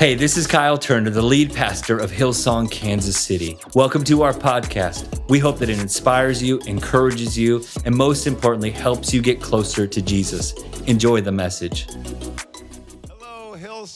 Hey, 0.00 0.14
this 0.14 0.38
is 0.38 0.46
Kyle 0.46 0.78
Turner, 0.78 1.10
the 1.10 1.20
lead 1.20 1.52
pastor 1.52 1.98
of 1.98 2.10
Hillsong, 2.10 2.70
Kansas 2.70 3.20
City. 3.20 3.58
Welcome 3.74 4.02
to 4.04 4.22
our 4.22 4.32
podcast. 4.32 5.28
We 5.28 5.38
hope 5.38 5.58
that 5.58 5.68
it 5.68 5.78
inspires 5.78 6.42
you, 6.42 6.58
encourages 6.60 7.36
you, 7.36 7.62
and 7.84 7.94
most 7.94 8.26
importantly, 8.26 8.70
helps 8.70 9.12
you 9.12 9.20
get 9.20 9.42
closer 9.42 9.86
to 9.86 10.00
Jesus. 10.00 10.54
Enjoy 10.86 11.20
the 11.20 11.32
message. 11.32 11.86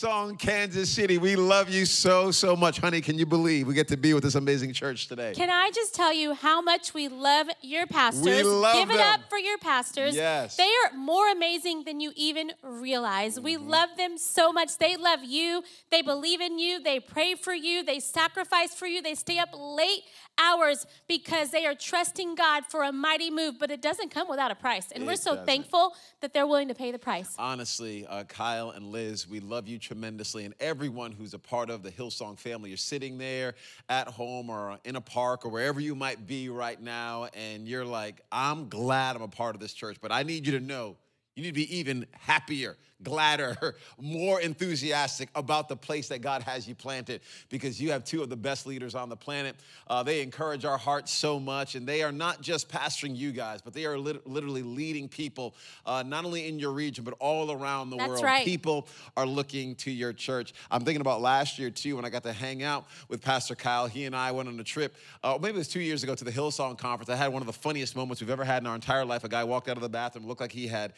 Hillsong, 0.04 0.38
Kansas 0.38 0.90
City. 0.90 1.16
We 1.18 1.34
love 1.34 1.70
you 1.70 1.86
so, 1.86 2.30
so 2.30 2.54
much. 2.54 2.78
Honey, 2.78 3.00
can 3.00 3.18
you 3.18 3.24
believe 3.24 3.66
we 3.66 3.72
get 3.74 3.88
to 3.88 3.96
be 3.96 4.12
with 4.12 4.22
this 4.22 4.34
amazing 4.34 4.72
church 4.74 5.08
today? 5.08 5.32
Can 5.34 5.48
I 5.48 5.70
just 5.74 5.94
tell 5.94 6.12
you 6.12 6.34
how 6.34 6.60
much 6.60 6.92
we 6.92 7.08
love 7.08 7.46
your 7.62 7.86
pastors? 7.86 8.22
We 8.24 8.42
love 8.42 8.74
Give 8.74 8.90
it 8.90 9.00
up 9.00 9.20
for 9.30 9.38
your 9.38 9.56
pastors. 9.58 10.14
Yes. 10.14 10.56
They 10.56 10.64
are 10.64 10.96
more 10.96 11.30
amazing 11.30 11.84
than 11.84 12.00
you 12.00 12.12
even 12.16 12.52
realize. 12.62 13.40
We 13.40 13.54
Mm-hmm. 13.54 13.68
love 13.68 13.90
them 13.96 14.18
so 14.18 14.52
much. 14.52 14.78
They 14.78 14.96
love 14.96 15.22
you. 15.22 15.62
They 15.90 16.02
believe 16.02 16.40
in 16.40 16.58
you. 16.58 16.82
They 16.82 16.98
pray 16.98 17.34
for 17.36 17.54
you. 17.54 17.84
They 17.84 18.00
sacrifice 18.00 18.74
for 18.74 18.86
you. 18.86 19.00
They 19.00 19.14
stay 19.14 19.38
up 19.38 19.50
late 19.56 20.02
hours 20.38 20.86
because 21.08 21.50
they 21.50 21.66
are 21.66 21.74
trusting 21.74 22.34
God 22.34 22.64
for 22.66 22.82
a 22.82 22.92
mighty 22.92 23.30
move, 23.30 23.56
but 23.58 23.70
it 23.70 23.80
doesn't 23.80 24.10
come 24.10 24.28
without 24.28 24.50
a 24.50 24.54
price. 24.54 24.90
And 24.92 25.06
we're 25.06 25.16
so 25.16 25.32
doesn't. 25.32 25.46
thankful 25.46 25.94
that 26.20 26.32
they're 26.32 26.46
willing 26.46 26.68
to 26.68 26.74
pay 26.74 26.92
the 26.92 26.98
price. 26.98 27.34
Honestly, 27.38 28.06
uh, 28.06 28.24
Kyle 28.24 28.70
and 28.70 28.86
Liz, 28.86 29.28
we 29.28 29.40
love 29.40 29.68
you 29.68 29.78
tremendously. 29.78 30.44
And 30.44 30.54
everyone 30.60 31.12
who's 31.12 31.34
a 31.34 31.38
part 31.38 31.70
of 31.70 31.82
the 31.82 31.90
Hillsong 31.90 32.38
family, 32.38 32.70
you're 32.70 32.76
sitting 32.76 33.18
there 33.18 33.54
at 33.88 34.08
home 34.08 34.50
or 34.50 34.78
in 34.84 34.96
a 34.96 35.00
park 35.00 35.44
or 35.44 35.50
wherever 35.50 35.80
you 35.80 35.94
might 35.94 36.26
be 36.26 36.48
right 36.48 36.80
now, 36.80 37.28
and 37.34 37.68
you're 37.68 37.84
like, 37.84 38.20
I'm 38.30 38.68
glad 38.68 39.16
I'm 39.16 39.22
a 39.22 39.28
part 39.28 39.54
of 39.54 39.60
this 39.60 39.72
church, 39.72 39.98
but 40.00 40.12
I 40.12 40.22
need 40.22 40.46
you 40.46 40.58
to 40.58 40.64
know 40.64 40.96
you 41.36 41.42
need 41.42 41.48
to 41.48 41.54
be 41.54 41.78
even 41.78 42.06
happier, 42.12 42.76
gladder, 43.02 43.76
more 44.00 44.40
enthusiastic 44.40 45.28
about 45.34 45.68
the 45.68 45.76
place 45.76 46.08
that 46.08 46.20
God 46.22 46.42
has 46.42 46.66
you 46.68 46.74
planted 46.74 47.20
because 47.48 47.80
you 47.80 47.90
have 47.92 48.04
two 48.04 48.22
of 48.22 48.30
the 48.30 48.36
best 48.36 48.66
leaders 48.66 48.94
on 48.94 49.08
the 49.08 49.16
planet. 49.16 49.56
Uh, 49.88 50.02
they 50.02 50.22
encourage 50.22 50.64
our 50.64 50.78
hearts 50.78 51.12
so 51.12 51.38
much, 51.38 51.74
and 51.74 51.86
they 51.86 52.02
are 52.02 52.12
not 52.12 52.40
just 52.40 52.68
pastoring 52.68 53.16
you 53.16 53.32
guys, 53.32 53.60
but 53.60 53.74
they 53.74 53.84
are 53.84 53.98
lit- 53.98 54.26
literally 54.26 54.62
leading 54.62 55.08
people, 55.08 55.54
uh, 55.86 56.02
not 56.06 56.24
only 56.24 56.48
in 56.48 56.58
your 56.58 56.72
region, 56.72 57.04
but 57.04 57.14
all 57.20 57.52
around 57.52 57.90
the 57.90 57.96
That's 57.96 58.08
world. 58.08 58.24
right. 58.24 58.44
People 58.44 58.88
are 59.16 59.26
looking 59.26 59.74
to 59.76 59.90
your 59.90 60.12
church. 60.12 60.54
I'm 60.70 60.84
thinking 60.84 61.00
about 61.00 61.20
last 61.20 61.58
year, 61.58 61.70
too, 61.70 61.96
when 61.96 62.04
I 62.04 62.10
got 62.10 62.22
to 62.24 62.32
hang 62.32 62.62
out 62.62 62.86
with 63.08 63.20
Pastor 63.20 63.54
Kyle. 63.54 63.86
He 63.86 64.04
and 64.04 64.16
I 64.16 64.32
went 64.32 64.48
on 64.48 64.58
a 64.58 64.64
trip, 64.64 64.94
uh, 65.22 65.38
maybe 65.40 65.54
it 65.54 65.58
was 65.58 65.68
two 65.68 65.80
years 65.80 66.02
ago, 66.02 66.14
to 66.14 66.24
the 66.24 66.32
Hillsong 66.32 66.78
Conference. 66.78 67.10
I 67.10 67.16
had 67.16 67.32
one 67.32 67.42
of 67.42 67.46
the 67.46 67.52
funniest 67.52 67.96
moments 67.96 68.20
we've 68.20 68.30
ever 68.30 68.44
had 68.44 68.62
in 68.62 68.66
our 68.66 68.74
entire 68.74 69.04
life. 69.04 69.24
A 69.24 69.28
guy 69.28 69.44
walked 69.44 69.68
out 69.68 69.76
of 69.76 69.82
the 69.82 69.88
bathroom, 69.88 70.26
looked 70.26 70.40
like 70.40 70.52
he 70.52 70.66
had 70.66 70.92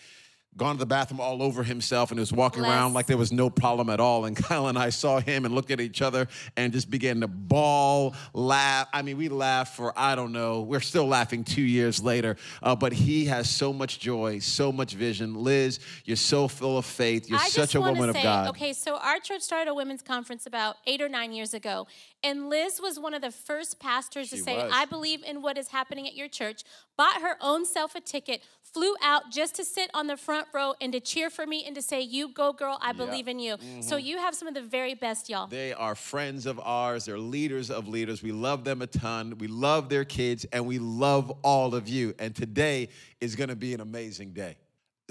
gone 0.56 0.76
to 0.76 0.78
the 0.78 0.86
bathroom 0.86 1.20
all 1.20 1.42
over 1.42 1.62
himself 1.62 2.10
and 2.10 2.18
was 2.18 2.32
walking 2.32 2.62
Bless. 2.62 2.72
around 2.72 2.94
like 2.94 3.06
there 3.06 3.16
was 3.16 3.32
no 3.32 3.50
problem 3.50 3.90
at 3.90 4.00
all. 4.00 4.24
And 4.24 4.36
Kyle 4.44 4.68
and 4.68 4.78
I 4.78 4.90
saw 4.90 5.20
him 5.20 5.44
and 5.44 5.54
looked 5.54 5.70
at 5.70 5.80
each 5.80 6.02
other 6.02 6.28
and 6.56 6.72
just 6.72 6.90
began 6.90 7.20
to 7.20 7.28
bawl, 7.28 8.14
laugh. 8.32 8.88
I 8.92 9.02
mean, 9.02 9.16
we 9.16 9.28
laughed 9.28 9.76
for, 9.76 9.92
I 9.96 10.14
don't 10.14 10.32
know, 10.32 10.62
we're 10.62 10.80
still 10.80 11.06
laughing 11.06 11.44
two 11.44 11.62
years 11.62 12.02
later. 12.02 12.36
Uh, 12.62 12.74
but 12.74 12.92
he 12.92 13.26
has 13.26 13.50
so 13.50 13.72
much 13.72 13.98
joy, 13.98 14.38
so 14.38 14.72
much 14.72 14.94
vision. 14.94 15.34
Liz, 15.34 15.78
you're 16.04 16.16
so 16.16 16.48
full 16.48 16.78
of 16.78 16.84
faith. 16.84 17.28
You're 17.28 17.38
I 17.38 17.48
such 17.48 17.74
a 17.74 17.80
woman 17.80 18.12
to 18.12 18.16
of 18.18 18.22
God. 18.22 18.48
okay, 18.48 18.72
so 18.72 18.96
our 18.96 19.18
church 19.18 19.42
started 19.42 19.70
a 19.70 19.74
women's 19.74 20.02
conference 20.02 20.46
about 20.46 20.76
eight 20.86 21.00
or 21.00 21.08
nine 21.08 21.32
years 21.32 21.54
ago, 21.54 21.86
and 22.22 22.48
Liz 22.48 22.80
was 22.80 22.98
one 22.98 23.14
of 23.14 23.22
the 23.22 23.30
first 23.30 23.78
pastors 23.78 24.30
to 24.30 24.36
say, 24.36 24.56
was. 24.56 24.72
"I 24.74 24.84
believe 24.84 25.22
in 25.22 25.42
what 25.42 25.58
is 25.58 25.68
happening 25.68 26.06
at 26.06 26.14
your 26.14 26.28
church." 26.28 26.62
Bought 26.96 27.20
her 27.20 27.36
own 27.40 27.66
self 27.66 27.94
a 27.94 28.00
ticket, 28.00 28.42
flew 28.76 28.94
out 29.00 29.30
just 29.30 29.54
to 29.54 29.64
sit 29.64 29.90
on 29.94 30.06
the 30.06 30.18
front 30.18 30.46
row 30.52 30.74
and 30.82 30.92
to 30.92 31.00
cheer 31.00 31.30
for 31.30 31.46
me 31.46 31.64
and 31.64 31.74
to 31.74 31.80
say, 31.80 32.02
"You 32.02 32.28
go, 32.28 32.52
girl! 32.52 32.76
I 32.82 32.92
believe 32.92 33.26
in 33.26 33.38
you." 33.38 33.56
Mm-hmm. 33.56 33.80
So 33.80 33.96
you 33.96 34.18
have 34.18 34.34
some 34.34 34.48
of 34.48 34.52
the 34.52 34.60
very 34.60 34.92
best, 34.92 35.30
y'all. 35.30 35.46
They 35.46 35.72
are 35.72 35.94
friends 35.94 36.44
of 36.44 36.60
ours. 36.62 37.06
They're 37.06 37.18
leaders 37.18 37.70
of 37.70 37.88
leaders. 37.88 38.22
We 38.22 38.32
love 38.32 38.64
them 38.64 38.82
a 38.82 38.86
ton. 38.86 39.38
We 39.38 39.46
love 39.46 39.88
their 39.88 40.04
kids, 40.04 40.44
and 40.52 40.66
we 40.66 40.78
love 40.78 41.30
all 41.42 41.74
of 41.74 41.88
you. 41.88 42.14
And 42.18 42.36
today 42.36 42.90
is 43.18 43.34
going 43.34 43.48
to 43.48 43.56
be 43.56 43.72
an 43.72 43.80
amazing 43.80 44.32
day. 44.34 44.58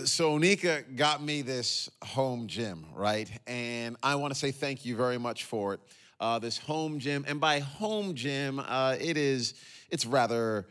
So, 0.04 0.38
Nika 0.38 0.84
got 0.96 1.24
me 1.24 1.42
this 1.42 1.90
home 2.04 2.46
gym, 2.46 2.86
right? 2.94 3.32
And 3.48 3.98
I 4.04 4.14
want 4.16 4.32
to 4.32 4.40
say 4.40 4.52
thank 4.52 4.86
you 4.86 4.96
very 4.96 5.18
much 5.18 5.46
for 5.46 5.74
it. 5.74 5.80
Uh, 6.20 6.38
this 6.38 6.60
home 6.60 7.00
gym, 7.00 7.26
and 7.28 7.42
by 7.42 7.60
home 7.60 8.14
gym, 8.14 8.60
uh, 8.60 8.96
it 9.00 9.18
is, 9.18 9.56
it's 9.90 10.06
rather, 10.06 10.68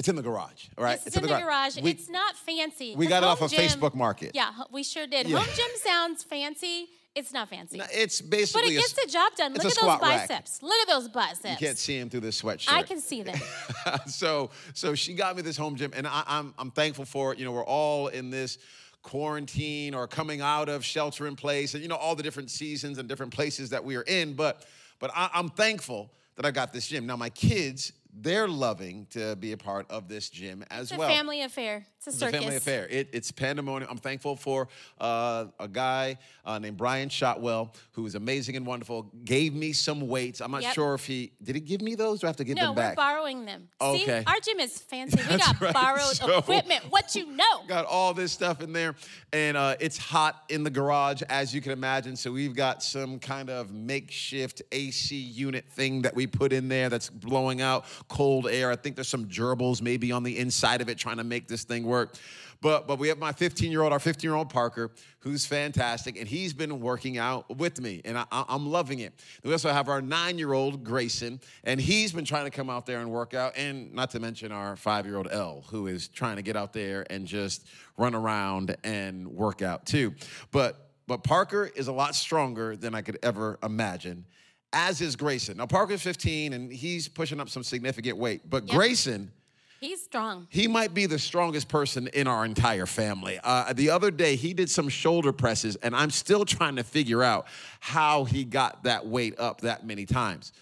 it's 0.00 0.08
in 0.08 0.16
the 0.16 0.22
garage, 0.22 0.64
all 0.78 0.84
right? 0.84 0.98
It's, 1.04 1.14
in 1.14 1.22
the 1.22 1.28
garage. 1.28 1.76
We- 1.80 1.90
it's 1.90 2.08
not 2.08 2.34
fancy. 2.34 2.94
we 2.96 3.06
got 3.06 3.22
it 3.22 3.26
off 3.26 3.42
of 3.42 3.50
Gym- 3.50 3.60
Facebook 3.60 3.94
Market. 3.94 4.30
Yeah, 4.34 4.50
we 4.72 4.82
sure 4.82 5.06
did. 5.06 5.28
Yeah. 5.28 5.36
Home 5.38 5.46
gym 5.54 5.70
sounds 5.84 6.22
fancy. 6.24 6.88
It's 7.14 7.32
not 7.32 7.50
fancy. 7.50 7.76
No, 7.78 7.84
It's 7.92 8.20
basically. 8.22 8.62
but 8.62 8.70
it 8.70 8.76
a 8.76 8.80
gets 8.80 8.98
s- 8.98 9.04
the 9.04 9.10
job 9.12 9.34
done. 9.36 9.52
Look 9.52 9.64
at 9.66 9.74
those 9.74 9.84
rack. 9.84 10.00
biceps. 10.00 10.62
Look 10.62 10.80
at 10.80 10.88
those 10.88 11.08
biceps. 11.08 11.60
You 11.60 11.66
can't 11.66 11.76
see 11.76 11.98
him 11.98 12.08
through 12.08 12.20
this 12.20 12.40
sweatshirt. 12.40 12.72
I 12.72 12.82
can 12.82 12.98
see 13.00 13.22
them. 13.22 13.38
so 14.06 14.50
so 14.74 14.94
she 14.94 15.12
got 15.14 15.36
me 15.36 15.42
this 15.42 15.56
home 15.58 15.76
gym 15.76 15.92
and 15.94 16.06
I, 16.06 16.22
I'm 16.26 16.54
I'm 16.56 16.70
thankful 16.70 17.04
for 17.04 17.32
it. 17.32 17.38
You 17.38 17.44
know, 17.44 17.52
we're 17.52 17.64
all 17.64 18.06
in 18.08 18.30
this 18.30 18.56
quarantine 19.02 19.92
or 19.94 20.06
coming 20.06 20.40
out 20.40 20.68
of 20.68 20.84
shelter 20.84 21.26
in 21.26 21.34
place 21.36 21.74
and 21.74 21.82
you 21.82 21.88
know 21.88 21.96
all 21.96 22.14
the 22.14 22.22
different 22.22 22.50
seasons 22.50 22.96
and 22.98 23.08
different 23.08 23.32
places 23.34 23.70
that 23.70 23.84
we 23.84 23.96
are 23.96 24.02
in. 24.02 24.34
But 24.34 24.64
but 24.98 25.10
I, 25.14 25.28
I'm 25.34 25.48
thankful 25.48 26.12
that 26.36 26.46
I 26.46 26.50
got 26.52 26.72
this 26.72 26.86
gym. 26.86 27.06
Now 27.06 27.16
my 27.16 27.30
kids, 27.30 27.92
they're 28.12 28.48
loving 28.48 29.06
to 29.10 29.36
be 29.36 29.52
a 29.52 29.56
part 29.56 29.90
of 29.90 30.08
this 30.08 30.28
gym 30.30 30.64
as 30.70 30.82
It's 30.84 30.92
a 30.92 30.98
well. 30.98 31.08
family 31.08 31.42
affair. 31.42 31.86
It's 32.00 32.06
a 32.06 32.10
It's 32.10 32.22
a 32.22 32.38
family 32.38 32.56
affair. 32.56 32.86
It, 32.88 33.10
it's 33.12 33.30
pandemonium. 33.30 33.90
I'm 33.90 33.98
thankful 33.98 34.34
for 34.34 34.68
uh, 34.98 35.44
a 35.58 35.68
guy 35.68 36.16
uh, 36.46 36.58
named 36.58 36.78
Brian 36.78 37.10
Shotwell, 37.10 37.74
who 37.92 38.06
is 38.06 38.14
amazing 38.14 38.56
and 38.56 38.64
wonderful. 38.64 39.12
Gave 39.22 39.52
me 39.54 39.74
some 39.74 40.08
weights. 40.08 40.40
I'm 40.40 40.50
not 40.50 40.62
Yep. 40.62 40.74
sure 40.74 40.94
if 40.94 41.04
he 41.04 41.32
did 41.42 41.56
he 41.56 41.60
give 41.60 41.82
me 41.82 41.94
those. 41.96 42.24
Or 42.24 42.28
I 42.28 42.30
have 42.30 42.36
to 42.36 42.44
give 42.44 42.56
No, 42.56 42.68
them 42.68 42.74
back? 42.76 42.96
No, 42.96 43.02
we're 43.02 43.06
borrowing 43.06 43.44
them. 43.44 43.68
See, 43.82 44.10
our 44.10 44.40
gym 44.42 44.60
is 44.60 44.78
fancy. 44.78 45.18
We 45.30 45.36
got 45.36 45.60
right. 45.60 45.74
borrowed 45.74 46.00
So- 46.16 46.38
equipment. 46.38 46.84
What 46.88 47.14
you 47.14 47.26
know? 47.36 47.44
got 47.68 47.84
all 47.84 48.14
this 48.14 48.32
stuff 48.32 48.62
in 48.62 48.72
there 48.72 48.94
and 49.34 49.56
uh, 49.58 49.76
it's 49.78 49.98
hot 49.98 50.42
in 50.48 50.64
the 50.64 50.70
garage 50.70 51.20
as 51.28 51.54
you 51.54 51.60
can 51.60 51.72
imagine 51.72 52.16
so 52.16 52.32
we've 52.32 52.54
got 52.56 52.82
some 52.82 53.18
kind 53.18 53.50
of 53.50 53.72
makeshift 53.72 54.62
ac 54.72 55.14
unit 55.14 55.66
thing 55.70 56.02
that 56.02 56.14
we 56.14 56.26
put 56.26 56.52
in 56.52 56.68
there 56.68 56.88
that's 56.88 57.08
blowing 57.10 57.60
out 57.60 57.84
cold 58.08 58.48
air 58.48 58.70
i 58.70 58.76
think 58.76 58.96
there's 58.96 59.08
some 59.08 59.26
gerbils 59.26 59.80
maybe 59.82 60.10
on 60.10 60.22
the 60.22 60.36
inside 60.38 60.80
of 60.80 60.88
it 60.88 60.98
trying 60.98 61.18
to 61.18 61.24
make 61.24 61.46
this 61.46 61.64
thing 61.64 61.84
work. 61.90 62.14
But 62.62 62.86
but 62.86 62.98
we 62.98 63.08
have 63.08 63.18
my 63.18 63.32
15 63.32 63.70
year 63.72 63.82
old 63.82 63.92
our 63.92 63.98
15 63.98 64.28
year 64.28 64.36
old 64.36 64.50
parker 64.50 64.90
who's 65.20 65.46
fantastic 65.46 66.18
and 66.18 66.28
he's 66.28 66.52
been 66.52 66.78
working 66.80 67.16
out 67.16 67.56
with 67.56 67.80
me 67.80 68.02
and 68.04 68.18
I, 68.18 68.24
i'm 68.30 68.66
loving 68.70 68.98
it. 69.00 69.14
We 69.42 69.50
also 69.52 69.70
have 69.72 69.88
our 69.88 70.02
nine 70.02 70.36
year 70.38 70.52
old 70.52 70.84
grayson 70.84 71.40
and 71.64 71.80
he's 71.80 72.12
been 72.12 72.26
trying 72.26 72.44
to 72.44 72.50
come 72.50 72.68
out 72.68 72.84
there 72.84 73.00
and 73.00 73.10
work 73.10 73.32
out 73.32 73.56
and 73.56 73.94
not 73.94 74.10
to 74.10 74.20
mention 74.20 74.52
our 74.52 74.76
five 74.76 75.06
year 75.06 75.16
old 75.16 75.28
l 75.30 75.64
who 75.70 75.86
is 75.86 76.08
trying 76.08 76.36
to 76.36 76.42
get 76.42 76.54
out 76.54 76.72
there 76.74 77.06
and 77.10 77.26
just 77.26 77.66
run 77.96 78.14
around 78.14 78.76
and 78.84 79.26
work 79.26 79.62
out 79.62 79.86
too. 79.86 80.14
But 80.52 80.90
but 81.06 81.24
parker 81.24 81.70
is 81.74 81.88
a 81.88 81.92
lot 81.92 82.14
stronger 82.14 82.76
than 82.76 82.94
i 82.94 83.00
could 83.00 83.18
ever 83.22 83.58
imagine 83.62 84.26
as 84.74 85.00
is 85.00 85.16
grayson. 85.16 85.56
Now 85.56 85.66
parker's 85.66 86.02
15 86.02 86.52
and 86.52 86.70
he's 86.70 87.08
pushing 87.08 87.40
up 87.40 87.48
some 87.48 87.62
significant 87.64 88.18
weight 88.18 88.42
but 88.50 88.64
Yep. 88.68 88.76
grayson 88.76 89.32
He's 89.80 90.02
strong. 90.02 90.46
he 90.50 90.68
might 90.68 90.92
be 90.92 91.06
the 91.06 91.18
strongest 91.18 91.68
person 91.68 92.08
in 92.08 92.26
our 92.26 92.44
entire 92.44 92.84
family. 92.84 93.40
Uh, 93.42 93.72
the 93.72 93.88
other 93.88 94.10
day, 94.10 94.36
he 94.36 94.52
did 94.52 94.68
some 94.68 94.90
shoulder 94.90 95.32
presses, 95.32 95.76
and 95.76 95.96
I'm 95.96 96.10
still 96.10 96.44
trying 96.44 96.76
to 96.76 96.84
figure 96.84 97.22
out 97.22 97.46
how 97.80 98.24
he 98.24 98.44
got 98.44 98.84
that 98.84 99.06
weight 99.06 99.40
up 99.40 99.62
that 99.62 99.86
many 99.86 100.04
times. 100.04 100.52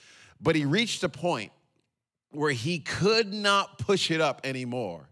But 0.40 0.54
he 0.54 0.64
reached 0.64 1.02
a 1.02 1.08
point 1.08 1.50
where 2.30 2.52
he 2.52 2.78
could 2.78 3.32
not 3.32 3.78
push 3.78 4.12
it 4.12 4.20
up 4.20 4.40
anymore. 4.44 5.08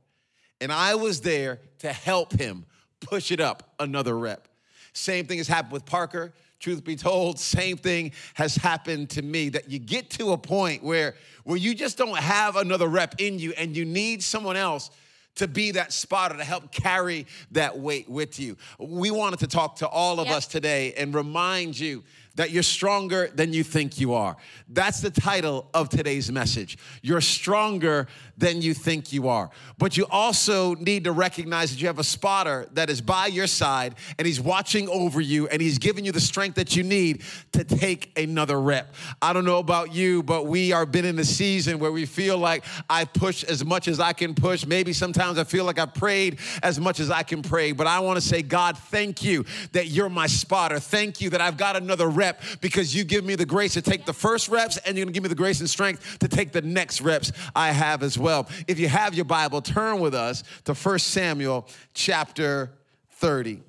And 0.61 0.71
I 0.71 0.94
was 0.94 1.21
there 1.21 1.59
to 1.81 1.93
help 1.93 2.33
him 2.33 2.65
push 3.00 3.33
it 3.33 3.41
up 3.41 3.75
another 3.81 4.17
rep. 4.17 4.47
Same 4.93 5.27
thing 5.27 5.38
has 5.38 5.49
happened 5.49 5.73
with 5.73 5.84
Parker. 5.84 6.33
Truth 6.59 6.84
be 6.84 6.97
told, 6.97 7.39
same 7.39 7.76
thing 7.76 8.12
has 8.35 8.56
happened 8.56 9.11
to 9.11 9.23
me 9.23 9.50
that 9.50 9.70
you 9.70 9.79
get 9.79 10.11
to 10.11 10.32
a 10.32 10.38
point 10.38 10.82
where, 10.82 11.14
where 11.44 11.56
you 11.58 11.75
just 11.75 11.99
don't 11.99 12.17
have 12.17 12.56
another 12.56 12.88
rep 12.88 13.14
in 13.19 13.38
you 13.38 13.53
and 13.58 13.76
you 13.76 13.85
need 13.85 14.23
someone 14.23 14.56
else 14.56 14.91
to 15.37 15.47
be 15.47 15.73
that 15.73 15.93
spotter 15.93 16.37
to 16.37 16.44
help 16.44 16.73
carry 16.73 17.26
that 17.50 17.79
weight 17.79 18.08
with 18.08 18.41
you. 18.41 18.56
We 18.79 19.11
wanted 19.11 19.41
to 19.41 19.47
talk 19.47 19.76
to 19.76 19.87
all 19.88 20.19
of 20.19 20.29
Yep. 20.29 20.37
us 20.37 20.47
today 20.47 20.94
and 20.94 21.14
remind 21.14 21.79
you 21.79 22.05
that 22.37 22.50
you're 22.50 22.62
stronger 22.62 23.29
than 23.35 23.53
you 23.53 23.65
think 23.65 23.99
you 23.99 24.15
are. 24.15 24.37
That's 24.69 25.00
the 25.00 25.11
title 25.11 25.69
of 25.75 25.88
today's 25.88 26.31
message. 26.31 26.79
You're 27.03 27.21
stronger 27.21 28.06
than 28.38 28.61
you 28.61 28.75
think 28.75 29.12
you 29.12 29.29
are. 29.29 29.50
But 29.79 29.97
you 29.97 30.06
also 30.11 30.75
need 30.75 31.05
to 31.05 31.12
recognize 31.12 31.71
that 31.71 31.81
you 31.81 31.87
have 31.87 31.99
a 31.99 32.05
spotter 32.05 32.69
that 32.73 32.91
is 32.91 33.00
by 33.00 33.27
your 33.27 33.47
side 33.47 33.94
and 34.19 34.27
he's 34.27 34.41
watching 34.41 34.88
over 34.88 35.21
you 35.21 35.49
and 35.49 35.62
he's 35.62 35.79
giving 35.79 36.05
you 36.05 36.12
the 36.12 36.21
strength 36.21 36.56
that 36.56 36.77
you 36.77 36.83
need 36.83 37.23
to 37.53 37.65
take 37.65 38.17
another 38.19 38.61
rep. 38.61 38.94
I 39.23 39.32
don't 39.32 39.44
know 39.44 39.59
about 39.59 39.94
you, 39.94 40.23
but 40.23 40.47
we 40.47 40.73
are 40.73 40.85
been 40.85 41.06
in 41.06 41.19
a 41.19 41.25
season 41.25 41.79
where 41.79 41.93
we 41.93 42.05
feel 42.05 42.37
like 42.37 42.65
I 42.91 43.06
push 43.06 43.43
as 43.44 43.65
much 43.65 43.89
as 43.89 44.00
I 44.00 44.12
can 44.12 44.35
push. 44.35 44.67
Maybe 44.67 44.93
sometimes 44.93 45.39
I 45.39 45.44
feel 45.44 45.65
like 45.65 45.79
I 45.79 45.87
prayed 45.87 46.39
as 46.62 46.79
much 46.79 47.00
as 47.00 47.11
I 47.11 47.23
can 47.23 47.43
pray. 47.43 47.73
But 47.73 47.87
I 47.87 48.00
want 48.00 48.21
to 48.21 48.27
say, 48.27 48.43
God, 48.43 48.77
thank 48.77 49.23
you 49.23 49.47
that 49.73 49.87
you're 49.87 50.11
my 50.11 50.27
spotter. 50.27 50.79
Thank 50.79 51.21
you 51.21 51.31
that 51.31 51.41
I've 51.41 51.56
got 51.56 51.77
another 51.77 52.09
rep 52.09 52.25
rep 52.26 52.43
because 52.61 52.94
you 52.94 53.05
give 53.05 53.25
me 53.25 53.34
the 53.34 53.46
grace 53.46 53.75
to 53.75 53.82
take 53.82 54.05
the 54.05 54.12
first 54.12 54.49
reps 54.49 54.76
and 54.78 54.96
you're 54.96 55.05
going 55.05 55.12
to 55.12 55.17
give 55.17 55.23
me 55.23 55.28
the 55.28 55.34
grace 55.34 55.61
and 55.61 55.70
strength 55.70 56.19
to 56.19 56.28
take 56.28 56.52
the 56.52 56.62
next 56.62 57.00
reps 57.00 57.32
I 57.55 57.70
have 57.70 58.02
as 58.02 58.19
well. 58.19 58.49
If 58.67 58.78
you 58.78 58.88
have 58.88 59.14
your 59.14 59.25
Bible, 59.25 59.62
turn 59.62 60.00
with 60.00 60.14
us 60.14 60.43
to 60.64 60.75
1 60.75 60.99
Samuel 60.99 61.69
chapter 61.94 62.73
30. 63.12 63.61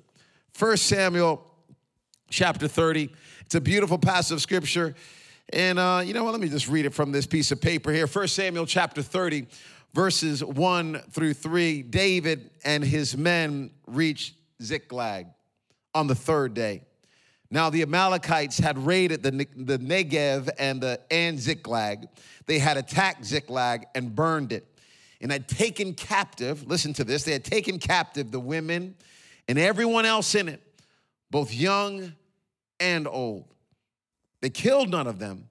1 0.58 0.76
Samuel 0.76 1.44
chapter 2.30 2.68
30. 2.68 3.10
It's 3.42 3.54
a 3.54 3.60
beautiful 3.60 3.98
passage 3.98 4.34
of 4.34 4.42
scripture. 4.42 4.94
And 5.52 5.78
uh, 5.78 6.02
you 6.04 6.12
know 6.12 6.24
what? 6.24 6.32
Let 6.32 6.40
me 6.40 6.48
just 6.48 6.68
read 6.68 6.84
it 6.84 6.92
from 6.92 7.12
this 7.12 7.26
piece 7.26 7.50
of 7.50 7.60
paper 7.60 7.92
here. 7.92 8.06
1 8.06 8.28
Samuel 8.28 8.66
chapter 8.66 9.00
30, 9.00 9.46
verses 9.94 10.44
1 10.44 11.00
through 11.10 11.34
3. 11.34 11.82
David 11.82 12.50
and 12.64 12.84
his 12.84 13.16
men 13.16 13.70
reached 13.86 14.34
Ziklag 14.62 15.26
on 15.94 16.06
the 16.06 16.14
third 16.14 16.52
day. 16.52 16.82
Now 17.50 17.70
the 17.70 17.82
Amalekites 17.82 18.58
had 18.58 18.78
raided 18.78 19.22
the, 19.22 19.30
the 19.56 19.78
Negev 19.78 20.50
and 20.58 20.80
the 20.80 21.00
and 21.10 21.38
Ziklag. 21.38 22.08
They 22.46 22.58
had 22.58 22.76
attacked 22.76 23.24
Ziklag 23.24 23.86
and 23.94 24.14
burned 24.14 24.52
it, 24.52 24.66
and 25.20 25.32
had 25.32 25.48
taken 25.48 25.94
captive. 25.94 26.66
Listen 26.66 26.92
to 26.94 27.04
this: 27.04 27.24
they 27.24 27.32
had 27.32 27.44
taken 27.44 27.78
captive 27.78 28.30
the 28.30 28.40
women 28.40 28.94
and 29.48 29.58
everyone 29.58 30.04
else 30.04 30.34
in 30.34 30.48
it, 30.48 30.62
both 31.30 31.52
young 31.54 32.12
and 32.78 33.08
old. 33.08 33.46
They 34.42 34.50
killed 34.50 34.90
none 34.90 35.06
of 35.06 35.18
them, 35.18 35.48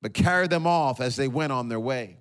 but 0.00 0.14
carried 0.14 0.50
them 0.50 0.66
off 0.66 1.00
as 1.00 1.16
they 1.16 1.28
went 1.28 1.52
on 1.52 1.68
their 1.68 1.80
way. 1.80 2.16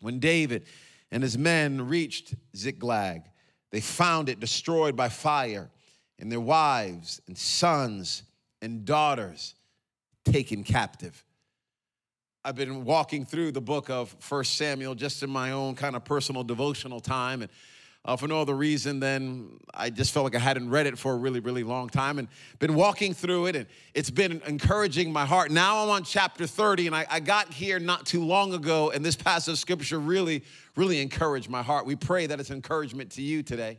When 0.00 0.18
David 0.18 0.66
and 1.12 1.22
his 1.22 1.38
men 1.38 1.86
reached 1.88 2.34
Ziklag, 2.56 3.22
they 3.70 3.80
found 3.80 4.28
it 4.28 4.40
destroyed 4.40 4.96
by 4.96 5.08
fire, 5.10 5.70
and 6.18 6.30
their 6.30 6.40
wives 6.40 7.20
and 7.28 7.38
sons 7.38 8.24
and 8.62 8.84
daughters 8.84 9.54
taken 10.24 10.64
captive. 10.64 11.24
I've 12.44 12.56
been 12.56 12.84
walking 12.84 13.24
through 13.24 13.52
the 13.52 13.60
book 13.60 13.90
of 13.90 14.16
First 14.18 14.56
Samuel 14.56 14.94
just 14.94 15.22
in 15.22 15.30
my 15.30 15.52
own 15.52 15.74
kind 15.74 15.94
of 15.94 16.04
personal 16.04 16.42
devotional 16.42 17.00
time, 17.00 17.42
and 17.42 17.50
uh, 18.04 18.16
for 18.16 18.26
no 18.26 18.40
other 18.40 18.54
reason 18.54 18.98
than 18.98 19.60
I 19.72 19.90
just 19.90 20.12
felt 20.12 20.24
like 20.24 20.34
I 20.34 20.40
hadn't 20.40 20.70
read 20.70 20.86
it 20.86 20.98
for 20.98 21.12
a 21.12 21.16
really, 21.16 21.38
really 21.38 21.62
long 21.62 21.88
time 21.88 22.18
and 22.18 22.26
been 22.58 22.74
walking 22.74 23.14
through 23.14 23.46
it, 23.46 23.54
and 23.54 23.66
it's 23.94 24.10
been 24.10 24.42
encouraging 24.46 25.12
my 25.12 25.24
heart. 25.24 25.52
Now 25.52 25.84
I'm 25.84 25.90
on 25.90 26.02
chapter 26.02 26.46
30, 26.46 26.88
and 26.88 26.96
I, 26.96 27.06
I 27.08 27.20
got 27.20 27.52
here 27.52 27.78
not 27.78 28.06
too 28.06 28.24
long 28.24 28.54
ago, 28.54 28.90
and 28.90 29.04
this 29.04 29.14
passage 29.14 29.52
of 29.52 29.58
scripture 29.58 30.00
really, 30.00 30.42
really 30.74 31.00
encouraged 31.00 31.48
my 31.48 31.62
heart. 31.62 31.86
We 31.86 31.94
pray 31.94 32.26
that 32.26 32.40
it's 32.40 32.50
encouragement 32.50 33.12
to 33.12 33.22
you 33.22 33.44
today. 33.44 33.78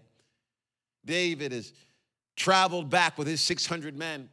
David 1.05 1.51
has 1.51 1.73
traveled 2.37 2.89
back 2.89 3.17
with 3.17 3.27
his 3.27 3.41
600 3.41 3.97
men. 3.97 4.29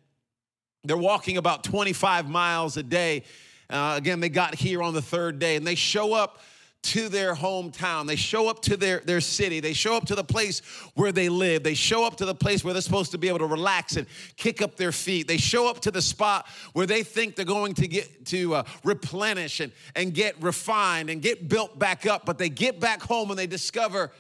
They're 0.85 0.97
walking 0.97 1.37
about 1.37 1.65
25 1.65 2.29
miles 2.29 2.77
a 2.77 2.83
day. 2.83 3.25
Uh, 3.69 3.95
again, 3.97 4.21
they 4.21 4.29
got 4.29 4.55
here 4.55 4.83
on 4.83 4.95
the 4.95 5.03
third 5.03 5.39
day, 5.39 5.57
and 5.57 5.67
they 5.67 5.75
show 5.75 6.15
up 6.15 6.41
to 6.83 7.11
their 7.11 7.35
hometown. 7.35 8.07
They 8.07 8.17
show 8.17 8.49
up 8.49 8.63
to 8.63 8.77
their, 8.77 9.01
their 9.01 9.21
city. 9.21 9.61
They 9.61 9.75
show 9.75 9.95
up 9.95 10.07
to 10.07 10.15
the 10.15 10.25
place 10.25 10.61
where 10.95 11.13
they 11.13 11.29
live. 11.29 11.63
They 11.63 11.75
show 11.75 12.07
up 12.07 12.17
to 12.17 12.25
the 12.25 12.35
place 12.35 12.65
where 12.65 12.73
they're 12.73 12.81
supposed 12.81 13.11
to 13.11 13.19
be 13.19 13.29
able 13.29 13.41
to 13.41 13.47
relax 13.47 13.97
and 13.97 14.07
kick 14.37 14.63
up 14.63 14.77
their 14.77 14.93
feet. 14.93 15.29
They 15.29 15.37
show 15.37 15.69
up 15.69 15.81
to 15.81 15.91
the 15.91 16.01
spot 16.01 16.47
where 16.73 16.87
they 16.87 17.03
think 17.03 17.37
they're 17.37 17.45
going 17.45 17.75
to 17.75 17.87
get 17.87 18.25
to 18.27 18.55
uh, 18.55 18.63
replenish 18.83 19.61
and, 19.61 19.73
and 19.95 20.15
get 20.15 20.43
refined 20.43 21.11
and 21.11 21.21
get 21.21 21.51
built 21.51 21.79
back 21.79 22.07
up. 22.07 22.25
But 22.25 22.39
they 22.39 22.49
get 22.49 22.81
back 22.81 23.03
home 23.03 23.29
and 23.29 23.39
they 23.39 23.47
discover 23.47 24.11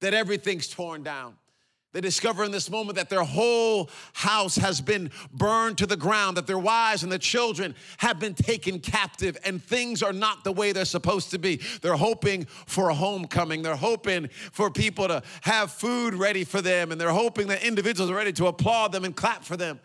that 0.00 0.12
everything's 0.12 0.68
torn 0.68 1.02
down. 1.02 1.34
They 1.94 2.00
discover 2.00 2.42
in 2.42 2.50
this 2.50 2.68
moment 2.68 2.96
that 2.96 3.08
their 3.08 3.22
whole 3.22 3.88
house 4.14 4.56
has 4.56 4.80
been 4.80 5.12
burned 5.32 5.78
to 5.78 5.86
the 5.86 5.96
ground, 5.96 6.36
that 6.36 6.48
their 6.48 6.58
wives 6.58 7.04
and 7.04 7.12
their 7.12 7.20
children 7.20 7.72
have 7.98 8.18
been 8.18 8.34
taken 8.34 8.80
captive, 8.80 9.38
and 9.44 9.62
things 9.62 10.02
are 10.02 10.12
not 10.12 10.42
the 10.42 10.50
way 10.50 10.72
they're 10.72 10.86
supposed 10.86 11.30
to 11.30 11.38
be. 11.38 11.60
They're 11.82 11.94
hoping 11.94 12.46
for 12.66 12.88
a 12.88 12.94
homecoming. 12.94 13.62
They're 13.62 13.76
hoping 13.76 14.26
for 14.50 14.72
people 14.72 15.06
to 15.06 15.22
have 15.42 15.70
food 15.70 16.14
ready 16.14 16.42
for 16.42 16.60
them, 16.60 16.90
and 16.90 17.00
they're 17.00 17.10
hoping 17.10 17.46
that 17.46 17.62
individuals 17.62 18.10
are 18.10 18.16
ready 18.16 18.32
to 18.32 18.48
applaud 18.48 18.90
them 18.90 19.04
and 19.04 19.14
clap 19.14 19.44
for 19.44 19.56
them, 19.56 19.78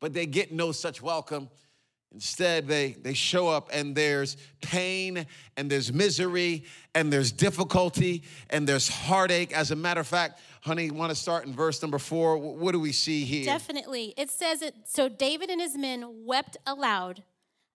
but 0.00 0.12
they 0.12 0.26
get 0.26 0.50
no 0.50 0.72
such 0.72 1.00
welcome. 1.00 1.48
Instead, 2.14 2.68
they, 2.68 2.92
they 2.92 3.14
show 3.14 3.48
up 3.48 3.70
and 3.72 3.94
there's 3.94 4.36
pain 4.60 5.26
and 5.56 5.70
there's 5.70 5.90
misery 5.92 6.64
and 6.94 7.10
there's 7.10 7.32
difficulty 7.32 8.22
and 8.50 8.68
there's 8.68 8.86
heartache. 8.86 9.56
As 9.56 9.70
a 9.70 9.76
matter 9.76 10.00
of 10.00 10.06
fact, 10.06 10.38
honey, 10.62 10.90
want 10.90 11.10
to 11.10 11.16
start 11.16 11.44
in 11.44 11.52
verse 11.52 11.82
number 11.82 11.98
four? 11.98 12.38
What 12.38 12.72
do 12.72 12.80
we 12.80 12.92
see 12.92 13.24
here? 13.24 13.44
Definitely. 13.44 14.14
It 14.16 14.30
says 14.30 14.62
it 14.62 14.74
so 14.84 15.08
David 15.08 15.50
and 15.50 15.60
his 15.60 15.76
men 15.76 16.24
wept 16.24 16.56
aloud 16.66 17.22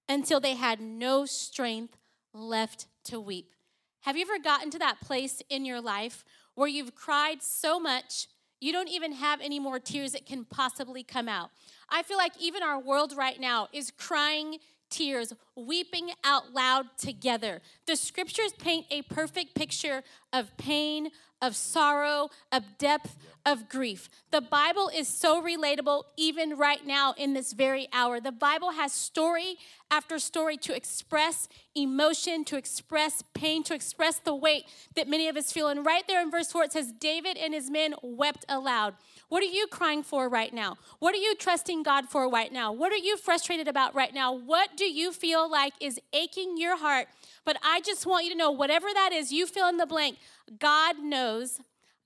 until 0.09 0.39
they 0.39 0.55
had 0.55 0.79
no 0.79 1.25
strength 1.25 1.97
left 2.33 2.87
to 3.05 3.19
weep. 3.19 3.53
Have 4.01 4.15
you 4.15 4.21
ever 4.21 4.41
gotten 4.41 4.69
to 4.71 4.79
that 4.79 5.01
place 5.01 5.41
in 5.49 5.65
your 5.65 5.81
life 5.81 6.23
where 6.55 6.67
you've 6.67 6.95
cried 6.95 7.43
so 7.43 7.79
much 7.79 8.27
you 8.59 8.71
don't 8.71 8.89
even 8.89 9.11
have 9.11 9.39
any 9.41 9.59
more 9.59 9.79
tears 9.79 10.13
that 10.13 10.25
can 10.25 10.45
possibly 10.45 11.03
come 11.03 11.27
out? 11.27 11.49
I 11.89 12.03
feel 12.03 12.17
like 12.17 12.33
even 12.39 12.63
our 12.63 12.79
world 12.79 13.13
right 13.15 13.39
now 13.39 13.67
is 13.73 13.91
crying 13.91 14.59
tears, 14.89 15.33
weeping 15.55 16.11
out 16.23 16.53
loud 16.53 16.85
together. 16.97 17.61
The 17.85 17.95
scriptures 17.95 18.53
paint 18.57 18.85
a 18.89 19.01
perfect 19.03 19.55
picture 19.55 20.03
of 20.31 20.55
pain, 20.57 21.09
of 21.41 21.55
sorrow, 21.55 22.29
of 22.51 22.77
depth, 22.77 23.17
of 23.45 23.69
grief. 23.69 24.09
The 24.31 24.41
Bible 24.41 24.91
is 24.93 25.07
so 25.07 25.41
relatable 25.41 26.03
even 26.17 26.57
right 26.57 26.85
now 26.85 27.13
in 27.17 27.33
this 27.33 27.53
very 27.53 27.87
hour. 27.93 28.19
The 28.19 28.31
Bible 28.31 28.71
has 28.71 28.91
story 28.91 29.57
after 29.89 30.19
story 30.19 30.57
to 30.57 30.75
express 30.75 31.47
emotion, 31.73 32.43
to 32.45 32.57
express 32.57 33.23
pain, 33.33 33.63
to 33.63 33.73
express 33.73 34.19
the 34.19 34.35
weight 34.35 34.65
that 34.95 35.07
many 35.07 35.29
of 35.29 35.37
us 35.37 35.51
feel. 35.51 35.69
And 35.69 35.85
right 35.85 36.03
there 36.07 36.21
in 36.21 36.29
verse 36.29 36.51
4, 36.51 36.65
it 36.65 36.73
says, 36.73 36.91
David 36.91 37.37
and 37.37 37.53
his 37.53 37.69
men 37.69 37.93
wept 38.01 38.43
aloud. 38.49 38.95
What 39.29 39.43
are 39.43 39.47
you 39.47 39.67
crying 39.67 40.03
for 40.03 40.29
right 40.29 40.53
now? 40.53 40.77
What 40.99 41.13
are 41.13 41.19
you 41.19 41.35
trusting 41.35 41.83
God 41.83 42.07
for 42.07 42.29
right 42.29 42.51
now? 42.51 42.71
What 42.71 42.93
are 42.93 42.97
you 42.97 43.17
frustrated 43.17 43.67
about 43.67 43.93
right 43.93 44.13
now? 44.13 44.31
What 44.31 44.77
do 44.77 44.85
you 44.85 45.11
feel 45.11 45.49
like 45.49 45.73
is 45.81 45.99
aching 46.13 46.57
your 46.57 46.77
heart? 46.77 47.07
But 47.43 47.57
I 47.61 47.81
just 47.81 48.05
want 48.05 48.23
you 48.23 48.31
to 48.31 48.37
know 48.37 48.51
whatever 48.51 48.87
that 48.93 49.11
is, 49.11 49.31
you 49.31 49.45
fill 49.45 49.67
in 49.67 49.77
the 49.77 49.85
blank. 49.85 50.17
God 50.59 50.99
knows, 50.99 51.59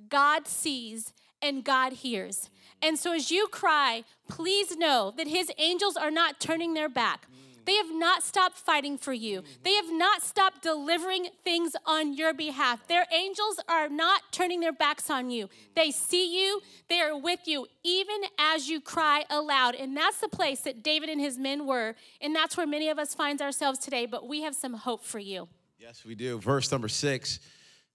God 0.09 0.47
sees, 0.47 1.13
and 1.41 1.63
God 1.63 1.93
hears. 1.93 2.49
And 2.81 2.97
so 2.97 3.13
as 3.13 3.29
you 3.29 3.47
cry, 3.47 4.03
please 4.27 4.75
know 4.75 5.13
that 5.15 5.27
his 5.27 5.51
angels 5.59 5.95
are 5.95 6.11
not 6.11 6.39
turning 6.39 6.73
their 6.73 6.89
back. 6.89 7.27
They 7.65 7.75
have 7.75 7.93
not 7.93 8.23
stopped 8.23 8.57
fighting 8.57 8.97
for 8.97 9.13
you. 9.13 9.43
They 9.63 9.73
have 9.75 9.91
not 9.91 10.21
stopped 10.23 10.61
delivering 10.61 11.27
things 11.43 11.75
on 11.85 12.13
your 12.13 12.33
behalf. 12.33 12.87
Their 12.87 13.05
angels 13.13 13.59
are 13.67 13.89
not 13.89 14.21
turning 14.31 14.59
their 14.59 14.73
backs 14.73 15.09
on 15.09 15.29
you. 15.29 15.49
They 15.75 15.91
see 15.91 16.41
you, 16.41 16.61
they 16.89 17.01
are 17.01 17.17
with 17.17 17.41
you, 17.45 17.67
even 17.83 18.21
as 18.39 18.69
you 18.69 18.81
cry 18.81 19.25
aloud. 19.29 19.75
And 19.75 19.95
that's 19.95 20.19
the 20.19 20.29
place 20.29 20.61
that 20.61 20.83
David 20.83 21.09
and 21.09 21.21
his 21.21 21.37
men 21.37 21.65
were. 21.65 21.95
And 22.19 22.35
that's 22.35 22.57
where 22.57 22.67
many 22.67 22.89
of 22.89 22.99
us 22.99 23.13
find 23.13 23.41
ourselves 23.41 23.79
today. 23.79 24.05
But 24.05 24.27
we 24.27 24.41
have 24.41 24.55
some 24.55 24.73
hope 24.73 25.03
for 25.03 25.19
you. 25.19 25.47
Yes, 25.79 26.05
we 26.05 26.15
do. 26.15 26.39
Verse 26.39 26.71
number 26.71 26.87
six 26.87 27.39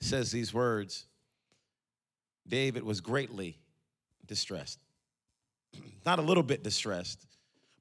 says 0.00 0.30
these 0.30 0.52
words 0.52 1.06
David 2.48 2.82
was 2.82 3.00
greatly 3.00 3.58
distressed. 4.26 4.78
Not 6.06 6.18
a 6.18 6.22
little 6.22 6.42
bit 6.42 6.62
distressed, 6.62 7.26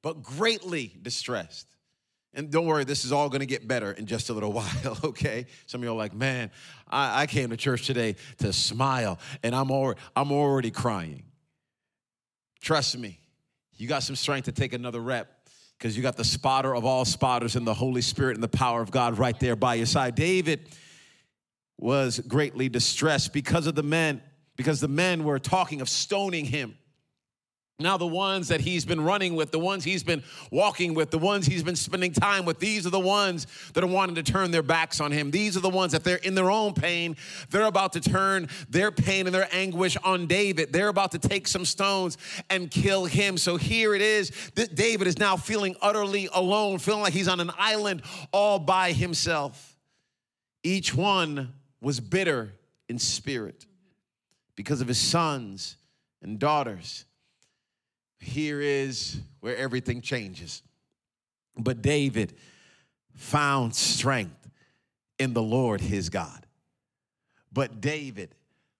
but 0.01 0.23
greatly 0.23 0.95
distressed. 1.01 1.74
And 2.35 2.51
don't 2.51 2.65
worry, 2.65 2.83
this 2.83 3.05
is 3.05 3.11
all 3.11 3.29
gonna 3.29 3.45
get 3.45 3.67
better 3.67 3.91
in 3.91 4.05
just 4.05 4.29
a 4.29 4.33
little 4.33 4.51
while, 4.53 4.97
okay? 5.03 5.47
Some 5.65 5.81
of 5.81 5.85
you 5.85 5.91
are 5.91 5.95
like, 5.95 6.13
man, 6.13 6.51
I, 6.89 7.23
I 7.23 7.27
came 7.27 7.49
to 7.49 7.57
church 7.57 7.87
today 7.87 8.15
to 8.39 8.53
smile, 8.53 9.17
and 9.41 9.55
I'm 9.55 9.71
already, 9.71 9.99
I'm 10.15 10.31
already 10.31 10.71
crying. 10.71 11.23
Trust 12.61 12.97
me, 12.97 13.19
you 13.77 13.87
got 13.87 14.03
some 14.03 14.15
strength 14.15 14.45
to 14.45 14.51
take 14.51 14.73
another 14.73 14.99
rep 14.99 15.49
because 15.77 15.95
you 15.95 16.03
got 16.03 16.17
the 16.17 16.23
spotter 16.23 16.75
of 16.75 16.85
all 16.85 17.05
spotters 17.05 17.55
and 17.55 17.65
the 17.65 17.73
Holy 17.73 18.01
Spirit 18.01 18.35
and 18.35 18.43
the 18.43 18.47
power 18.47 18.81
of 18.81 18.91
God 18.91 19.17
right 19.17 19.39
there 19.39 19.55
by 19.55 19.75
your 19.75 19.85
side. 19.85 20.15
David 20.15 20.67
was 21.77 22.19
greatly 22.19 22.69
distressed 22.69 23.33
because 23.33 23.67
of 23.67 23.75
the 23.75 23.83
men, 23.83 24.21
because 24.55 24.79
the 24.79 24.87
men 24.87 25.23
were 25.23 25.39
talking 25.39 25.81
of 25.81 25.89
stoning 25.89 26.45
him. 26.45 26.77
Now, 27.77 27.97
the 27.97 28.07
ones 28.07 28.47
that 28.47 28.61
he's 28.61 28.85
been 28.85 29.01
running 29.01 29.35
with, 29.35 29.51
the 29.51 29.59
ones 29.59 29.83
he's 29.83 30.01
been 30.01 30.23
walking 30.49 30.93
with, 30.93 31.11
the 31.11 31.17
ones 31.17 31.45
he's 31.45 31.61
been 31.61 31.75
spending 31.75 32.13
time 32.13 32.45
with, 32.45 32.59
these 32.59 32.87
are 32.87 32.89
the 32.89 33.01
ones 33.01 33.47
that 33.73 33.83
are 33.83 33.87
wanting 33.87 34.15
to 34.15 34.23
turn 34.23 34.51
their 34.51 34.63
backs 34.63 35.01
on 35.01 35.11
him. 35.11 35.29
These 35.29 35.57
are 35.57 35.59
the 35.59 35.69
ones 35.69 35.91
that 35.91 36.05
they're 36.05 36.15
in 36.15 36.35
their 36.35 36.49
own 36.49 36.73
pain. 36.73 37.17
They're 37.49 37.65
about 37.65 37.91
to 37.93 37.99
turn 37.99 38.47
their 38.69 38.93
pain 38.93 39.25
and 39.25 39.35
their 39.35 39.49
anguish 39.51 39.97
on 40.05 40.25
David. 40.25 40.71
They're 40.71 40.87
about 40.87 41.11
to 41.11 41.19
take 41.19 41.49
some 41.49 41.65
stones 41.65 42.17
and 42.49 42.71
kill 42.71 43.05
him. 43.05 43.37
So 43.37 43.57
here 43.57 43.93
it 43.93 44.01
is 44.01 44.31
David 44.73 45.07
is 45.07 45.19
now 45.19 45.35
feeling 45.35 45.75
utterly 45.81 46.29
alone, 46.33 46.79
feeling 46.79 47.01
like 47.01 47.13
he's 47.13 47.27
on 47.27 47.41
an 47.41 47.51
island 47.57 48.03
all 48.31 48.57
by 48.57 48.93
himself. 48.93 49.75
Each 50.63 50.95
one 50.95 51.51
was 51.81 51.99
bitter 51.99 52.53
in 52.87 52.99
spirit 52.99 53.65
because 54.55 54.79
of 54.79 54.87
his 54.87 54.97
sons 54.97 55.75
and 56.21 56.39
daughters 56.39 57.03
here 58.19 58.61
is 58.61 59.19
where 59.39 59.55
everything 59.57 60.01
changes. 60.01 60.61
But 61.57 61.81
David 61.81 62.33
found 63.13 63.75
strength 63.75 64.49
in 65.19 65.33
the 65.33 65.41
Lord 65.41 65.81
his 65.81 66.09
God. 66.09 66.45
But 67.51 67.79
David 67.79 68.35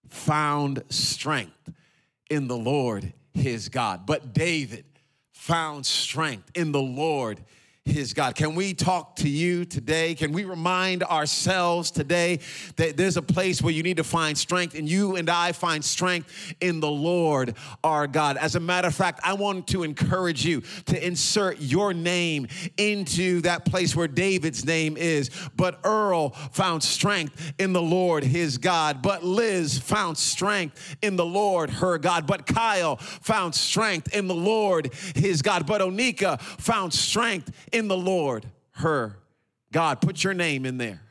found 0.09 0.83
strength 0.89 1.71
in 2.29 2.47
the 2.47 2.57
Lord 2.57 3.13
his 3.33 3.69
God. 3.69 4.05
But 4.05 4.33
David 4.33 4.85
found 5.31 5.85
strength 5.85 6.51
in 6.55 6.71
the 6.71 6.81
Lord 6.81 7.41
his 7.85 8.13
God. 8.13 8.33
Can 8.33 8.55
we 8.55 8.73
talk 8.73 9.15
to 9.17 9.29
you 9.29 9.63
today? 9.63 10.15
Can 10.15 10.31
we 10.31 10.43
remind 10.43 11.03
ourselves 11.03 11.91
today 11.91 12.39
that 12.77 12.97
there's 12.97 13.15
a 13.15 13.21
place 13.21 13.61
where 13.61 13.73
you 13.73 13.83
need 13.83 13.97
to 13.97 14.03
find 14.03 14.35
strength, 14.35 14.73
and 14.75 14.89
you 14.89 15.15
and 15.15 15.29
I 15.29 15.51
find 15.51 15.85
strength 15.85 16.55
in 16.59 16.79
the 16.79 16.89
Lord 16.89 17.55
our 17.83 18.07
God? 18.07 18.37
As 18.37 18.55
a 18.55 18.59
matter 18.59 18.87
of 18.87 18.95
fact, 18.95 19.19
I 19.23 19.33
want 19.33 19.67
to 19.67 19.83
encourage 19.83 20.43
you 20.43 20.61
to 20.87 21.05
insert 21.05 21.61
your 21.61 21.93
name 21.93 22.47
into 22.77 23.41
that 23.41 23.65
place 23.65 23.95
where 23.95 24.07
David's 24.07 24.65
name 24.65 24.97
is. 24.97 25.29
But 25.55 25.79
Earl 25.83 26.29
found 26.29 26.81
strength 26.81 27.53
in 27.59 27.71
the 27.71 27.81
Lord 27.81 28.23
his 28.23 28.57
God. 28.57 29.03
But 29.03 29.23
Liz 29.23 29.77
found 29.77 30.17
strength 30.17 30.97
in 31.03 31.17
the 31.17 31.25
Lord 31.25 31.69
her 31.69 31.99
God. 31.99 32.25
But 32.25 32.47
Kyle 32.47 32.95
found 32.95 33.53
strength 33.53 34.13
in 34.13 34.27
the 34.27 34.35
Lord 34.35 34.91
his 35.15 35.43
God. 35.43 35.67
But 35.67 35.81
Onika 35.81 36.41
found 36.41 36.91
strength 36.91 37.51
in 37.75 37.87
the 37.87 37.97
Lord 37.97 38.45
her 38.71 39.17
God. 39.71 40.01
Put 40.01 40.23
your 40.23 40.33
name 40.33 40.65
in 40.65 40.77
there. 40.77 41.01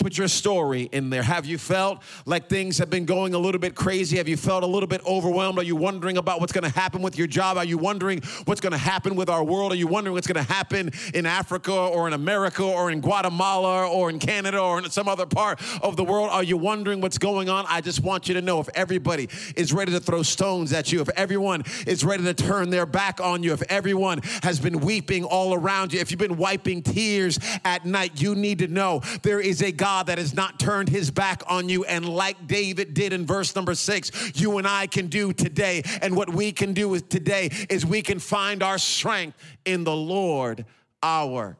Put 0.00 0.16
your 0.16 0.28
story 0.28 0.88
in 0.92 1.10
there. 1.10 1.22
Have 1.22 1.44
you 1.44 1.58
felt 1.58 2.00
like 2.24 2.48
things 2.48 2.78
have 2.78 2.88
been 2.88 3.04
going 3.04 3.34
a 3.34 3.38
little 3.38 3.58
bit 3.58 3.74
crazy? 3.74 4.16
Have 4.16 4.28
you 4.28 4.36
felt 4.38 4.62
a 4.62 4.66
little 4.66 4.86
bit 4.86 5.04
overwhelmed? 5.04 5.58
Are 5.58 5.62
you 5.62 5.76
wondering 5.76 6.16
about 6.16 6.40
what's 6.40 6.54
going 6.54 6.64
to 6.64 6.74
happen 6.74 7.02
with 7.02 7.18
your 7.18 7.26
job? 7.26 7.58
Are 7.58 7.66
you 7.66 7.76
wondering 7.76 8.22
what's 8.46 8.62
going 8.62 8.72
to 8.72 8.78
happen 8.78 9.14
with 9.14 9.28
our 9.28 9.44
world? 9.44 9.72
Are 9.72 9.76
you 9.76 9.86
wondering 9.86 10.14
what's 10.14 10.26
going 10.26 10.42
to 10.42 10.50
happen 10.50 10.90
in 11.12 11.26
Africa 11.26 11.74
or 11.74 12.06
in 12.06 12.14
America 12.14 12.64
or 12.64 12.90
in 12.90 13.02
Guatemala 13.02 13.90
or 13.90 14.08
in 14.08 14.18
Canada 14.18 14.58
or 14.58 14.78
in 14.78 14.88
some 14.88 15.06
other 15.06 15.26
part 15.26 15.60
of 15.82 15.96
the 15.96 16.04
world? 16.04 16.30
Are 16.30 16.42
you 16.42 16.56
wondering 16.56 17.02
what's 17.02 17.18
going 17.18 17.50
on? 17.50 17.66
I 17.68 17.82
just 17.82 18.00
want 18.00 18.26
you 18.26 18.32
to 18.34 18.40
know 18.40 18.58
if 18.58 18.70
everybody 18.74 19.28
is 19.54 19.70
ready 19.70 19.92
to 19.92 20.00
throw 20.00 20.22
stones 20.22 20.72
at 20.72 20.90
you, 20.90 21.02
if 21.02 21.10
everyone 21.10 21.62
is 21.86 22.06
ready 22.06 22.24
to 22.24 22.32
turn 22.32 22.70
their 22.70 22.86
back 22.86 23.20
on 23.20 23.42
you, 23.42 23.52
if 23.52 23.60
everyone 23.68 24.22
has 24.44 24.60
been 24.60 24.80
weeping 24.80 25.24
all 25.24 25.52
around 25.52 25.92
you, 25.92 26.00
if 26.00 26.10
you've 26.10 26.18
been 26.18 26.38
wiping 26.38 26.82
tears 26.82 27.38
at 27.66 27.84
night, 27.84 28.18
you 28.22 28.34
need 28.34 28.60
to 28.60 28.66
know 28.66 29.02
there 29.20 29.40
is 29.40 29.60
a 29.60 29.70
God 29.70 29.89
God 29.90 30.06
that 30.06 30.18
has 30.18 30.32
not 30.32 30.60
turned 30.60 30.88
his 30.88 31.10
back 31.10 31.42
on 31.48 31.68
you. 31.68 31.84
And 31.84 32.08
like 32.08 32.46
David 32.46 32.94
did 32.94 33.12
in 33.12 33.26
verse 33.26 33.56
number 33.56 33.74
six, 33.74 34.12
you 34.40 34.56
and 34.58 34.64
I 34.64 34.86
can 34.86 35.08
do 35.08 35.32
today. 35.32 35.82
And 36.00 36.14
what 36.14 36.32
we 36.32 36.52
can 36.52 36.74
do 36.74 36.88
with 36.88 37.08
today 37.08 37.50
is 37.68 37.84
we 37.84 38.00
can 38.00 38.20
find 38.20 38.62
our 38.62 38.78
strength 38.78 39.36
in 39.64 39.82
the 39.82 39.96
Lord 39.96 40.64
our 41.02 41.56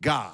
God. 0.00 0.32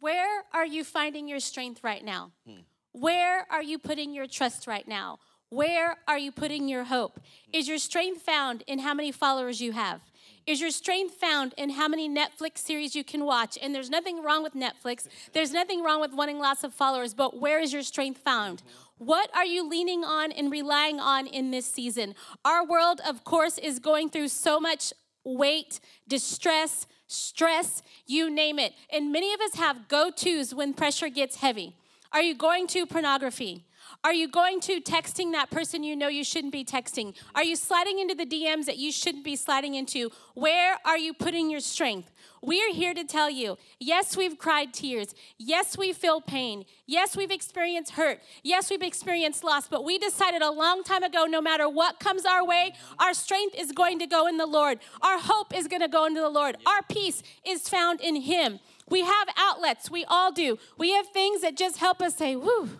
Where 0.00 0.44
are 0.52 0.66
you 0.66 0.84
finding 0.84 1.28
your 1.28 1.40
strength 1.40 1.82
right 1.82 2.04
now? 2.04 2.32
Hmm. 2.46 2.60
Where 2.92 3.46
are 3.50 3.62
you 3.62 3.78
putting 3.78 4.12
your 4.12 4.26
trust 4.26 4.66
right 4.66 4.86
now? 4.86 5.18
Where 5.48 5.96
are 6.06 6.18
you 6.18 6.30
putting 6.30 6.68
your 6.68 6.84
hope? 6.84 7.18
Is 7.54 7.68
your 7.68 7.78
strength 7.78 8.20
found 8.20 8.64
in 8.66 8.80
how 8.80 8.92
many 8.92 9.12
followers 9.12 9.62
you 9.62 9.72
have? 9.72 10.02
Is 10.46 10.60
your 10.60 10.70
strength 10.70 11.14
found 11.14 11.54
in 11.56 11.70
how 11.70 11.86
many 11.86 12.08
Netflix 12.08 12.58
series 12.58 12.94
you 12.94 13.04
can 13.04 13.24
watch? 13.24 13.58
And 13.60 13.74
there's 13.74 13.90
nothing 13.90 14.22
wrong 14.22 14.42
with 14.42 14.54
Netflix. 14.54 15.06
There's 15.32 15.52
nothing 15.52 15.82
wrong 15.82 16.00
with 16.00 16.12
wanting 16.12 16.38
lots 16.38 16.64
of 16.64 16.74
followers, 16.74 17.14
but 17.14 17.38
where 17.38 17.60
is 17.60 17.72
your 17.72 17.82
strength 17.82 18.20
found? 18.20 18.62
What 18.98 19.30
are 19.34 19.44
you 19.44 19.68
leaning 19.68 20.04
on 20.04 20.32
and 20.32 20.50
relying 20.50 20.98
on 20.98 21.26
in 21.26 21.50
this 21.50 21.66
season? 21.66 22.14
Our 22.44 22.66
world, 22.66 23.00
of 23.06 23.24
course, 23.24 23.58
is 23.58 23.78
going 23.78 24.10
through 24.10 24.28
so 24.28 24.58
much 24.58 24.92
weight, 25.24 25.80
distress, 26.08 26.86
stress, 27.06 27.82
you 28.06 28.30
name 28.30 28.58
it. 28.58 28.72
And 28.92 29.12
many 29.12 29.32
of 29.34 29.40
us 29.40 29.54
have 29.54 29.88
go 29.88 30.10
tos 30.10 30.54
when 30.54 30.74
pressure 30.74 31.08
gets 31.08 31.36
heavy. 31.36 31.76
Are 32.12 32.22
you 32.22 32.34
going 32.34 32.66
to 32.68 32.86
pornography? 32.86 33.64
Are 34.02 34.14
you 34.14 34.28
going 34.28 34.60
to 34.60 34.80
texting 34.80 35.32
that 35.32 35.50
person 35.50 35.84
you 35.84 35.94
know 35.94 36.08
you 36.08 36.24
shouldn't 36.24 36.54
be 36.54 36.64
texting? 36.64 37.14
Are 37.34 37.44
you 37.44 37.54
sliding 37.54 37.98
into 37.98 38.14
the 38.14 38.24
DMs 38.24 38.64
that 38.64 38.78
you 38.78 38.90
shouldn't 38.90 39.24
be 39.24 39.36
sliding 39.36 39.74
into? 39.74 40.10
Where 40.32 40.78
are 40.86 40.96
you 40.96 41.12
putting 41.12 41.50
your 41.50 41.60
strength? 41.60 42.10
We 42.40 42.62
are 42.62 42.72
here 42.72 42.94
to 42.94 43.04
tell 43.04 43.28
you 43.28 43.58
yes, 43.78 44.16
we've 44.16 44.38
cried 44.38 44.72
tears. 44.72 45.14
Yes, 45.36 45.76
we 45.76 45.92
feel 45.92 46.22
pain. 46.22 46.64
Yes, 46.86 47.14
we've 47.14 47.30
experienced 47.30 47.92
hurt. 47.92 48.20
Yes, 48.42 48.70
we've 48.70 48.80
experienced 48.80 49.44
loss. 49.44 49.68
But 49.68 49.84
we 49.84 49.98
decided 49.98 50.40
a 50.40 50.50
long 50.50 50.82
time 50.82 51.02
ago 51.02 51.26
no 51.26 51.42
matter 51.42 51.68
what 51.68 52.00
comes 52.00 52.24
our 52.24 52.42
way, 52.42 52.72
our 52.98 53.12
strength 53.12 53.54
is 53.58 53.70
going 53.70 53.98
to 53.98 54.06
go 54.06 54.26
in 54.26 54.38
the 54.38 54.46
Lord. 54.46 54.78
Our 55.02 55.18
hope 55.18 55.54
is 55.54 55.68
going 55.68 55.82
to 55.82 55.88
go 55.88 56.06
into 56.06 56.22
the 56.22 56.30
Lord. 56.30 56.56
Our 56.64 56.82
peace 56.88 57.22
is 57.46 57.68
found 57.68 58.00
in 58.00 58.22
Him. 58.22 58.60
We 58.88 59.02
have 59.02 59.28
outlets. 59.36 59.90
We 59.90 60.06
all 60.06 60.32
do. 60.32 60.58
We 60.78 60.92
have 60.92 61.08
things 61.08 61.42
that 61.42 61.54
just 61.54 61.76
help 61.76 62.00
us 62.00 62.16
say, 62.16 62.34
whew 62.34 62.70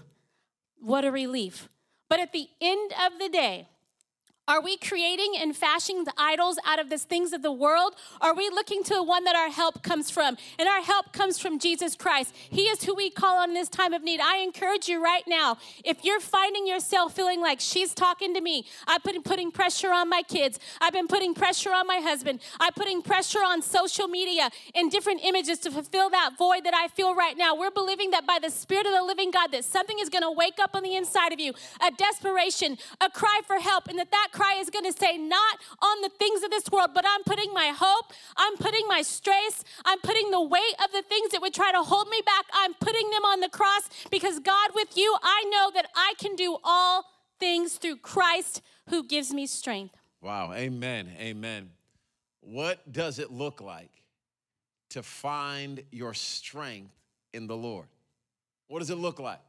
what 0.81 1.05
a 1.05 1.11
relief. 1.11 1.69
But 2.09 2.21
at 2.21 2.33
the 2.33 2.49
end 2.61 2.93
of 2.93 3.19
the 3.19 3.29
day, 3.29 3.69
are 4.49 4.61
we 4.61 4.77
creating 4.77 5.35
and 5.39 5.57
fashioning 5.57 6.05
the 6.05 6.13
idols 6.19 6.59
out 6.67 6.81
of 6.81 6.91
the 6.91 6.99
things 6.99 7.33
of 7.33 7.43
the 7.43 7.53
world? 7.53 7.95
Are 8.21 8.35
we 8.35 8.49
looking 8.49 8.83
to 8.85 8.95
the 8.95 9.03
one 9.03 9.23
that 9.25 9.37
our 9.37 9.51
help 9.51 9.83
comes 9.83 10.11
from? 10.11 10.37
And 10.59 10.69
our 10.69 10.83
help 10.83 11.13
comes 11.13 11.39
from 11.39 11.59
Jesus 11.59 11.95
Christ. 11.95 12.35
He 12.35 12.63
is 12.63 12.83
who 12.83 12.95
we 12.95 13.11
call 13.11 13.39
on 13.39 13.51
in 13.51 13.55
this 13.55 13.69
time 13.69 13.93
of 13.93 14.03
need. 14.03 14.19
I 14.21 14.39
encourage 14.39 14.89
you 14.89 15.03
right 15.03 15.23
now, 15.29 15.59
if 15.85 16.05
you're 16.05 16.21
finding 16.21 16.67
yourself 16.67 17.15
feeling 17.15 17.41
like 17.41 17.61
she's 17.61 17.95
talking 17.95 18.35
to 18.35 18.41
me, 18.41 18.67
I've 18.89 19.05
been 19.05 19.23
putting 19.23 19.53
pressure 19.53 19.93
on 19.93 20.09
my 20.09 20.23
kids, 20.23 20.59
I've 20.81 20.93
been 20.93 21.07
putting 21.07 21.35
pressure 21.35 21.71
on 21.71 21.87
my 21.87 21.99
husband, 21.99 22.41
I'm 22.59 22.73
putting 22.73 23.03
pressure 23.03 23.39
on 23.39 23.63
social 23.63 24.09
media 24.09 24.51
and 24.75 24.91
different 24.91 25.25
images 25.25 25.59
to 25.61 25.71
fulfill 25.71 26.11
that 26.11 26.33
void 26.37 26.65
that 26.65 26.75
I 26.75 26.89
feel 26.89 27.15
right 27.15 27.37
now. 27.37 27.55
We're 27.55 27.71
believing 27.71 28.11
that 28.11 28.27
by 28.27 28.39
the 28.43 28.51
Spirit 28.51 28.87
of 28.87 28.93
the 28.93 29.05
living 29.05 29.31
God, 29.31 29.53
that 29.53 29.65
something 29.65 29.99
is 30.01 30.09
going 30.09 30.23
to 30.23 30.33
wake 30.33 30.59
up 30.61 30.75
on 30.75 30.83
the 30.83 30.97
inside 30.97 31.33
of 31.33 31.39
you, 31.39 31.53
a 31.81 31.93
desperation, 31.93 32.79
a 33.01 33.11
cry 33.11 33.41
for 33.47 33.61
help, 33.61 33.87
and 33.87 33.99
that 33.99 34.11
that 34.11 34.29
cry 34.33 34.57
is 34.61 34.71
going 34.71 34.85
to 34.85 34.93
say, 34.93 35.19
Not 35.19 35.59
on 35.83 36.03
the 36.03 36.11
things 36.19 36.43
of 36.43 36.51
this 36.51 36.71
world, 36.71 36.91
but 36.95 37.05
I'm 37.07 37.23
putting 37.25 37.53
my 37.53 37.73
hope, 37.75 38.13
I'm 38.37 38.57
putting 38.57 38.87
my 38.89 39.03
stress, 39.03 39.65
I'm 39.85 40.01
putting 40.01 40.31
the 40.31 40.43
weight 40.43 40.75
of 40.85 40.93
the 40.93 41.03
things 41.03 41.31
that 41.31 41.41
would 41.41 41.55
try 41.55 41.73
to 41.73 41.83
hold 41.83 42.09
me 42.09 42.21
back, 42.25 42.47
I'm 42.55 42.75
putting 42.75 43.11
them 43.11 43.25
on 43.25 43.41
the 43.41 43.49
cross 43.49 43.89
because 44.11 44.39
God, 44.41 44.71
with 44.75 44.97
you, 44.97 45.17
I 45.23 45.45
know 45.51 45.71
that 45.75 45.87
I 45.95 46.15
can 46.19 46.37
do 46.37 46.59
all 46.65 47.05
things 47.39 47.75
through 47.75 47.97
Christ 47.97 48.63
who 48.89 49.05
gives 49.05 49.33
me 49.33 49.47
strength. 49.47 49.97
Wow. 50.21 50.53
Amen. 50.53 51.11
Amen. 51.19 51.71
What 52.41 52.93
does 52.93 53.19
it 53.19 53.31
look 53.31 53.61
like 53.61 53.91
to 54.91 55.03
find 55.03 55.83
your 55.91 56.15
strength 56.15 56.93
in 57.33 57.47
the 57.47 57.57
Lord? 57.57 57.87
What 58.69 58.81
does 58.81 58.91
it 58.91 58.97
look 58.97 59.19
like? 59.19 59.41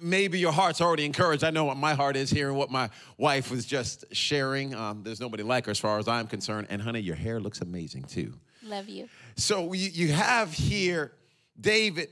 Maybe 0.00 0.38
your 0.38 0.52
heart's 0.52 0.80
already 0.80 1.04
encouraged. 1.04 1.44
I 1.44 1.50
know 1.50 1.64
what 1.64 1.76
my 1.76 1.94
heart 1.94 2.16
is 2.16 2.30
hearing 2.30 2.56
what 2.56 2.70
my 2.70 2.90
wife 3.16 3.50
was 3.50 3.64
just 3.64 4.04
sharing. 4.14 4.74
Um, 4.74 5.02
there's 5.02 5.20
nobody 5.20 5.42
like 5.42 5.66
her 5.66 5.70
as 5.70 5.78
far 5.78 5.98
as 5.98 6.08
I'm 6.08 6.26
concerned. 6.26 6.66
And 6.70 6.82
honey, 6.82 7.00
your 7.00 7.16
hair 7.16 7.40
looks 7.40 7.60
amazing 7.60 8.04
too. 8.04 8.34
Love 8.62 8.88
you. 8.88 9.08
So 9.36 9.72
you, 9.72 9.88
you 9.88 10.12
have 10.12 10.52
here 10.52 11.12
David 11.58 12.08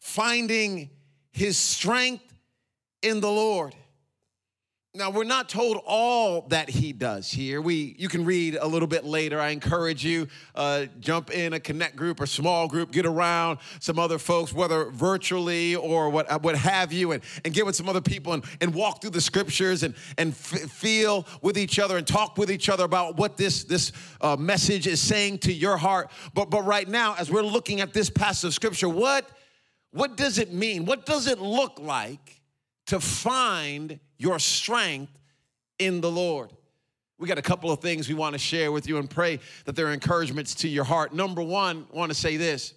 finding 0.00 0.90
his 1.30 1.56
strength 1.56 2.24
in 3.02 3.20
the 3.20 3.30
Lord. 3.30 3.74
Now, 4.96 5.10
we're 5.10 5.24
not 5.24 5.48
told 5.48 5.82
all 5.86 6.42
that 6.50 6.70
he 6.70 6.92
does 6.92 7.28
here. 7.28 7.60
We, 7.60 7.96
you 7.98 8.08
can 8.08 8.24
read 8.24 8.54
a 8.54 8.64
little 8.64 8.86
bit 8.86 9.04
later. 9.04 9.40
I 9.40 9.48
encourage 9.48 10.04
you, 10.04 10.28
uh, 10.54 10.86
jump 11.00 11.32
in 11.32 11.52
a 11.52 11.58
connect 11.58 11.96
group 11.96 12.20
or 12.20 12.26
small 12.26 12.68
group, 12.68 12.92
get 12.92 13.04
around 13.04 13.58
some 13.80 13.98
other 13.98 14.18
folks, 14.18 14.52
whether 14.52 14.84
virtually 14.90 15.74
or 15.74 16.10
what, 16.10 16.30
uh, 16.30 16.38
what 16.38 16.54
have 16.54 16.92
you, 16.92 17.10
and, 17.10 17.24
and 17.44 17.52
get 17.52 17.66
with 17.66 17.74
some 17.74 17.88
other 17.88 18.00
people 18.00 18.34
and, 18.34 18.44
and 18.60 18.72
walk 18.72 19.00
through 19.00 19.10
the 19.10 19.20
scriptures 19.20 19.82
and, 19.82 19.96
and 20.16 20.30
f- 20.30 20.70
feel 20.70 21.26
with 21.42 21.58
each 21.58 21.80
other 21.80 21.96
and 21.96 22.06
talk 22.06 22.38
with 22.38 22.48
each 22.48 22.68
other 22.68 22.84
about 22.84 23.16
what 23.16 23.36
this, 23.36 23.64
this 23.64 23.90
uh, 24.20 24.36
message 24.36 24.86
is 24.86 25.00
saying 25.00 25.38
to 25.38 25.52
your 25.52 25.76
heart. 25.76 26.08
But, 26.34 26.50
but 26.50 26.64
right 26.64 26.88
now, 26.88 27.16
as 27.18 27.32
we're 27.32 27.42
looking 27.42 27.80
at 27.80 27.92
this 27.92 28.10
passage 28.10 28.46
of 28.46 28.54
scripture, 28.54 28.88
what, 28.88 29.28
what 29.90 30.16
does 30.16 30.38
it 30.38 30.52
mean? 30.52 30.84
What 30.84 31.04
does 31.04 31.26
it 31.26 31.40
look 31.40 31.80
like 31.80 32.42
to 32.86 33.00
find 33.00 33.98
your 34.24 34.38
strength 34.38 35.12
in 35.78 36.00
the 36.00 36.10
Lord. 36.10 36.50
We 37.18 37.28
got 37.28 37.36
a 37.36 37.42
couple 37.42 37.70
of 37.70 37.80
things 37.80 38.08
we 38.08 38.14
want 38.14 38.32
to 38.32 38.38
share 38.38 38.72
with 38.72 38.88
you 38.88 38.96
and 38.96 39.08
pray 39.08 39.38
that 39.66 39.76
they're 39.76 39.92
encouragements 39.92 40.54
to 40.56 40.68
your 40.68 40.84
heart. 40.84 41.12
Number 41.12 41.42
one, 41.42 41.86
I 41.92 41.96
want 41.96 42.10
to 42.10 42.18
say 42.18 42.38
this 42.38 42.72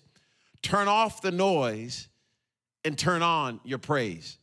turn 0.61 0.89
off 0.89 1.21
the 1.21 1.31
noise 1.31 2.09
and 2.83 2.97
turn 2.97 3.21
on 3.21 3.61
your 3.63 3.77
praise. 3.77 4.37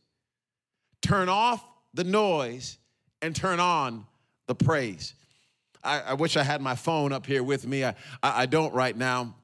Turn 1.03 1.29
off 1.29 1.63
the 1.93 2.03
noise 2.03 2.79
and 3.21 3.35
turn 3.35 3.59
on 3.59 4.07
the 4.47 4.55
praise. 4.55 5.13
I, 5.83 6.01
I 6.01 6.13
wish 6.15 6.35
I 6.35 6.43
had 6.43 6.59
my 6.59 6.73
phone 6.73 7.13
up 7.13 7.27
here 7.27 7.43
with 7.43 7.67
me. 7.67 7.85
I, 7.85 7.89
I, 8.23 8.41
I 8.41 8.45
don't 8.47 8.73
right 8.73 8.97
now. 8.97 9.35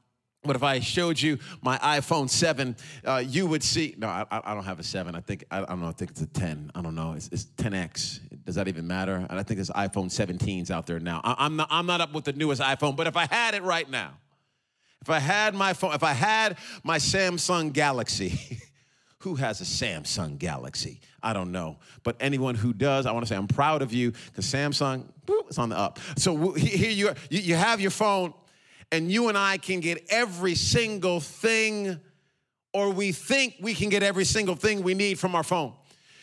But 0.44 0.56
if 0.56 0.64
I 0.64 0.80
showed 0.80 1.22
you 1.22 1.38
my 1.62 1.78
iPhone 1.78 2.28
7, 2.28 2.76
uh, 3.06 3.24
you 3.26 3.46
would 3.46 3.62
see. 3.62 3.94
No, 3.98 4.08
I, 4.08 4.26
I 4.32 4.56
don't 4.56 4.64
have 4.64 4.80
a 4.80 4.84
7. 4.84 5.16
I 5.16 5.22
think, 5.22 5.46
I, 5.52 5.62
I, 5.62 5.66
don't 5.66 5.82
know, 5.82 5.90
I 5.90 5.92
think 5.92 6.12
it's 6.12 6.22
a 6.22 6.26
10. 6.26 6.72
I 6.74 6.82
don't 6.82 6.96
know. 6.96 7.14
It's, 7.14 7.28
it's 7.28 7.46
10X. 7.58 8.44
does 8.44 8.56
that 8.56 8.68
even 8.68 8.88
matter? 8.88 9.16
And 9.30 9.40
I 9.40 9.44
think 9.44 9.60
there's 9.60 9.70
iPhone 9.70 10.08
17s 10.08 10.72
out 10.72 10.88
there 10.88 11.00
now. 11.00 11.22
I, 11.24 11.46
am 11.46 11.58
not, 11.58 11.68
I'm 11.70 11.86
not 11.86 12.02
up 12.02 12.14
with 12.14 12.26
the 12.26 12.34
newest 12.34 12.60
iPhone, 12.60 12.96
but 12.96 13.06
if 13.06 13.16
I 13.16 13.28
had 13.28 13.54
it 13.54 13.62
right 13.62 13.88
now, 13.88 14.14
if 15.02 15.10
I 15.12 15.20
had 15.20 15.54
my 15.54 15.74
phone, 15.74 15.94
if 15.94 16.04
I 16.04 16.14
had 16.14 16.58
my 16.84 16.98
Samsung 16.98 17.72
Galaxy, 17.72 18.60
who 19.20 19.36
has 19.36 19.62
a 19.62 19.64
Samsung 19.64 20.40
Galaxy? 20.40 21.02
I 21.22 21.34
don't 21.34 21.52
know. 21.52 21.78
But 22.04 22.18
anyone 22.20 22.56
who 22.56 22.74
does, 22.74 23.06
I 23.06 23.12
want 23.12 23.26
to 23.26 23.30
say 23.30 23.36
I'm 23.36 23.48
proud 23.48 23.84
of 23.84 23.94
you 23.94 24.12
because 24.12 24.46
Samsung, 24.46 25.06
it's 25.48 25.60
on 25.60 25.70
the 25.70 25.78
up. 25.78 26.00
So 26.18 26.54
here 26.54 26.92
you, 26.92 27.10
are, 27.10 27.16
you 27.30 27.56
have 27.56 27.80
your 27.80 27.92
phone, 27.92 28.34
and 28.92 29.12
you 29.12 29.30
and 29.30 29.38
I 29.38 29.58
can 29.58 29.80
get 29.80 30.06
every 30.10 30.56
single 30.56 31.20
thing, 31.20 32.00
or 32.74 32.90
we 32.90 33.12
think 33.12 33.56
we 33.62 33.74
can 33.74 33.90
get 33.90 34.04
every 34.04 34.26
single 34.26 34.56
thing 34.56 34.84
we 34.84 34.94
need 34.94 35.20
from 35.20 35.36
our 35.36 35.44
phone. 35.44 35.74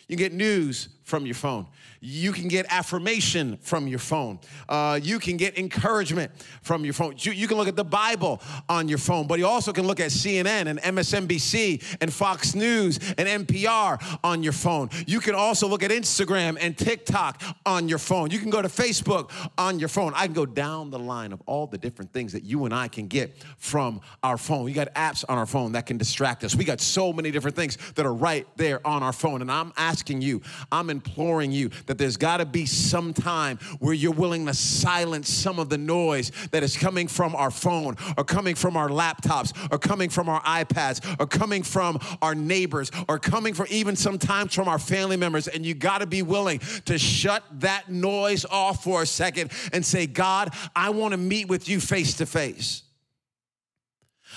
You 0.08 0.16
get 0.16 0.32
news 0.32 0.88
from 1.08 1.24
your 1.24 1.34
phone. 1.34 1.66
You 2.00 2.32
can 2.32 2.48
get 2.48 2.66
affirmation 2.68 3.56
from 3.62 3.88
your 3.88 3.98
phone. 3.98 4.40
Uh, 4.68 5.00
you 5.02 5.18
can 5.18 5.38
get 5.38 5.58
encouragement 5.58 6.30
from 6.62 6.84
your 6.84 6.92
phone. 6.92 7.14
You, 7.16 7.32
you, 7.32 7.48
can 7.48 7.56
look 7.56 7.66
at 7.66 7.76
the 7.76 7.84
Bible 7.84 8.42
on 8.68 8.88
your 8.88 8.98
phone, 8.98 9.26
but 9.26 9.38
you 9.38 9.46
also 9.46 9.72
can 9.72 9.86
look 9.86 10.00
at 10.00 10.10
CNN 10.10 10.66
and 10.66 10.78
MSNBC 10.80 11.96
and 12.02 12.12
Fox 12.12 12.54
News 12.54 12.98
and 13.16 13.46
NPR 13.46 14.18
on 14.22 14.42
your 14.42 14.52
phone. 14.52 14.90
You 15.06 15.18
can 15.18 15.34
also 15.34 15.66
look 15.66 15.82
at 15.82 15.90
Instagram 15.90 16.58
and 16.60 16.76
TikTok 16.76 17.42
on 17.64 17.88
your 17.88 17.98
phone. 17.98 18.30
You 18.30 18.38
can 18.38 18.50
go 18.50 18.60
to 18.60 18.68
Facebook 18.68 19.30
on 19.56 19.78
your 19.78 19.88
phone. 19.88 20.12
I 20.14 20.26
can 20.26 20.34
go 20.34 20.46
down 20.46 20.90
the 20.90 20.98
line 20.98 21.32
of 21.32 21.40
all 21.46 21.66
the 21.66 21.78
different 21.78 22.12
things 22.12 22.34
that 22.34 22.44
you 22.44 22.66
and 22.66 22.74
I 22.74 22.88
can 22.88 23.06
get 23.06 23.42
from 23.56 24.02
our 24.22 24.36
phone. 24.36 24.64
We 24.64 24.74
got 24.74 24.94
apps 24.94 25.24
on 25.26 25.38
our 25.38 25.46
phone 25.46 25.72
that 25.72 25.86
can 25.86 25.96
distract 25.96 26.44
us. 26.44 26.54
We 26.54 26.64
got 26.64 26.82
so 26.82 27.14
many 27.14 27.30
different 27.30 27.56
things 27.56 27.78
that 27.94 28.04
are 28.04 28.14
right 28.14 28.46
there 28.56 28.86
on 28.86 29.02
our 29.02 29.14
phone. 29.14 29.40
And 29.40 29.50
I'm 29.50 29.72
asking 29.78 30.20
you, 30.20 30.42
I'm 30.70 30.90
imploring 30.98 31.52
you 31.52 31.70
that 31.86 31.96
there's 31.96 32.16
got 32.16 32.38
to 32.38 32.44
be 32.44 32.66
some 32.66 33.14
time 33.14 33.56
where 33.78 33.94
you're 33.94 34.12
willing 34.12 34.46
to 34.46 34.54
silence 34.54 35.28
some 35.28 35.60
of 35.60 35.68
the 35.68 35.78
noise 35.78 36.32
that 36.50 36.64
is 36.64 36.76
coming 36.76 37.06
from 37.06 37.36
our 37.36 37.52
phone 37.52 37.96
or 38.16 38.24
coming 38.24 38.56
from 38.56 38.76
our 38.76 38.88
laptops 38.88 39.52
or 39.70 39.78
coming 39.78 40.10
from 40.10 40.28
our 40.28 40.42
iPads 40.42 40.98
or 41.20 41.26
coming 41.26 41.62
from 41.62 42.00
our 42.20 42.34
neighbors 42.34 42.90
or 43.08 43.18
coming 43.18 43.54
from 43.54 43.66
even 43.70 43.94
sometimes 43.94 44.52
from 44.54 44.66
our 44.66 44.78
family 44.78 45.16
members. 45.16 45.46
And 45.46 45.64
you 45.64 45.74
got 45.74 45.98
to 45.98 46.06
be 46.06 46.22
willing 46.22 46.58
to 46.86 46.98
shut 46.98 47.44
that 47.60 47.88
noise 47.88 48.44
off 48.44 48.82
for 48.82 49.02
a 49.02 49.06
second 49.06 49.52
and 49.72 49.86
say, 49.86 50.06
God, 50.06 50.52
I 50.74 50.90
want 50.90 51.12
to 51.12 51.18
meet 51.18 51.48
with 51.48 51.68
you 51.68 51.78
face 51.78 52.14
to 52.14 52.26
face. 52.26 52.82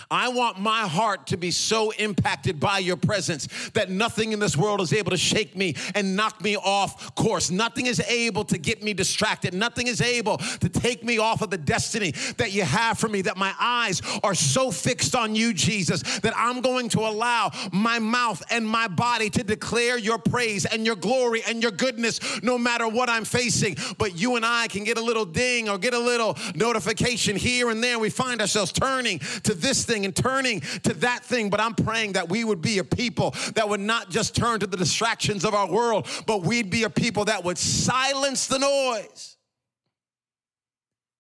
I 0.10 0.30
want 0.30 0.60
my 0.60 0.88
heart 0.88 1.28
to 1.28 1.38
be 1.38 1.52
so 1.52 1.92
impacted 1.92 2.60
by 2.60 2.80
your 2.80 2.98
presence 2.98 3.48
that 3.74 3.90
nothing 3.90 4.32
in 4.32 4.40
this 4.40 4.58
world 4.58 4.82
is 4.82 4.94
able 4.94 5.12
to 5.12 5.18
shake 5.18 5.56
me 5.56 5.76
and 5.96 6.16
knock 6.16 6.42
me 6.42 6.58
off 6.58 7.14
course. 7.16 7.52
Nothing 7.52 7.86
is 7.86 8.00
able 8.02 8.44
to 8.46 8.58
get 8.58 8.84
me 8.84 8.94
distracted. 8.94 9.54
Nothing 9.54 9.88
is 9.88 10.02
able 10.02 10.38
to 10.38 10.70
take 10.70 11.04
me 11.04 11.18
off 11.18 11.42
of 11.42 11.50
the 11.50 11.58
destiny 11.58 12.12
that 12.38 12.54
you 12.54 12.64
have 12.64 12.98
for 12.98 13.08
me. 13.08 13.22
That 13.22 13.38
my 13.38 13.54
eyes 13.60 14.02
are 14.24 14.36
so 14.36 14.72
fixed 14.72 15.16
on 15.16 15.36
you, 15.36 15.54
Jesus, 15.54 16.02
that 16.20 16.34
I'm 16.36 16.62
going 16.62 16.90
to 16.90 17.02
allow 17.02 17.52
my 17.72 18.00
mouth 18.00 18.42
and 18.50 18.68
my 18.68 18.88
body 18.88 19.30
to 19.32 19.44
declare 19.44 19.98
your 19.98 20.18
praise 20.18 20.66
and 20.66 20.86
your 20.86 20.96
glory 20.96 21.44
and 21.48 21.62
your 21.62 21.72
goodness 21.72 22.20
no 22.42 22.58
matter 22.58 22.88
what 22.88 23.10
I'm 23.10 23.26
facing. 23.26 23.78
But 23.98 24.20
you 24.20 24.36
and 24.36 24.46
I 24.46 24.68
can 24.68 24.84
get 24.84 24.98
a 24.98 25.02
little 25.02 25.26
ding 25.26 25.70
or 25.70 25.78
get 25.78 25.94
a 25.94 26.00
little 26.00 26.38
notification 26.56 27.36
here 27.36 27.70
and 27.70 27.84
there. 27.84 28.00
We 28.00 28.10
find 28.10 28.42
ourselves 28.42 28.72
turning 28.72 29.20
to 29.44 29.54
this 29.54 29.86
thing 29.92 30.06
and 30.06 30.16
turning 30.16 30.62
to 30.84 30.94
that 30.96 31.24
thing. 31.24 31.50
But 31.50 31.60
I'm 31.60 31.76
praying 31.76 32.14
that 32.14 32.30
we 32.30 32.44
would 32.44 32.62
be 32.62 32.78
a 32.80 32.84
people 32.84 33.36
that 33.56 33.68
would 33.68 33.80
not 33.80 34.10
just 34.10 34.36
turn 34.36 34.60
to 34.62 34.68
the 34.68 34.78
distractions 34.78 35.44
of 35.46 35.54
our 35.54 35.70
world, 35.70 36.08
but 36.26 36.44
we'd 36.44 36.70
be 36.70 36.84
a 36.84 36.90
people 36.90 37.26
that 37.26 37.44
would 37.44 37.58
silence 37.58 38.48
the 38.48 38.60
noise. 38.60 39.38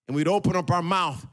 And 0.07 0.15
we'd 0.15 0.27
open 0.27 0.55
up 0.55 0.71
our 0.71 0.81
mouth 0.81 1.25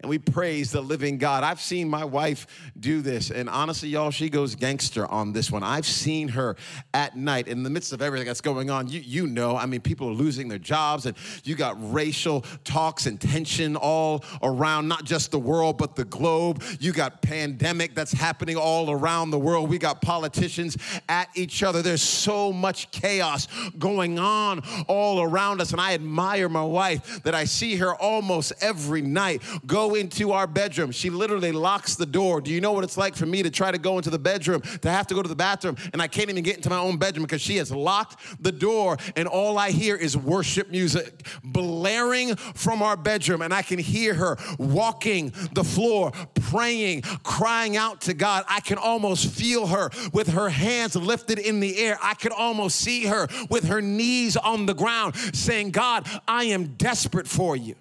and 0.00 0.08
we 0.08 0.16
praise 0.16 0.70
the 0.70 0.80
living 0.80 1.18
God. 1.18 1.42
I've 1.42 1.60
seen 1.60 1.88
my 1.88 2.04
wife 2.04 2.46
do 2.78 3.02
this, 3.02 3.32
and 3.32 3.48
honestly, 3.48 3.88
y'all, 3.88 4.12
she 4.12 4.30
goes 4.30 4.54
gangster 4.54 5.04
on 5.06 5.32
this 5.32 5.50
one. 5.50 5.64
I've 5.64 5.86
seen 5.86 6.28
her 6.28 6.54
at 6.94 7.16
night 7.16 7.48
in 7.48 7.64
the 7.64 7.70
midst 7.70 7.92
of 7.92 8.00
everything 8.00 8.28
that's 8.28 8.40
going 8.40 8.70
on. 8.70 8.86
You, 8.86 9.00
you 9.00 9.26
know, 9.26 9.56
I 9.56 9.66
mean, 9.66 9.80
people 9.80 10.08
are 10.08 10.12
losing 10.12 10.46
their 10.48 10.60
jobs, 10.60 11.06
and 11.06 11.16
you 11.42 11.56
got 11.56 11.76
racial 11.92 12.44
talks 12.62 13.06
and 13.06 13.20
tension 13.20 13.74
all 13.74 14.24
around, 14.40 14.86
not 14.86 15.02
just 15.02 15.32
the 15.32 15.38
world, 15.40 15.78
but 15.78 15.96
the 15.96 16.04
globe. 16.04 16.62
You 16.78 16.92
got 16.92 17.20
pandemic 17.20 17.96
that's 17.96 18.12
happening 18.12 18.56
all 18.56 18.92
around 18.92 19.30
the 19.30 19.38
world. 19.38 19.68
We 19.68 19.78
got 19.78 20.00
politicians 20.00 20.76
at 21.08 21.28
each 21.34 21.64
other. 21.64 21.82
There's 21.82 22.02
so 22.02 22.52
much 22.52 22.92
chaos 22.92 23.48
going 23.80 24.20
on 24.20 24.62
all 24.86 25.22
around 25.22 25.60
us, 25.60 25.72
and 25.72 25.80
I 25.80 25.94
admire 25.94 26.48
my 26.48 26.62
wife 26.62 27.24
that 27.24 27.34
I 27.34 27.46
see 27.46 27.74
her 27.76 27.96
almost 27.96 28.52
every 28.60 29.02
night 29.02 29.42
go 29.66 29.87
into 29.94 30.32
our 30.32 30.46
bedroom. 30.46 30.90
She 30.90 31.10
literally 31.10 31.52
locks 31.52 31.94
the 31.94 32.06
door. 32.06 32.40
Do 32.40 32.50
you 32.50 32.60
know 32.60 32.72
what 32.72 32.84
it's 32.84 32.96
like 32.96 33.14
for 33.16 33.26
me 33.26 33.42
to 33.42 33.50
try 33.50 33.70
to 33.70 33.78
go 33.78 33.96
into 33.96 34.10
the 34.10 34.18
bedroom, 34.18 34.60
to 34.82 34.90
have 34.90 35.06
to 35.08 35.14
go 35.14 35.22
to 35.22 35.28
the 35.28 35.36
bathroom, 35.36 35.76
and 35.92 36.00
I 36.00 36.08
can't 36.08 36.30
even 36.30 36.42
get 36.42 36.56
into 36.56 36.70
my 36.70 36.78
own 36.78 36.96
bedroom 36.96 37.24
because 37.24 37.40
she 37.40 37.56
has 37.56 37.70
locked 37.70 38.42
the 38.42 38.52
door, 38.52 38.96
and 39.16 39.28
all 39.28 39.58
I 39.58 39.70
hear 39.70 39.96
is 39.96 40.16
worship 40.16 40.70
music 40.70 41.26
blaring 41.44 42.36
from 42.36 42.82
our 42.82 42.96
bedroom, 42.96 43.42
and 43.42 43.52
I 43.52 43.62
can 43.62 43.78
hear 43.78 44.14
her 44.14 44.36
walking 44.58 45.32
the 45.52 45.64
floor, 45.64 46.12
praying, 46.34 47.02
crying 47.22 47.76
out 47.76 48.02
to 48.02 48.14
God. 48.14 48.44
I 48.48 48.60
can 48.60 48.78
almost 48.78 49.26
feel 49.30 49.66
her 49.68 49.90
with 50.12 50.28
her 50.28 50.48
hands 50.48 50.96
lifted 50.96 51.38
in 51.38 51.60
the 51.60 51.78
air. 51.78 51.98
I 52.02 52.14
can 52.14 52.32
almost 52.32 52.76
see 52.76 53.06
her 53.06 53.28
with 53.50 53.64
her 53.68 53.80
knees 53.80 54.36
on 54.36 54.66
the 54.66 54.74
ground 54.74 55.16
saying, 55.16 55.70
God, 55.70 56.08
I 56.26 56.44
am 56.44 56.74
desperate 56.76 57.26
for 57.26 57.56
you. 57.56 57.74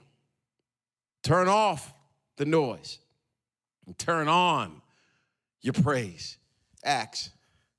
Turn 1.24 1.48
off 1.48 1.93
the 2.38 2.45
noise 2.45 3.00
and 3.86 3.97
turn 3.97 4.28
on 4.28 4.82
your 5.62 5.73
praise. 5.73 6.38
Acts. 6.84 7.32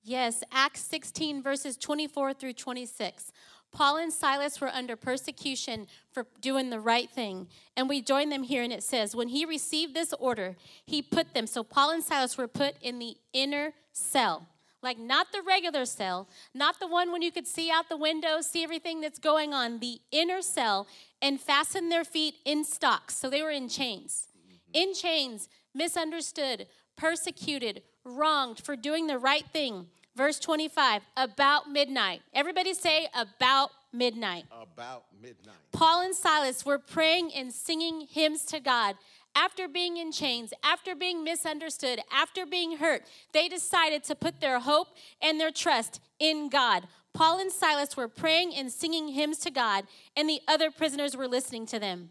Yes, 0.03 0.43
Acts 0.53 0.81
16, 0.81 1.43
verses 1.43 1.77
24 1.77 2.35
through 2.35 2.55
26. 2.55 3.33
Paul 3.71 3.99
and 3.99 4.13
Silas 4.13 4.61
were 4.61 4.69
under 4.69 4.97
persecution 4.97 5.87
for 6.11 6.27
doing 6.41 6.71
the 6.71 6.81
right 6.81 7.11
thing. 7.11 7.49
And 7.77 7.89
we 7.89 8.01
join 8.01 8.31
them 8.31 8.43
here, 8.43 8.63
and 8.63 8.73
it 8.73 8.83
says, 8.83 9.15
When 9.15 9.29
he 9.29 9.45
received 9.45 9.95
this 9.95 10.15
order, 10.15 10.57
he 10.87 11.03
put 11.03 11.35
them, 11.35 11.47
so 11.47 11.63
Paul 11.63 11.91
and 11.91 12.03
Silas 12.03 12.39
were 12.39 12.49
put 12.49 12.77
in 12.81 12.99
the 12.99 13.17
inner 13.33 13.75
cell. 13.93 14.49
Like, 14.83 14.99
not 14.99 15.33
the 15.33 15.43
regular 15.43 15.85
cell, 15.85 16.29
not 16.55 16.81
the 16.81 16.87
one 16.87 17.13
when 17.13 17.21
you 17.21 17.33
could 17.33 17.47
see 17.47 17.71
out 17.71 17.89
the 17.89 17.97
window, 17.97 18.41
see 18.41 18.63
everything 18.63 19.01
that's 19.01 19.19
going 19.19 19.53
on, 19.53 19.81
the 19.81 20.01
inner 20.13 20.41
cell, 20.41 20.87
and 21.21 21.41
fasten 21.41 21.89
their 21.89 22.05
feet 22.05 22.37
in 22.45 22.65
stocks. 22.65 23.17
So 23.17 23.29
they 23.29 23.43
were 23.43 23.51
in 23.51 23.69
chains 23.69 24.29
in 24.73 24.95
chains, 24.95 25.49
misunderstood, 25.75 26.67
persecuted, 26.97 27.83
wronged 28.05 28.61
for 28.61 28.77
doing 28.77 29.07
the 29.07 29.19
right 29.19 29.45
thing. 29.53 29.87
Verse 30.17 30.39
25, 30.41 31.03
about 31.17 31.71
midnight. 31.71 32.23
Everybody 32.35 32.75
say, 32.75 33.09
about 33.15 33.71
midnight. 33.93 34.45
About 34.51 35.05
midnight. 35.23 35.55
Paul 35.73 36.03
and 36.03 36.15
Silas 36.15 36.67
were 36.67 36.79
praying 36.79 37.33
and 37.35 37.53
singing 37.53 38.07
hymns 38.11 38.45
to 38.47 38.59
God. 38.59 38.97
After 39.37 39.69
being 39.69 39.97
in 39.97 40.11
chains, 40.11 40.53
after 40.65 40.97
being 40.97 41.23
misunderstood, 41.23 42.01
after 42.13 42.45
being 42.45 42.79
hurt, 42.79 43.03
they 43.33 43.49
decided 43.49 44.03
to 44.05 44.17
put 44.17 44.41
their 44.41 44.59
hope 44.59 44.89
and 45.23 45.39
their 45.39 45.53
trust 45.53 46.01
in 46.19 46.49
God. 46.49 46.89
Paul 47.15 47.39
and 47.39 47.53
Silas 47.53 47.97
were 47.97 48.09
praying 48.09 48.55
and 48.55 48.73
singing 48.73 49.09
hymns 49.09 49.39
to 49.39 49.51
God, 49.51 49.85
and 50.17 50.29
the 50.29 50.41
other 50.49 50.71
prisoners 50.71 51.17
were 51.17 51.29
listening 51.29 51.67
to 51.67 51.79
them. 51.79 52.11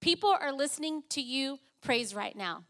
People 0.00 0.36
are 0.38 0.52
listening 0.52 1.02
to 1.10 1.22
you 1.22 1.58
praise 1.80 2.14
right 2.14 2.36
now. 2.36 2.64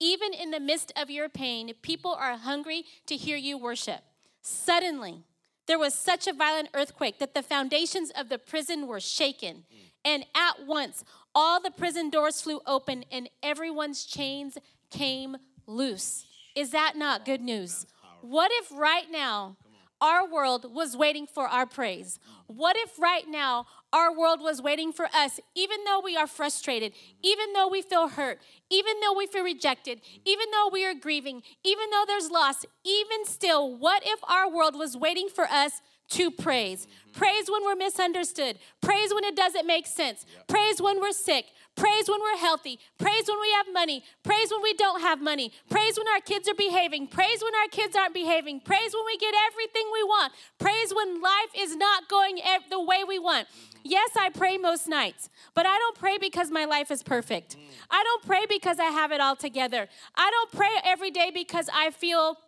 Even 0.00 0.32
in 0.34 0.50
the 0.50 0.60
midst 0.60 0.92
of 0.96 1.10
your 1.10 1.28
pain, 1.28 1.72
people 1.82 2.12
are 2.12 2.36
hungry 2.36 2.84
to 3.06 3.16
hear 3.16 3.36
you 3.36 3.56
worship. 3.56 4.00
Suddenly, 4.42 5.24
there 5.66 5.78
was 5.78 5.94
such 5.94 6.26
a 6.26 6.32
violent 6.32 6.68
earthquake 6.74 7.18
that 7.18 7.34
the 7.34 7.42
foundations 7.42 8.10
of 8.10 8.28
the 8.28 8.38
prison 8.38 8.86
were 8.86 9.00
shaken. 9.00 9.64
And 10.04 10.26
at 10.34 10.66
once, 10.66 11.04
all 11.34 11.60
the 11.60 11.70
prison 11.70 12.10
doors 12.10 12.42
flew 12.42 12.60
open 12.66 13.04
and 13.10 13.30
everyone's 13.42 14.04
chains 14.04 14.58
came 14.90 15.36
loose. 15.66 16.26
Is 16.54 16.70
that 16.70 16.96
not 16.96 17.24
good 17.24 17.40
news? 17.40 17.86
What 18.20 18.50
if 18.54 18.70
right 18.72 19.10
now 19.10 19.56
our 20.00 20.28
world 20.28 20.74
was 20.74 20.96
waiting 20.96 21.26
for 21.26 21.48
our 21.48 21.66
praise? 21.66 22.18
What 22.46 22.76
if 22.76 22.98
right 22.98 23.24
now 23.28 23.66
our 23.92 24.16
world 24.16 24.40
was 24.40 24.60
waiting 24.60 24.92
for 24.92 25.06
us, 25.14 25.40
even 25.54 25.84
though 25.84 26.00
we 26.02 26.16
are 26.16 26.26
frustrated, 26.26 26.92
even 27.22 27.52
though 27.52 27.68
we 27.68 27.80
feel 27.80 28.08
hurt, 28.08 28.40
even 28.70 29.00
though 29.00 29.14
we 29.14 29.26
feel 29.26 29.44
rejected, 29.44 30.00
even 30.24 30.46
though 30.50 30.68
we 30.72 30.84
are 30.84 30.94
grieving, 30.94 31.42
even 31.64 31.90
though 31.90 32.04
there's 32.06 32.30
loss, 32.30 32.64
even 32.84 33.24
still, 33.24 33.76
what 33.76 34.02
if 34.04 34.18
our 34.24 34.50
world 34.50 34.76
was 34.76 34.96
waiting 34.96 35.28
for 35.28 35.44
us 35.44 35.80
to 36.10 36.30
praise? 36.30 36.86
Mm-hmm. 36.86 37.18
Praise 37.18 37.48
when 37.48 37.64
we're 37.64 37.76
misunderstood, 37.76 38.58
praise 38.80 39.14
when 39.14 39.24
it 39.24 39.36
doesn't 39.36 39.66
make 39.66 39.86
sense, 39.86 40.26
praise 40.48 40.82
when 40.82 41.00
we're 41.00 41.12
sick, 41.12 41.46
Praise 41.76 42.08
when 42.08 42.20
we're 42.20 42.38
healthy. 42.38 42.78
Praise 42.98 43.24
when 43.26 43.40
we 43.40 43.50
have 43.52 43.66
money. 43.72 44.04
Praise 44.22 44.50
when 44.50 44.62
we 44.62 44.74
don't 44.74 45.00
have 45.00 45.20
money. 45.20 45.52
Praise 45.68 45.98
when 45.98 46.06
our 46.08 46.20
kids 46.20 46.48
are 46.48 46.54
behaving. 46.54 47.08
Praise 47.08 47.42
when 47.42 47.54
our 47.54 47.68
kids 47.68 47.96
aren't 47.96 48.14
behaving. 48.14 48.60
Praise 48.60 48.94
when 48.94 49.04
we 49.06 49.16
get 49.16 49.34
everything 49.50 49.82
we 49.92 50.02
want. 50.04 50.32
Praise 50.58 50.94
when 50.94 51.20
life 51.20 51.50
is 51.58 51.74
not 51.76 52.08
going 52.08 52.38
the 52.70 52.80
way 52.80 53.02
we 53.06 53.18
want. 53.18 53.48
Yes, 53.82 54.10
I 54.18 54.30
pray 54.30 54.56
most 54.56 54.88
nights, 54.88 55.28
but 55.54 55.66
I 55.66 55.76
don't 55.76 55.98
pray 55.98 56.16
because 56.18 56.50
my 56.50 56.64
life 56.64 56.90
is 56.90 57.02
perfect. 57.02 57.56
I 57.90 58.02
don't 58.02 58.24
pray 58.24 58.46
because 58.48 58.78
I 58.78 58.86
have 58.86 59.12
it 59.12 59.20
all 59.20 59.36
together. 59.36 59.88
I 60.16 60.30
don't 60.30 60.52
pray 60.52 60.70
every 60.84 61.10
day 61.10 61.30
because 61.34 61.68
I 61.74 61.90
feel 61.90 62.38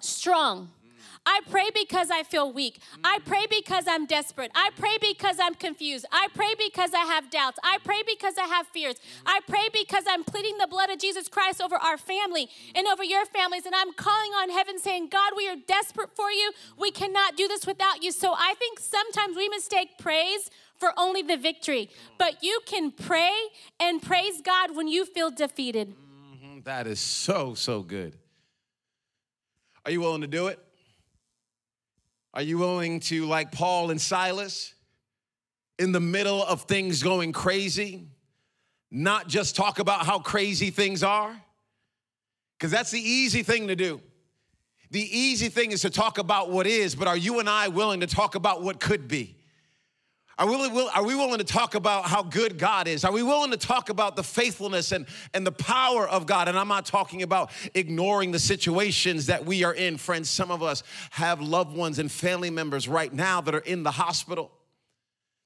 strong. 0.00 0.70
I 1.26 1.40
pray 1.50 1.70
because 1.74 2.10
I 2.10 2.22
feel 2.22 2.52
weak. 2.52 2.80
I 3.02 3.18
pray 3.24 3.46
because 3.48 3.84
I'm 3.88 4.04
desperate. 4.06 4.50
I 4.54 4.70
pray 4.76 4.96
because 5.00 5.38
I'm 5.40 5.54
confused. 5.54 6.04
I 6.12 6.28
pray 6.34 6.54
because 6.58 6.92
I 6.92 7.06
have 7.06 7.30
doubts. 7.30 7.58
I 7.64 7.78
pray 7.82 8.02
because 8.06 8.34
I 8.36 8.44
have 8.46 8.66
fears. 8.66 8.96
I 9.24 9.40
pray 9.46 9.68
because 9.72 10.04
I'm 10.08 10.22
pleading 10.24 10.58
the 10.58 10.66
blood 10.66 10.90
of 10.90 10.98
Jesus 10.98 11.28
Christ 11.28 11.62
over 11.62 11.76
our 11.76 11.96
family 11.96 12.48
and 12.74 12.86
over 12.86 13.02
your 13.02 13.24
families. 13.24 13.64
And 13.64 13.74
I'm 13.74 13.94
calling 13.94 14.32
on 14.32 14.50
heaven 14.50 14.78
saying, 14.78 15.08
God, 15.08 15.32
we 15.36 15.48
are 15.48 15.56
desperate 15.66 16.14
for 16.14 16.30
you. 16.30 16.52
We 16.78 16.90
cannot 16.90 17.36
do 17.36 17.48
this 17.48 17.66
without 17.66 18.02
you. 18.02 18.12
So 18.12 18.34
I 18.36 18.54
think 18.58 18.78
sometimes 18.78 19.36
we 19.36 19.48
mistake 19.48 19.96
praise 19.98 20.50
for 20.76 20.92
only 20.98 21.22
the 21.22 21.36
victory. 21.36 21.88
But 22.18 22.42
you 22.42 22.60
can 22.66 22.90
pray 22.90 23.32
and 23.80 24.02
praise 24.02 24.42
God 24.42 24.76
when 24.76 24.88
you 24.88 25.06
feel 25.06 25.30
defeated. 25.30 25.94
Mm-hmm. 25.94 26.60
That 26.64 26.86
is 26.86 27.00
so, 27.00 27.54
so 27.54 27.82
good. 27.82 28.18
Are 29.86 29.90
you 29.90 30.00
willing 30.00 30.22
to 30.22 30.26
do 30.26 30.48
it? 30.48 30.63
Are 32.34 32.42
you 32.42 32.58
willing 32.58 32.98
to, 33.00 33.26
like 33.26 33.52
Paul 33.52 33.92
and 33.92 34.00
Silas, 34.00 34.74
in 35.78 35.92
the 35.92 36.00
middle 36.00 36.42
of 36.44 36.62
things 36.62 37.00
going 37.00 37.32
crazy, 37.32 38.08
not 38.90 39.28
just 39.28 39.54
talk 39.54 39.78
about 39.78 40.04
how 40.04 40.18
crazy 40.18 40.70
things 40.70 41.04
are? 41.04 41.40
Because 42.58 42.72
that's 42.72 42.90
the 42.90 43.00
easy 43.00 43.44
thing 43.44 43.68
to 43.68 43.76
do. 43.76 44.00
The 44.90 45.00
easy 45.16 45.48
thing 45.48 45.70
is 45.70 45.82
to 45.82 45.90
talk 45.90 46.18
about 46.18 46.50
what 46.50 46.66
is, 46.66 46.96
but 46.96 47.06
are 47.06 47.16
you 47.16 47.38
and 47.38 47.48
I 47.48 47.68
willing 47.68 48.00
to 48.00 48.06
talk 48.08 48.34
about 48.34 48.62
what 48.62 48.80
could 48.80 49.06
be? 49.06 49.36
Are 50.38 50.48
we, 50.48 50.88
are 50.94 51.04
we 51.04 51.14
willing 51.14 51.38
to 51.38 51.44
talk 51.44 51.76
about 51.76 52.06
how 52.06 52.22
good 52.22 52.58
God 52.58 52.88
is? 52.88 53.04
Are 53.04 53.12
we 53.12 53.22
willing 53.22 53.52
to 53.52 53.56
talk 53.56 53.88
about 53.88 54.16
the 54.16 54.24
faithfulness 54.24 54.90
and, 54.90 55.06
and 55.32 55.46
the 55.46 55.52
power 55.52 56.08
of 56.08 56.26
God? 56.26 56.48
And 56.48 56.58
I'm 56.58 56.66
not 56.66 56.86
talking 56.86 57.22
about 57.22 57.52
ignoring 57.74 58.32
the 58.32 58.40
situations 58.40 59.26
that 59.26 59.46
we 59.46 59.62
are 59.62 59.74
in. 59.74 59.96
Friends, 59.96 60.28
some 60.28 60.50
of 60.50 60.62
us 60.62 60.82
have 61.10 61.40
loved 61.40 61.76
ones 61.76 62.00
and 62.00 62.10
family 62.10 62.50
members 62.50 62.88
right 62.88 63.12
now 63.12 63.40
that 63.42 63.54
are 63.54 63.60
in 63.60 63.84
the 63.84 63.92
hospital. 63.92 64.50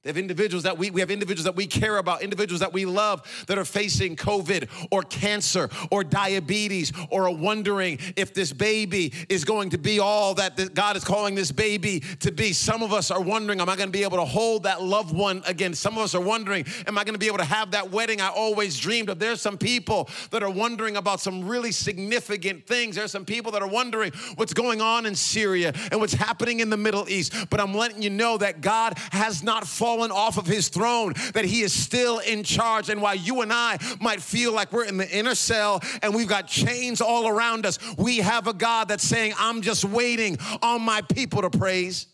They 0.05 0.11
have 0.11 0.17
individuals 0.17 0.63
that 0.63 0.79
we, 0.79 0.93
we 0.93 1.01
have 1.01 1.11
individuals 1.11 1.45
that 1.45 1.57
we 1.57 1.67
care 1.67 1.97
about, 1.97 2.23
individuals 2.23 2.61
that 2.61 2.73
we 2.73 2.85
love 2.85 3.21
that 3.49 3.59
are 3.59 3.65
facing 3.65 4.15
COVID 4.15 4.69
or 4.93 5.03
cancer 5.03 5.69
or 5.91 6.05
diabetes 6.05 6.93
or 7.11 7.27
are 7.27 7.35
wondering 7.35 7.99
if 8.15 8.33
this 8.33 8.53
baby 8.53 9.13
is 9.29 9.45
going 9.45 9.71
to 9.71 9.79
be 9.79 9.99
all 9.99 10.35
that 10.35 10.73
God 10.73 10.97
is 10.97 11.03
calling 11.03 11.35
this 11.35 11.51
baby 11.51 11.99
to 12.21 12.31
be. 12.31 12.53
Some 12.53 12.85
of 12.85 12.93
us 12.93 13.11
are 13.11 13.21
wondering, 13.21 13.61
am 13.61 13.69
I 13.69 13.75
going 13.75 13.89
to 13.89 13.93
be 13.93 14.05
able 14.05 14.19
to 14.19 14.25
hold 14.25 14.63
that 14.63 14.81
loved 14.81 15.13
one 15.13 15.43
again? 15.49 15.75
Some 15.75 15.99
of 15.99 16.05
us 16.05 16.15
are 16.15 16.23
wondering, 16.23 16.65
am 16.87 16.97
I 16.97 17.03
going 17.03 17.15
to 17.15 17.19
be 17.19 17.27
able 17.27 17.39
to 17.39 17.45
have 17.45 17.73
that 17.73 17.91
wedding 17.91 18.21
I 18.21 18.29
always 18.29 18.79
dreamed 18.79 19.09
of? 19.09 19.19
There's 19.19 19.41
some 19.41 19.59
people 19.59 20.09
that 20.31 20.45
are 20.45 20.51
wondering 20.51 20.97
about 20.97 21.19
some 21.19 21.49
really 21.49 21.73
significant 21.73 22.69
things. 22.69 22.95
There's 22.95 23.11
some 23.11 23.25
people 23.25 23.51
that 23.51 23.63
are 23.63 23.69
wondering 23.69 24.13
what's 24.37 24.55
going 24.55 24.81
on 24.81 25.07
in 25.07 25.17
Syria 25.17 25.73
and 25.91 25.99
what's 25.99 26.15
happening 26.15 26.61
in 26.61 26.71
the 26.71 26.77
Middle 26.77 27.09
East. 27.09 27.35
But 27.51 27.61
I'm 27.61 27.75
letting 27.75 28.01
you 28.01 28.11
know 28.11 28.39
that 28.39 28.61
God 28.61 28.97
has 29.11 29.43
not 29.43 29.67
fallen 29.67 29.88
fallen 29.89 30.11
off 30.11 30.37
of 30.37 30.47
his 30.47 30.69
throne, 30.69 31.15
that 31.33 31.47
he 31.47 31.63
is 31.63 31.73
still 31.73 32.19
in 32.19 32.43
charge. 32.43 32.91
And 32.91 33.01
while 33.01 33.15
you 33.15 33.41
and 33.41 33.51
I 33.51 33.79
might 34.03 34.21
feel 34.21 34.53
like 34.53 34.71
we're 34.71 34.85
in 34.85 34.99
the 34.99 35.09
inner 35.09 35.35
cell 35.35 35.81
and 36.03 36.15
we've 36.15 36.29
got 36.29 36.47
chains 36.47 37.01
all 37.01 37.27
around 37.27 37.65
us, 37.65 37.79
we 37.97 38.19
have 38.19 38.47
a 38.49 38.53
God 38.53 38.89
that's 38.89 39.03
saying, 39.03 39.33
I'm 39.39 39.63
just 39.63 39.87
waiting 39.87 40.37
on 40.61 40.83
my 40.83 41.01
people 41.01 41.41
to 41.41 41.49
praise. 41.49 42.07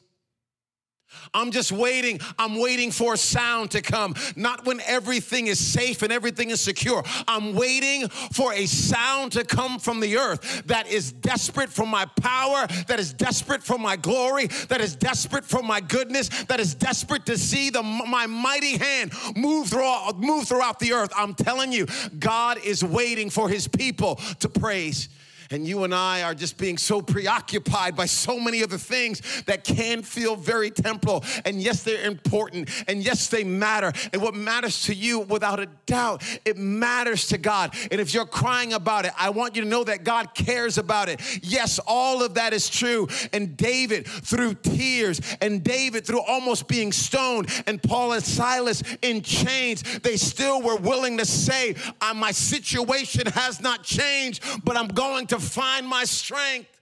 I'm 1.32 1.50
just 1.50 1.72
waiting. 1.72 2.20
I'm 2.38 2.56
waiting 2.56 2.90
for 2.90 3.14
a 3.14 3.16
sound 3.16 3.72
to 3.72 3.82
come. 3.82 4.14
Not 4.36 4.64
when 4.64 4.80
everything 4.80 5.46
is 5.46 5.58
safe 5.58 6.02
and 6.02 6.12
everything 6.12 6.50
is 6.50 6.60
secure. 6.60 7.02
I'm 7.26 7.54
waiting 7.54 8.08
for 8.08 8.52
a 8.52 8.66
sound 8.66 9.32
to 9.32 9.44
come 9.44 9.78
from 9.78 10.00
the 10.00 10.16
earth 10.16 10.62
that 10.66 10.88
is 10.88 11.12
desperate 11.12 11.70
for 11.70 11.86
my 11.86 12.06
power, 12.20 12.66
that 12.88 12.98
is 12.98 13.12
desperate 13.12 13.62
for 13.62 13.78
my 13.78 13.96
glory, 13.96 14.46
that 14.68 14.80
is 14.80 14.96
desperate 14.96 15.44
for 15.44 15.62
my 15.62 15.80
goodness, 15.80 16.28
that 16.44 16.60
is 16.60 16.74
desperate 16.74 17.26
to 17.26 17.38
see 17.38 17.70
the, 17.70 17.82
my 17.82 18.26
mighty 18.26 18.76
hand 18.76 19.12
move 19.36 19.68
throughout, 19.68 20.18
move 20.18 20.46
throughout 20.46 20.78
the 20.78 20.92
earth. 20.92 21.12
I'm 21.16 21.34
telling 21.34 21.72
you, 21.72 21.86
God 22.18 22.58
is 22.64 22.84
waiting 22.84 23.30
for 23.30 23.48
his 23.48 23.68
people 23.68 24.16
to 24.40 24.48
praise. 24.48 25.08
And 25.50 25.66
you 25.66 25.84
and 25.84 25.94
I 25.94 26.22
are 26.22 26.34
just 26.34 26.58
being 26.58 26.78
so 26.78 27.02
preoccupied 27.02 27.96
by 27.96 28.06
so 28.06 28.38
many 28.38 28.62
other 28.62 28.78
things 28.78 29.42
that 29.44 29.64
can 29.64 30.02
feel 30.02 30.36
very 30.36 30.70
temporal. 30.70 31.24
And 31.44 31.60
yes, 31.60 31.82
they're 31.82 32.06
important. 32.06 32.70
And 32.88 33.04
yes, 33.04 33.28
they 33.28 33.44
matter. 33.44 33.92
And 34.12 34.22
what 34.22 34.34
matters 34.34 34.84
to 34.84 34.94
you, 34.94 35.20
without 35.20 35.60
a 35.60 35.66
doubt, 35.86 36.22
it 36.44 36.56
matters 36.56 37.28
to 37.28 37.38
God. 37.38 37.74
And 37.90 38.00
if 38.00 38.14
you're 38.14 38.26
crying 38.26 38.72
about 38.72 39.04
it, 39.04 39.12
I 39.18 39.30
want 39.30 39.56
you 39.56 39.62
to 39.62 39.68
know 39.68 39.84
that 39.84 40.04
God 40.04 40.34
cares 40.34 40.78
about 40.78 41.08
it. 41.08 41.20
Yes, 41.42 41.78
all 41.86 42.22
of 42.22 42.34
that 42.34 42.52
is 42.52 42.68
true. 42.68 43.08
And 43.32 43.56
David, 43.56 44.06
through 44.06 44.54
tears, 44.54 45.20
and 45.40 45.62
David, 45.62 46.06
through 46.06 46.22
almost 46.22 46.68
being 46.68 46.92
stoned, 46.92 47.48
and 47.66 47.82
Paul 47.82 48.12
and 48.12 48.22
Silas 48.22 48.82
in 49.02 49.22
chains, 49.22 49.82
they 50.00 50.16
still 50.16 50.62
were 50.62 50.76
willing 50.76 51.18
to 51.18 51.24
say, 51.24 51.74
uh, 52.00 52.14
My 52.14 52.30
situation 52.30 53.26
has 53.26 53.60
not 53.60 53.82
changed, 53.82 54.42
but 54.64 54.76
I'm 54.76 54.88
going 54.88 55.26
to 55.28 55.33
to 55.34 55.40
find 55.40 55.88
my 55.88 56.04
strength 56.04 56.80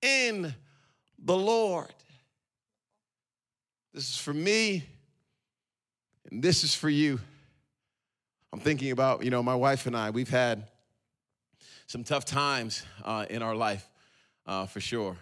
in 0.00 0.54
the 1.22 1.36
Lord. 1.36 1.92
This 3.92 4.08
is 4.08 4.16
for 4.16 4.32
me, 4.32 4.84
and 6.30 6.42
this 6.42 6.64
is 6.64 6.74
for 6.74 6.88
you. 6.88 7.20
I'm 8.54 8.60
thinking 8.60 8.90
about, 8.90 9.22
you 9.22 9.30
know, 9.30 9.42
my 9.42 9.54
wife 9.54 9.86
and 9.86 9.94
I, 9.94 10.08
we've 10.08 10.30
had 10.30 10.66
some 11.86 12.04
tough 12.04 12.24
times 12.24 12.84
uh, 13.04 13.26
in 13.28 13.42
our 13.42 13.54
life, 13.54 13.86
uh, 14.46 14.64
for 14.64 14.80
sure. 14.80 15.18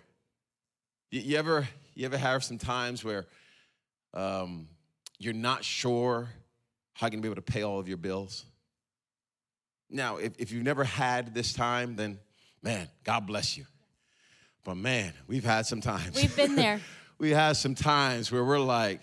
You, 1.11 1.20
you, 1.20 1.38
ever, 1.38 1.66
you 1.96 2.07
ever 2.07 2.16
have 2.16 2.44
some 2.44 2.59
times 2.59 3.03
where 3.03 3.27
um, 4.14 4.68
you're 5.18 5.35
not 5.35 5.64
sure 5.64 6.29
how 6.92 7.07
you're 7.07 7.11
gonna 7.11 7.22
be 7.22 7.29
able 7.29 7.42
to 7.42 7.42
pay 7.42 7.62
all 7.62 7.81
of 7.81 7.88
your 7.88 7.96
bills? 7.96 8.44
Now, 9.90 10.18
if, 10.18 10.35
if 10.38 10.53
you've 10.53 10.62
never 10.62 10.85
had 10.85 11.35
this 11.35 11.53
time, 11.53 11.96
then 11.96 12.20
Man, 12.62 12.88
God 13.05 13.27
bless 13.27 13.57
you. 13.57 13.66
But 14.64 14.77
man, 14.77 15.12
we've 15.27 15.44
had 15.44 15.66
some 15.66 15.81
times. 15.81 16.14
We've 16.14 16.35
been 16.37 16.55
there. 16.55 16.81
we 17.18 17.31
had 17.31 17.57
some 17.57 17.75
times 17.75 18.31
where 18.31 18.44
we're 18.44 18.61
like, 18.61 19.01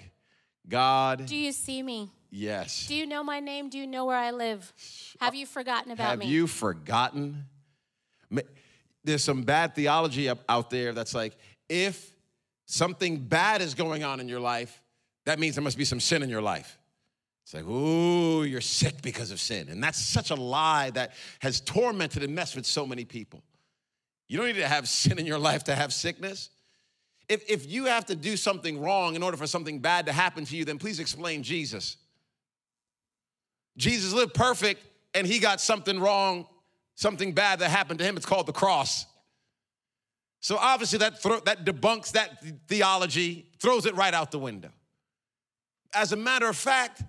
God. 0.68 1.26
Do 1.26 1.36
you 1.36 1.52
see 1.52 1.84
me? 1.84 2.10
Yes. 2.32 2.88
Do 2.88 2.96
you 2.96 3.06
know 3.06 3.24
my 3.24 3.40
name? 3.40 3.70
Do 3.70 3.78
you 3.78 3.88
know 3.88 4.06
where 4.06 4.18
I 4.18 4.32
live? 4.32 4.72
Have 5.20 5.36
you 5.36 5.46
forgotten 5.46 5.92
about 5.92 6.10
Have 6.10 6.20
me? 6.20 6.26
Have 6.26 6.32
you 6.34 6.48
forgotten? 6.48 7.46
There's 9.04 9.24
some 9.24 9.44
bad 9.44 9.76
theology 9.76 10.30
out 10.30 10.70
there 10.70 10.94
that's 10.94 11.16
like, 11.16 11.36
if 11.68 12.14
something 12.66 13.18
bad 13.18 13.62
is 13.62 13.74
going 13.74 14.04
on 14.04 14.20
in 14.20 14.30
your 14.30 14.40
life, 14.40 14.82
that 15.26 15.40
means 15.40 15.56
there 15.56 15.64
must 15.64 15.78
be 15.78 15.86
some 15.86 16.00
sin 16.00 16.22
in 16.22 16.30
your 16.30 16.42
life. 16.42 16.78
It's 17.44 17.54
like, 17.56 17.66
ooh, 17.66 18.44
you're 18.44 18.62
sick 18.62 19.02
because 19.02 19.32
of 19.32 19.40
sin. 19.40 19.70
And 19.70 19.84
that's 19.84 20.00
such 20.00 20.30
a 20.30 20.36
lie 20.36 20.92
that 20.92 21.14
has 21.40 21.62
tormented 21.62 22.24
and 22.24 22.36
messed 22.36 22.56
with 22.56 22.66
so 22.66 22.86
many 22.86 23.06
people. 23.06 23.42
You 24.30 24.38
don't 24.38 24.46
need 24.46 24.54
to 24.54 24.68
have 24.68 24.88
sin 24.88 25.18
in 25.20 25.26
your 25.26 25.40
life 25.40 25.66
to 25.66 25.76
have 25.76 25.92
sickness. 25.92 26.52
If, 27.28 27.50
if 27.50 27.70
you 27.70 27.86
have 27.86 28.06
to 28.06 28.16
do 28.16 28.38
something 28.38 28.80
wrong 28.80 29.16
in 29.16 29.24
order 29.24 29.36
for 29.36 29.48
something 29.48 29.80
bad 29.80 30.06
to 30.06 30.14
happen 30.14 30.46
to 30.46 30.56
you, 30.56 30.66
then 30.66 30.78
please 30.78 31.00
explain 31.00 31.44
Jesus. 31.44 31.98
Jesus 33.76 34.14
lived 34.14 34.34
perfect 34.34 34.84
and 35.16 35.26
he 35.26 35.40
got 35.40 35.60
something 35.60 36.00
wrong, 36.00 36.48
something 36.96 37.34
bad 37.34 37.60
that 37.60 37.70
happened 37.70 38.00
to 38.00 38.06
him. 38.06 38.18
It's 38.18 38.26
called 38.26 38.46
the 38.46 38.54
cross. 38.54 39.08
So 40.42 40.58
obviously 40.58 41.00
that, 41.00 41.22
thro- 41.22 41.42
that 41.42 41.66
debunks 41.66 42.12
that 42.12 42.44
theology, 42.68 43.48
throws 43.60 43.86
it 43.86 43.96
right 43.96 44.14
out 44.14 44.32
the 44.32 44.40
window. 44.40 44.70
As 45.94 46.14
a 46.14 46.18
matter 46.18 46.48
of 46.48 46.56
fact, 46.56 47.02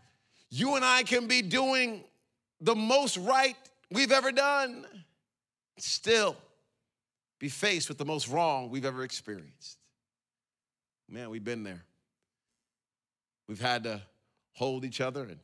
you 0.48 0.74
and 0.74 0.85
I 0.85 1.02
can 1.02 1.26
be 1.26 1.42
doing 1.42 2.02
the 2.62 2.74
most 2.74 3.18
right 3.18 3.56
we've 3.90 4.11
ever 4.11 4.33
done, 4.33 4.87
still 5.78 6.37
be 7.40 7.48
faced 7.48 7.88
with 7.88 7.98
the 7.98 8.05
most 8.05 8.29
wrong 8.29 8.70
we've 8.70 8.85
ever 8.85 9.03
experienced. 9.03 9.79
Man, 11.09 11.31
we've 11.31 11.42
been 11.42 11.64
there. 11.64 11.83
We've 13.48 13.61
had 13.61 13.83
to 13.85 14.03
hold 14.53 14.85
each 14.85 15.00
other 15.00 15.22
and 15.22 15.38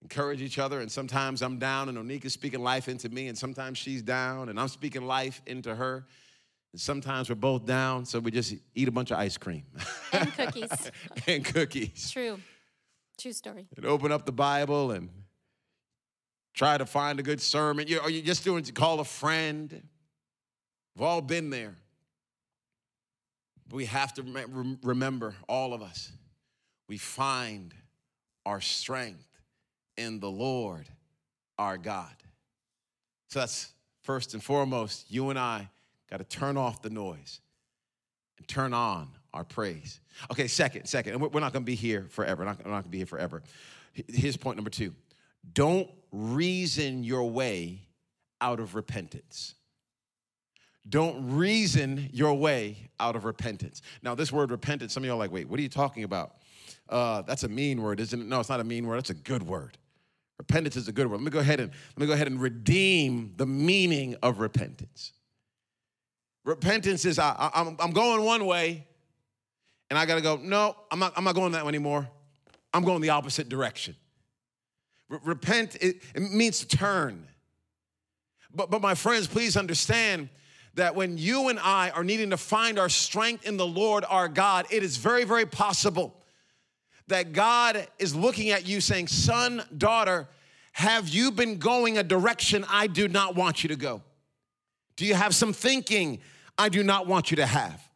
encourage 0.00 0.40
each 0.40 0.58
other. 0.58 0.80
And 0.80 0.90
sometimes 0.90 1.42
I'm 1.42 1.58
down 1.58 1.88
and 1.88 1.98
Onika's 1.98 2.32
speaking 2.32 2.62
life 2.62 2.88
into 2.88 3.08
me, 3.08 3.28
and 3.28 3.36
sometimes 3.36 3.76
she's 3.76 4.00
down 4.00 4.48
and 4.48 4.58
I'm 4.58 4.68
speaking 4.68 5.02
life 5.02 5.42
into 5.46 5.74
her. 5.74 6.06
And 6.72 6.80
sometimes 6.80 7.28
we're 7.28 7.34
both 7.34 7.66
down, 7.66 8.06
so 8.06 8.20
we 8.20 8.30
just 8.30 8.54
eat 8.74 8.88
a 8.88 8.92
bunch 8.92 9.10
of 9.10 9.18
ice 9.18 9.36
cream. 9.36 9.64
And 10.12 10.32
cookies. 10.34 10.90
and 11.26 11.44
cookies. 11.44 12.10
True. 12.10 12.38
True 13.18 13.32
story. 13.32 13.66
And 13.76 13.86
open 13.86 14.12
up 14.12 14.26
the 14.26 14.32
Bible 14.32 14.90
and 14.90 15.08
try 16.54 16.76
to 16.76 16.86
find 16.86 17.18
a 17.18 17.22
good 17.22 17.40
sermon. 17.40 17.88
You, 17.88 18.00
are 18.00 18.10
you 18.10 18.22
just 18.22 18.44
doing 18.44 18.62
to 18.64 18.72
call 18.72 19.00
a 19.00 19.04
friend? 19.04 19.82
We've 20.94 21.02
all 21.02 21.20
been 21.20 21.50
there. 21.50 21.74
We 23.70 23.86
have 23.86 24.12
to 24.14 24.22
rem- 24.22 24.78
remember, 24.82 25.34
all 25.48 25.72
of 25.72 25.82
us, 25.82 26.12
we 26.88 26.98
find 26.98 27.74
our 28.44 28.60
strength 28.60 29.26
in 29.96 30.20
the 30.20 30.30
Lord 30.30 30.86
our 31.58 31.78
God. 31.78 32.14
So 33.28 33.40
that's 33.40 33.72
first 34.02 34.34
and 34.34 34.42
foremost, 34.42 35.10
you 35.10 35.30
and 35.30 35.38
I 35.38 35.70
got 36.10 36.18
to 36.18 36.24
turn 36.24 36.56
off 36.56 36.82
the 36.82 36.90
noise 36.90 37.40
and 38.36 38.46
turn 38.46 38.74
on 38.74 39.08
our 39.32 39.44
praise. 39.44 40.00
Okay, 40.30 40.48
second, 40.48 40.86
second, 40.86 41.14
and 41.14 41.22
we're 41.22 41.40
not 41.40 41.52
going 41.52 41.62
to 41.62 41.66
be 41.66 41.74
here 41.74 42.06
forever. 42.10 42.42
We're 42.42 42.48
not, 42.50 42.62
going 42.62 42.82
to 42.82 42.88
be 42.88 42.98
here 42.98 43.06
forever. 43.06 43.42
Here's 43.94 44.36
point 44.36 44.56
number 44.56 44.70
two 44.70 44.94
don't 45.54 45.88
reason 46.10 47.04
your 47.04 47.30
way 47.30 47.80
out 48.40 48.60
of 48.60 48.74
repentance. 48.74 49.54
Don't 50.88 51.36
reason 51.36 52.10
your 52.12 52.34
way 52.34 52.76
out 52.98 53.14
of 53.14 53.24
repentance. 53.24 53.82
Now, 54.02 54.14
this 54.14 54.32
word 54.32 54.50
repentance, 54.50 54.92
some 54.92 55.02
of 55.02 55.06
y'all 55.06 55.16
are 55.16 55.18
like, 55.18 55.32
wait, 55.32 55.48
what 55.48 55.58
are 55.58 55.62
you 55.62 55.68
talking 55.68 56.04
about? 56.04 56.36
Uh, 56.88 57.22
that's 57.22 57.44
a 57.44 57.48
mean 57.48 57.80
word, 57.82 58.00
isn't 58.00 58.20
it? 58.20 58.26
No, 58.26 58.40
it's 58.40 58.48
not 58.48 58.60
a 58.60 58.64
mean 58.64 58.86
word. 58.86 58.96
That's 58.96 59.10
a 59.10 59.14
good 59.14 59.42
word. 59.42 59.78
Repentance 60.38 60.76
is 60.76 60.88
a 60.88 60.92
good 60.92 61.06
word. 61.06 61.18
Let 61.18 61.24
me 61.24 61.30
go 61.30 61.38
ahead 61.38 61.60
and 61.60 61.70
let 61.70 62.00
me 62.00 62.06
go 62.06 62.14
ahead 62.14 62.26
and 62.26 62.40
redeem 62.40 63.34
the 63.36 63.46
meaning 63.46 64.16
of 64.22 64.40
repentance. 64.40 65.12
Repentance 66.44 67.04
is 67.04 67.18
I, 67.20 67.50
I'm, 67.54 67.76
I'm 67.78 67.92
going 67.92 68.24
one 68.24 68.44
way, 68.46 68.84
and 69.88 69.98
I 69.98 70.04
got 70.04 70.16
to 70.16 70.20
go. 70.20 70.36
No, 70.36 70.74
I'm 70.90 70.98
not. 70.98 71.12
I'm 71.16 71.22
not 71.22 71.36
going 71.36 71.52
that 71.52 71.64
way 71.64 71.68
anymore. 71.68 72.08
I'm 72.74 72.82
going 72.82 73.00
the 73.00 73.10
opposite 73.10 73.48
direction. 73.48 73.94
repent 75.08 75.76
it, 75.76 76.02
it 76.14 76.20
means 76.20 76.58
to 76.60 76.76
turn. 76.76 77.28
But 78.52 78.70
but 78.70 78.82
my 78.82 78.94
friends, 78.96 79.28
please 79.28 79.56
understand 79.56 80.28
that 80.74 80.94
when 80.94 81.18
you 81.18 81.48
and 81.48 81.58
I 81.58 81.90
are 81.90 82.04
needing 82.04 82.30
to 82.30 82.36
find 82.36 82.78
our 82.78 82.88
strength 82.88 83.46
in 83.46 83.56
the 83.56 83.66
Lord 83.66 84.04
our 84.08 84.28
God, 84.28 84.66
it 84.70 84.82
is 84.82 84.96
very 84.96 85.24
very 85.24 85.46
possible 85.46 86.14
that 87.08 87.32
God 87.32 87.86
is 87.98 88.14
looking 88.14 88.50
at 88.50 88.66
you 88.66 88.80
saying, 88.80 89.08
Son, 89.08 89.62
daughter, 89.76 90.28
have 90.72 91.08
you 91.08 91.30
been 91.30 91.58
going 91.58 91.98
a 91.98 92.02
direction 92.02 92.64
I 92.68 92.86
do 92.86 93.08
not 93.08 93.34
want 93.34 93.62
you 93.62 93.68
to 93.68 93.76
go? 93.76 94.02
Do 94.96 95.04
you 95.04 95.14
have 95.14 95.34
some 95.34 95.52
thinking 95.52 96.20
I 96.56 96.68
do 96.68 96.82
not 96.82 97.06
want 97.06 97.30
you 97.30 97.36
to 97.36 97.46
have? 97.46 97.88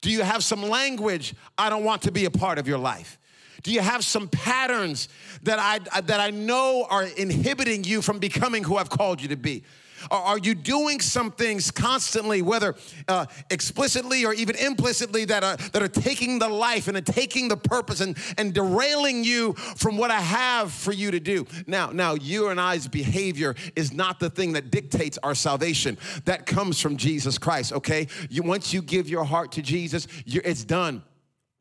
Do 0.00 0.10
you 0.10 0.22
have 0.22 0.44
some 0.44 0.62
language 0.62 1.34
I 1.58 1.68
don't 1.68 1.84
want 1.84 2.02
to 2.02 2.12
be 2.12 2.24
a 2.26 2.30
part 2.30 2.58
of 2.58 2.68
your 2.68 2.78
life? 2.78 3.18
Do 3.62 3.72
you 3.72 3.80
have 3.80 4.04
some 4.04 4.28
patterns 4.28 5.08
that 5.42 5.58
I, 5.58 6.00
that 6.02 6.20
I 6.20 6.30
know 6.30 6.86
are 6.88 7.02
inhibiting 7.02 7.82
you 7.82 8.00
from 8.00 8.20
becoming 8.20 8.62
who 8.62 8.76
I've 8.76 8.90
called 8.90 9.20
you 9.20 9.28
to 9.28 9.36
be? 9.36 9.64
Are 10.10 10.38
you 10.38 10.54
doing 10.54 11.00
some 11.00 11.30
things 11.30 11.70
constantly, 11.70 12.42
whether 12.42 12.74
uh, 13.08 13.26
explicitly 13.50 14.24
or 14.24 14.32
even 14.34 14.56
implicitly, 14.56 15.24
that 15.26 15.44
are, 15.44 15.56
that 15.56 15.82
are 15.82 15.88
taking 15.88 16.38
the 16.38 16.48
life 16.48 16.88
and 16.88 17.06
taking 17.06 17.48
the 17.48 17.56
purpose 17.56 18.00
and, 18.00 18.16
and 18.38 18.52
derailing 18.52 19.24
you 19.24 19.52
from 19.52 19.96
what 19.96 20.10
I 20.10 20.20
have 20.20 20.72
for 20.72 20.92
you 20.92 21.10
to 21.10 21.20
do? 21.20 21.46
Now, 21.66 21.90
now, 21.90 22.14
you 22.14 22.48
and 22.48 22.60
I's 22.60 22.88
behavior 22.88 23.54
is 23.74 23.92
not 23.92 24.20
the 24.20 24.30
thing 24.30 24.52
that 24.52 24.70
dictates 24.70 25.18
our 25.22 25.34
salvation. 25.34 25.98
That 26.24 26.46
comes 26.46 26.80
from 26.80 26.96
Jesus 26.96 27.38
Christ, 27.38 27.72
okay? 27.72 28.08
You, 28.30 28.42
once 28.42 28.72
you 28.72 28.82
give 28.82 29.08
your 29.08 29.24
heart 29.24 29.52
to 29.52 29.62
Jesus, 29.62 30.06
it's 30.26 30.64
done. 30.64 31.02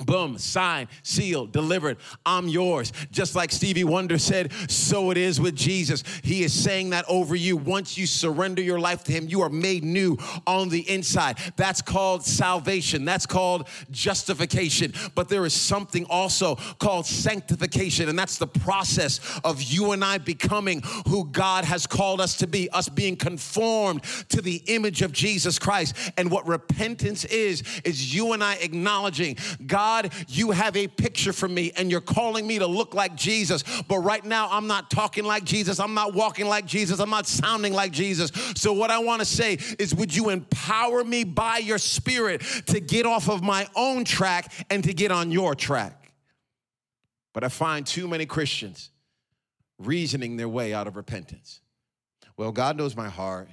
Boom, 0.04 0.38
sign, 0.38 0.90
sealed, 1.04 1.54
delivered. 1.54 1.98
I'm 2.26 2.50
yours. 2.50 2.92
Just 3.12 3.34
like 3.34 3.50
Stevie 3.50 3.86
Wonder 3.86 4.18
said, 4.18 4.52
so 4.70 5.10
it 5.10 5.16
is 5.16 5.40
with 5.40 5.56
Jesus. 5.56 6.04
He 6.22 6.44
is 6.44 6.52
saying 6.52 6.90
that 6.90 7.06
over 7.08 7.34
you. 7.34 7.56
Once 7.56 7.98
you 7.98 8.06
surrender 8.06 8.62
your 8.62 8.78
life 8.78 9.06
to 9.06 9.14
Him, 9.14 9.30
you 9.30 9.40
are 9.42 9.50
made 9.50 9.86
new 9.86 10.18
on 10.46 10.68
the 10.68 10.82
inside. 10.92 11.38
That's 11.56 11.82
called 11.82 12.26
salvation. 12.26 13.06
That's 13.06 13.26
called 13.26 13.70
justification. 13.90 14.94
But 15.16 15.30
there 15.30 15.46
is 15.46 15.54
something 15.54 16.06
also 16.10 16.56
called 16.78 17.06
sanctification, 17.06 18.10
and 18.10 18.20
that's 18.20 18.38
the 18.38 18.48
process 18.48 19.22
of 19.46 19.62
you 19.62 19.94
and 19.94 20.04
I 20.04 20.18
becoming 20.18 20.82
who 21.08 21.24
God 21.24 21.64
has 21.64 21.88
called 21.88 22.20
us 22.20 22.36
to 22.38 22.48
be, 22.48 22.70
us 22.72 22.90
being 22.90 23.16
conformed 23.16 24.04
to 24.28 24.42
the 24.42 24.62
image 24.68 25.02
of 25.02 25.14
Jesus 25.14 25.58
Christ. 25.58 25.96
And 26.18 26.30
what 26.30 26.46
repentance 26.46 27.24
is, 27.24 27.64
is 27.86 28.14
you 28.14 28.34
and 28.34 28.44
I 28.44 28.56
acknowledging 28.56 29.38
God 29.66 29.85
God, 29.86 30.14
you 30.28 30.50
have 30.50 30.76
a 30.76 30.88
picture 30.88 31.32
for 31.32 31.48
me 31.48 31.72
and 31.78 31.92
you're 31.92 32.02
calling 32.02 32.48
me 32.48 32.58
to 32.58 32.66
look 32.66 32.96
like 32.96 33.16
Jesus. 33.16 33.64
But 33.88 34.00
right 34.00 34.26
now, 34.26 34.48
I'm 34.50 34.66
not 34.66 34.90
talking 34.90 35.24
like 35.24 35.44
Jesus. 35.44 35.80
I'm 35.80 35.94
not 35.94 36.16
walking 36.16 36.48
like 36.48 36.66
Jesus. 36.66 37.00
I'm 37.00 37.12
not 37.12 37.28
sounding 37.28 37.72
like 37.72 37.92
Jesus. 37.92 38.32
So, 38.56 38.74
what 38.74 38.90
I 38.90 38.98
want 38.98 39.20
to 39.20 39.26
say 39.26 39.60
is, 39.78 39.94
would 39.94 40.16
you 40.16 40.30
empower 40.30 41.04
me 41.04 41.24
by 41.24 41.60
your 41.60 41.78
spirit 41.78 42.42
to 42.66 42.80
get 42.80 43.06
off 43.06 43.30
of 43.30 43.44
my 43.44 43.68
own 43.76 44.06
track 44.06 44.52
and 44.72 44.84
to 44.86 44.92
get 44.92 45.12
on 45.12 45.32
your 45.32 45.54
track? 45.54 46.12
But 47.32 47.44
I 47.44 47.50
find 47.50 47.86
too 47.86 48.08
many 48.08 48.26
Christians 48.26 48.90
reasoning 49.78 50.36
their 50.36 50.50
way 50.50 50.74
out 50.74 50.88
of 50.88 50.96
repentance. 50.96 51.62
Well, 52.38 52.52
God 52.52 52.76
knows 52.76 52.96
my 52.96 53.10
heart. 53.10 53.50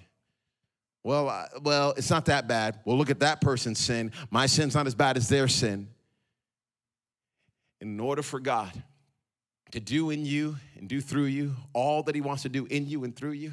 Well, 1.05 1.47
well, 1.63 1.93
it's 1.99 2.09
not 2.09 2.25
that 2.27 2.49
bad. 2.49 2.79
Well, 2.87 2.97
look 2.97 3.11
at 3.11 3.21
that 3.21 3.43
person's 3.43 3.81
sin. 3.81 4.13
My 4.31 4.47
sin's 4.47 4.75
not 4.75 4.87
as 4.87 4.95
bad 4.95 5.19
as 5.19 5.29
their 5.29 5.47
sin 5.47 5.92
in 7.83 7.99
order 7.99 8.23
for 8.23 8.39
God 8.39 8.81
to 9.73 9.81
do 9.81 10.11
in 10.11 10.25
you 10.25 10.57
and 10.79 10.89
do 10.89 11.01
through 11.01 11.25
you 11.25 11.57
all 11.73 12.05
that 12.05 12.15
He 12.15 12.21
wants 12.21 12.43
to 12.43 12.49
do 12.49 12.65
in 12.67 12.87
you 12.87 13.03
and 13.03 13.15
through 13.15 13.33
you, 13.33 13.53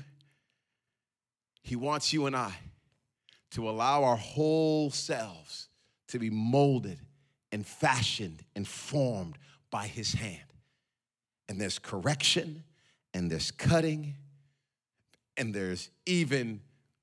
He 1.64 1.76
wants 1.76 2.14
you 2.14 2.28
and 2.28 2.36
I 2.36 2.54
to 3.52 3.68
allow 3.68 4.04
our 4.04 4.16
whole 4.16 4.92
selves 4.92 5.68
to 6.10 6.20
be 6.20 6.30
molded 6.30 7.00
and 7.52 7.66
fashioned 7.66 8.44
and 8.56 8.68
formed 8.68 9.40
by 9.72 9.88
His 9.88 10.14
hand. 10.14 10.40
And 11.48 11.60
there's 11.60 11.80
correction, 11.80 12.64
and 13.16 13.32
there's 13.32 13.50
cutting, 13.50 14.14
and 15.38 15.56
there's 15.56 15.90
even 16.06 16.62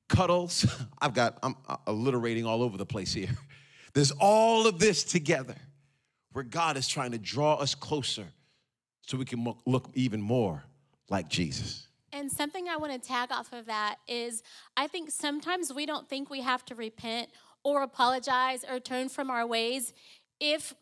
cuddles. 0.08 0.64
I've 1.02 1.14
got, 1.14 1.40
I'm 1.42 1.56
alliterating 1.88 2.46
all 2.46 2.62
over 2.62 2.76
the 2.76 2.86
place 2.86 3.12
here. 3.12 3.30
There's 3.94 4.12
all 4.12 4.66
of 4.66 4.78
this 4.78 5.04
together 5.04 5.54
where 6.36 6.44
God 6.44 6.76
is 6.76 6.86
trying 6.86 7.12
to 7.12 7.18
draw 7.18 7.54
us 7.54 7.74
closer 7.74 8.26
so 9.06 9.16
we 9.16 9.24
can 9.24 9.54
look 9.64 9.88
even 9.94 10.20
more 10.20 10.64
like 11.08 11.30
Jesus. 11.30 11.88
And 12.12 12.30
something 12.30 12.68
I 12.68 12.76
want 12.76 12.92
to 12.92 12.98
tag 12.98 13.32
off 13.32 13.54
of 13.54 13.64
that 13.64 13.96
is 14.06 14.42
I 14.76 14.86
think 14.86 15.10
sometimes 15.10 15.72
we 15.72 15.86
don't 15.86 16.06
think 16.10 16.28
we 16.28 16.42
have 16.42 16.62
to 16.66 16.74
repent 16.74 17.30
or 17.64 17.82
apologize 17.82 18.66
or 18.70 18.78
turn 18.78 19.08
from 19.08 19.30
our 19.30 19.46
ways 19.46 19.94
if 20.38 20.74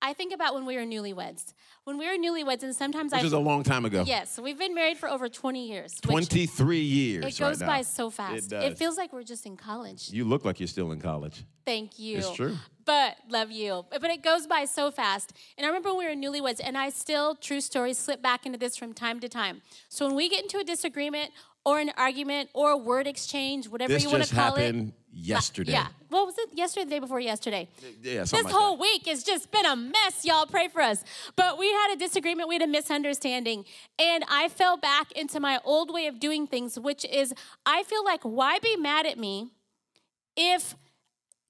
I 0.00 0.12
think 0.12 0.32
about 0.32 0.54
when 0.54 0.64
we 0.64 0.76
were 0.76 0.82
newlyweds. 0.82 1.52
When 1.84 1.98
we 1.98 2.06
were 2.06 2.16
newlyweds, 2.16 2.62
and 2.62 2.74
sometimes 2.74 3.12
which 3.12 3.20
I 3.20 3.24
was 3.24 3.32
a 3.32 3.38
long 3.38 3.62
time 3.62 3.84
ago. 3.84 4.04
Yes, 4.06 4.38
we've 4.38 4.58
been 4.58 4.74
married 4.74 4.98
for 4.98 5.08
over 5.08 5.28
20 5.28 5.68
years. 5.68 5.94
Twenty 6.00 6.46
three 6.46 6.80
years. 6.80 7.24
It 7.24 7.38
goes 7.38 7.60
right 7.60 7.66
by 7.66 7.82
so 7.82 8.10
fast. 8.10 8.46
It, 8.46 8.50
does. 8.50 8.64
it, 8.64 8.78
feels 8.78 8.96
like 8.96 9.12
we're 9.12 9.22
just 9.22 9.46
in 9.46 9.56
college. 9.56 10.10
You 10.10 10.24
look 10.24 10.44
like 10.44 10.60
you're 10.60 10.66
still 10.66 10.92
in 10.92 11.00
college. 11.00 11.44
Thank 11.64 11.98
you. 11.98 12.18
It's 12.18 12.32
true. 12.32 12.56
But 12.84 13.16
love 13.28 13.50
you. 13.50 13.84
But 13.90 14.04
it 14.04 14.22
goes 14.22 14.46
by 14.46 14.64
so 14.64 14.90
fast. 14.90 15.34
And 15.58 15.66
I 15.66 15.68
remember 15.68 15.90
when 15.94 15.98
we 15.98 16.06
were 16.06 16.14
newlyweds, 16.14 16.60
and 16.62 16.78
I 16.78 16.88
still, 16.88 17.34
true 17.34 17.60
story, 17.60 17.92
slip 17.92 18.22
back 18.22 18.46
into 18.46 18.58
this 18.58 18.76
from 18.76 18.94
time 18.94 19.20
to 19.20 19.28
time. 19.28 19.60
So 19.90 20.06
when 20.06 20.14
we 20.14 20.30
get 20.30 20.42
into 20.42 20.58
a 20.58 20.64
disagreement 20.64 21.32
or 21.68 21.78
an 21.80 21.90
argument 21.98 22.48
or 22.54 22.70
a 22.70 22.76
word 22.78 23.06
exchange, 23.06 23.68
whatever 23.68 23.92
this 23.92 24.02
you 24.02 24.08
want 24.10 24.24
to 24.24 24.34
call 24.34 24.54
it. 24.56 24.74
Yesterday. 25.12 25.72
Yeah. 25.72 25.88
What 26.08 26.26
was 26.26 26.38
it? 26.38 26.50
Yesterday, 26.54 26.84
the 26.84 26.90
day 26.92 26.98
before 27.00 27.20
yesterday. 27.20 27.68
Yeah, 28.02 28.20
This 28.20 28.32
like 28.32 28.46
whole 28.46 28.76
that. 28.76 28.80
week 28.80 29.06
has 29.06 29.22
just 29.24 29.50
been 29.50 29.66
a 29.66 29.74
mess, 29.74 30.24
y'all. 30.24 30.46
Pray 30.46 30.68
for 30.68 30.80
us. 30.80 31.02
But 31.34 31.58
we 31.58 31.66
had 31.70 31.92
a 31.94 31.96
disagreement, 31.96 32.48
we 32.48 32.54
had 32.54 32.62
a 32.62 32.68
misunderstanding. 32.68 33.64
And 33.98 34.24
I 34.30 34.48
fell 34.48 34.76
back 34.76 35.12
into 35.12 35.40
my 35.40 35.58
old 35.64 35.92
way 35.92 36.06
of 36.06 36.20
doing 36.20 36.46
things, 36.46 36.78
which 36.78 37.04
is 37.04 37.34
I 37.66 37.82
feel 37.82 38.04
like, 38.04 38.22
why 38.22 38.58
be 38.60 38.76
mad 38.76 39.06
at 39.06 39.18
me 39.18 39.48
if 40.36 40.74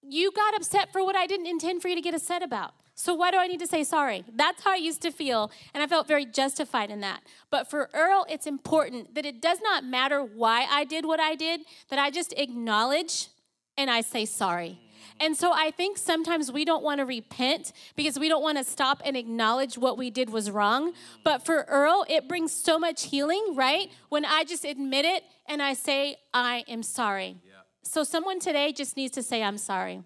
you 0.03 0.33
got 0.33 0.57
upset 0.57 0.91
for 0.91 1.05
what 1.05 1.15
I 1.15 1.27
didn't 1.27 1.47
intend 1.47 1.83
for 1.83 1.89
you 1.89 1.95
to 1.95 2.01
get 2.03 2.15
upset 2.15 2.43
about? 2.43 2.73
So 2.99 3.15
why 3.15 3.31
do 3.31 3.39
I 3.39 3.47
need 3.47 3.61
to 3.61 3.67
say 3.69 3.85
sorry? 3.85 4.25
That's 4.35 4.65
how 4.65 4.73
I 4.73 4.77
used 4.77 5.03
to 5.03 5.13
feel, 5.13 5.53
and 5.73 5.85
I 5.85 5.87
felt 5.87 6.09
very 6.09 6.27
justified 6.27 6.91
in 6.91 6.99
that. 7.03 7.21
But 7.49 7.71
for 7.71 7.89
Earl, 7.95 8.27
it's 8.29 8.45
important 8.45 9.15
that 9.15 9.25
it 9.25 9.41
does 9.41 9.61
not 9.63 9.85
matter 9.85 10.21
why 10.21 10.67
I 10.69 10.83
did 10.83 11.07
what 11.07 11.21
I 11.21 11.37
did, 11.37 11.61
that 11.91 12.01
I 12.01 12.11
just 12.11 12.35
acknowledge 12.37 13.29
and 13.77 13.89
I 13.89 14.01
say 14.01 14.25
sorry. 14.25 14.81
And 15.21 15.37
so 15.37 15.53
I 15.53 15.71
think 15.71 15.97
sometimes 15.97 16.51
we 16.51 16.65
don't 16.65 16.83
want 16.83 16.99
to 16.99 17.07
repent 17.07 17.73
because 17.95 18.19
we 18.19 18.29
don't 18.29 18.43
want 18.43 18.59
to 18.59 18.65
stop 18.65 19.01
and 19.05 19.17
acknowledge 19.17 19.79
what 19.79 19.97
we 19.97 20.11
did 20.11 20.31
was 20.31 20.51
wrong. 20.51 20.93
But 21.23 21.47
for 21.47 21.67
Earl, 21.69 22.05
it 22.09 22.27
brings 22.27 22.53
so 22.53 22.81
much 22.81 23.05
healing, 23.05 23.55
right? 23.55 23.93
When 24.09 24.25
I 24.25 24.43
just 24.43 24.65
admit 24.65 25.05
it 25.05 25.23
and 25.47 25.63
I 25.63 25.75
say, 25.75 26.17
I 26.35 26.65
am 26.67 26.83
sorry. 26.83 27.37
Yeah. 27.47 27.53
So 27.83 28.03
someone 28.03 28.41
today 28.41 28.73
just 28.73 28.97
needs 28.97 29.13
to 29.13 29.23
say, 29.23 29.45
I'm 29.45 29.57
sorry. 29.57 30.03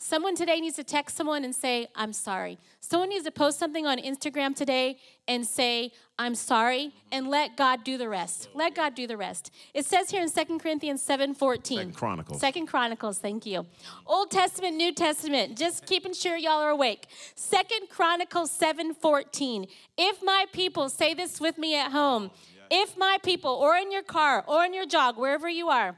Someone 0.00 0.36
today 0.36 0.60
needs 0.60 0.76
to 0.76 0.84
text 0.84 1.16
someone 1.16 1.42
and 1.42 1.52
say, 1.52 1.88
I'm 1.96 2.12
sorry. 2.12 2.58
Someone 2.78 3.08
needs 3.08 3.24
to 3.24 3.32
post 3.32 3.58
something 3.58 3.84
on 3.84 3.98
Instagram 3.98 4.54
today 4.54 4.96
and 5.26 5.44
say, 5.44 5.90
I'm 6.16 6.36
sorry, 6.36 6.92
and 7.10 7.28
let 7.28 7.56
God 7.56 7.82
do 7.82 7.98
the 7.98 8.08
rest. 8.08 8.48
Let 8.54 8.76
God 8.76 8.94
do 8.94 9.08
the 9.08 9.16
rest. 9.16 9.50
It 9.74 9.84
says 9.86 10.10
here 10.10 10.22
in 10.22 10.30
2 10.30 10.58
Corinthians 10.58 11.02
7 11.02 11.34
14. 11.34 11.78
Second 11.78 11.96
Chronicles. 11.96 12.40
Second 12.40 12.66
Chronicles, 12.68 13.18
thank 13.18 13.44
you. 13.44 13.66
Old 14.06 14.30
Testament, 14.30 14.76
New 14.76 14.94
Testament, 14.94 15.58
just 15.58 15.84
keeping 15.84 16.12
sure 16.12 16.36
y'all 16.36 16.62
are 16.62 16.70
awake. 16.70 17.08
Second 17.34 17.88
Chronicles 17.90 18.52
7 18.52 18.94
14. 18.94 19.66
If 19.96 20.22
my 20.22 20.46
people, 20.52 20.88
say 20.90 21.12
this 21.12 21.40
with 21.40 21.58
me 21.58 21.76
at 21.76 21.90
home, 21.90 22.30
if 22.70 22.96
my 22.96 23.18
people, 23.24 23.50
or 23.50 23.74
in 23.74 23.90
your 23.90 24.02
car, 24.04 24.44
or 24.46 24.64
in 24.64 24.72
your 24.72 24.86
jog, 24.86 25.18
wherever 25.18 25.48
you 25.48 25.68
are, 25.68 25.96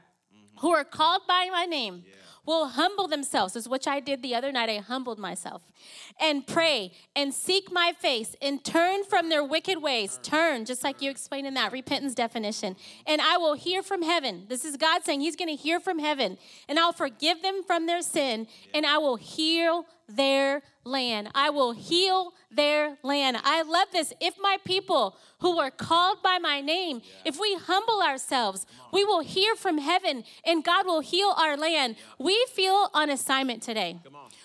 who 0.59 0.71
are 0.71 0.83
called 0.83 1.21
by 1.27 1.49
my 1.51 1.65
name, 1.65 2.03
will 2.51 2.67
humble 2.67 3.07
themselves, 3.07 3.55
is 3.55 3.67
which 3.69 3.87
I 3.87 3.99
did 3.99 4.21
the 4.21 4.35
other 4.35 4.51
night. 4.51 4.69
I 4.69 4.77
humbled 4.77 5.19
myself 5.19 5.61
and 6.19 6.45
pray 6.45 6.91
and 7.15 7.33
seek 7.33 7.71
my 7.71 7.93
face 7.99 8.35
and 8.41 8.63
turn 8.63 9.03
from 9.03 9.29
their 9.29 9.43
wicked 9.43 9.81
ways. 9.81 10.19
Turn, 10.23 10.65
just 10.65 10.83
like 10.83 11.01
you 11.01 11.09
explained 11.09 11.47
in 11.47 11.53
that 11.55 11.71
repentance 11.71 12.13
definition. 12.13 12.75
And 13.05 13.21
I 13.21 13.37
will 13.37 13.55
hear 13.55 13.81
from 13.83 14.01
heaven. 14.01 14.45
This 14.47 14.65
is 14.65 14.77
God 14.77 15.03
saying 15.03 15.21
He's 15.21 15.35
going 15.35 15.55
to 15.55 15.61
hear 15.61 15.79
from 15.79 15.99
heaven. 15.99 16.37
And 16.67 16.79
I'll 16.79 16.93
forgive 16.93 17.41
them 17.41 17.63
from 17.65 17.85
their 17.85 18.01
sin 18.01 18.47
and 18.73 18.85
I 18.85 18.97
will 18.97 19.15
heal 19.15 19.85
their 20.07 20.61
land. 20.83 21.29
I 21.33 21.49
will 21.49 21.71
heal 21.71 22.33
their 22.49 22.97
land. 23.03 23.37
I 23.43 23.61
love 23.61 23.87
this. 23.91 24.13
If 24.19 24.35
my 24.39 24.57
people 24.65 25.15
who 25.39 25.57
are 25.59 25.71
called 25.71 26.21
by 26.21 26.37
my 26.37 26.61
name, 26.61 27.01
if 27.25 27.39
we 27.39 27.55
humble 27.55 28.01
ourselves, 28.01 28.65
we 28.91 29.05
will 29.05 29.21
hear 29.21 29.55
from 29.55 29.77
heaven 29.77 30.23
and 30.45 30.63
God 30.63 30.85
will 30.85 31.01
heal 31.01 31.33
our 31.37 31.55
land. 31.55 31.95
We 32.19 32.45
feel 32.53 32.89
on 32.93 33.09
assignment 33.09 33.63
today. 33.63 33.99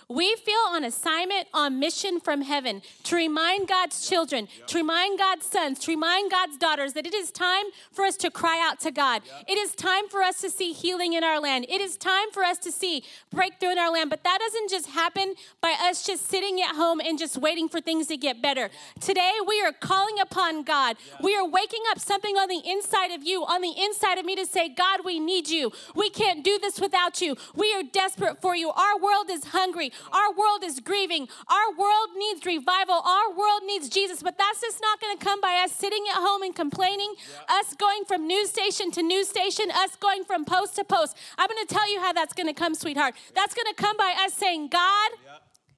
We 0.09 0.37
feel 0.37 0.55
on 0.69 0.85
assignment, 0.85 1.49
on 1.53 1.81
mission 1.81 2.21
from 2.21 2.43
heaven 2.43 2.81
to 3.05 3.17
remind 3.17 3.67
God's 3.67 4.09
children, 4.09 4.47
to 4.69 4.79
remind 4.79 5.19
God's 5.19 5.47
sons, 5.47 5.81
to 5.81 5.91
remind 5.91 6.31
God's 6.31 6.57
daughters 6.57 6.93
that 6.93 7.07
it 7.07 7.15
is 7.15 7.33
time 7.33 7.65
for 7.91 8.05
us 8.05 8.17
to 8.19 8.31
cry 8.31 8.65
out 8.65 8.79
to 8.81 8.93
God. 8.93 9.23
It 9.49 9.59
is 9.59 9.75
time 9.75 10.09
for 10.09 10.23
us 10.23 10.41
to 10.43 10.51
see 10.51 10.73
healing 10.73 11.15
in 11.15 11.25
our 11.25 11.41
land. 11.41 11.67
It 11.69 11.81
is 11.81 11.97
time 11.97 12.31
for 12.33 12.45
us 12.45 12.59
to 12.59 12.71
see 12.71 13.03
breakthrough 13.33 13.73
in 13.73 13.79
our 13.79 13.93
land. 13.93 14.11
But 14.11 14.23
that 14.23 14.39
doesn't 14.39 14.71
just 14.71 14.91
happen 14.91 15.35
by 15.61 15.75
us 15.81 16.07
just 16.07 16.29
sitting 16.29 16.61
at 16.61 16.77
home 16.77 17.01
and 17.01 17.19
just 17.19 17.37
waiting 17.37 17.69
for 17.69 17.81
things 17.81 18.07
to 18.07 18.17
get 18.17 18.41
better. 18.41 18.71
Today, 19.01 19.33
we 19.45 19.61
are 19.63 19.73
calling 19.73 20.21
upon 20.21 20.63
God. 20.63 20.97
We 21.21 21.35
are 21.35 21.45
waking 21.45 21.83
up 21.91 21.99
something 21.99 22.37
on 22.37 22.49
the 22.49 22.63
inside 22.65 23.11
of 23.11 23.25
you, 23.25 23.45
on 23.45 23.61
the 23.61 23.75
inside 23.77 24.19
of 24.19 24.25
me 24.25 24.37
to 24.37 24.47
say, 24.47 24.69
God, 24.69 25.01
we 25.05 25.19
need 25.19 25.49
you. 25.49 25.73
We 25.97 26.11
can't 26.11 26.45
do 26.45 26.61
this 26.61 26.81
without 26.81 27.21
you. 27.21 27.35
We 27.57 27.75
are 27.75 27.83
desperate 27.83 28.41
for 28.41 28.55
you. 28.55 28.71
Our 28.71 29.01
world 29.01 29.31
is 29.31 29.47
hungry. 29.47 29.91
Our 30.13 30.33
world 30.33 30.65
is 30.65 30.81
grieving. 30.81 31.29
Our 31.49 31.71
world 31.77 32.11
needs 32.17 32.45
revival. 32.45 33.03
Our 33.05 33.31
world 33.31 33.63
needs 33.67 33.89
Jesus. 33.89 34.23
But 34.23 34.39
that's 34.39 34.61
just 34.61 34.81
not 34.81 35.01
going 35.01 35.17
to 35.19 35.25
come 35.25 35.41
by 35.41 35.63
us 35.65 35.73
sitting 35.73 36.05
at 36.11 36.21
home 36.21 36.43
and 36.43 36.55
complaining, 36.55 37.15
us 37.49 37.75
going 37.75 38.05
from 38.05 38.27
news 38.27 38.51
station 38.51 38.91
to 38.93 39.03
news 39.03 39.29
station, 39.29 39.71
us 39.71 39.97
going 39.97 40.25
from 40.25 40.45
post 40.45 40.77
to 40.77 40.85
post. 40.85 41.17
I'm 41.39 41.49
going 41.49 41.67
to 41.67 41.73
tell 41.73 41.91
you 41.93 42.01
how 42.01 42.13
that's 42.13 42.33
going 42.33 42.49
to 42.49 42.55
come, 42.55 42.75
sweetheart. 42.75 43.15
That's 43.35 43.55
going 43.55 43.67
to 43.67 43.75
come 43.75 43.97
by 43.97 44.15
us 44.25 44.35
saying, 44.35 44.69
God, 44.69 45.11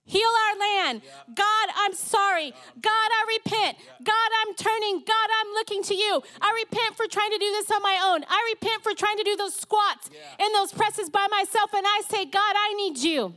Heal 0.09 0.33
our 0.49 0.59
land. 0.59 1.03
God, 1.35 1.69
I'm 1.77 1.93
sorry. 1.93 2.55
Oh, 2.57 2.73
God, 2.81 3.11
I 3.13 3.39
repent. 3.45 3.77
God, 4.03 4.31
I'm 4.41 4.55
turning. 4.55 5.03
God, 5.07 5.29
I'm 5.41 5.53
looking 5.53 5.83
to 5.83 5.95
you. 5.95 6.23
I 6.41 6.65
repent 6.65 6.97
for 6.97 7.07
trying 7.07 7.31
to 7.31 7.37
do 7.37 7.45
this 7.45 7.71
on 7.71 7.83
my 7.83 8.01
own. 8.03 8.25
I 8.27 8.55
repent 8.55 8.83
for 8.83 8.95
trying 8.95 9.19
to 9.19 9.23
do 9.23 9.37
those 9.37 9.55
squats 9.55 10.09
and 10.41 10.55
those 10.55 10.73
presses 10.73 11.11
by 11.11 11.27
myself. 11.31 11.75
And 11.75 11.85
I 11.87 12.01
say, 12.09 12.25
God, 12.25 12.55
I 12.57 12.73
need 12.75 12.97
you. 12.97 13.35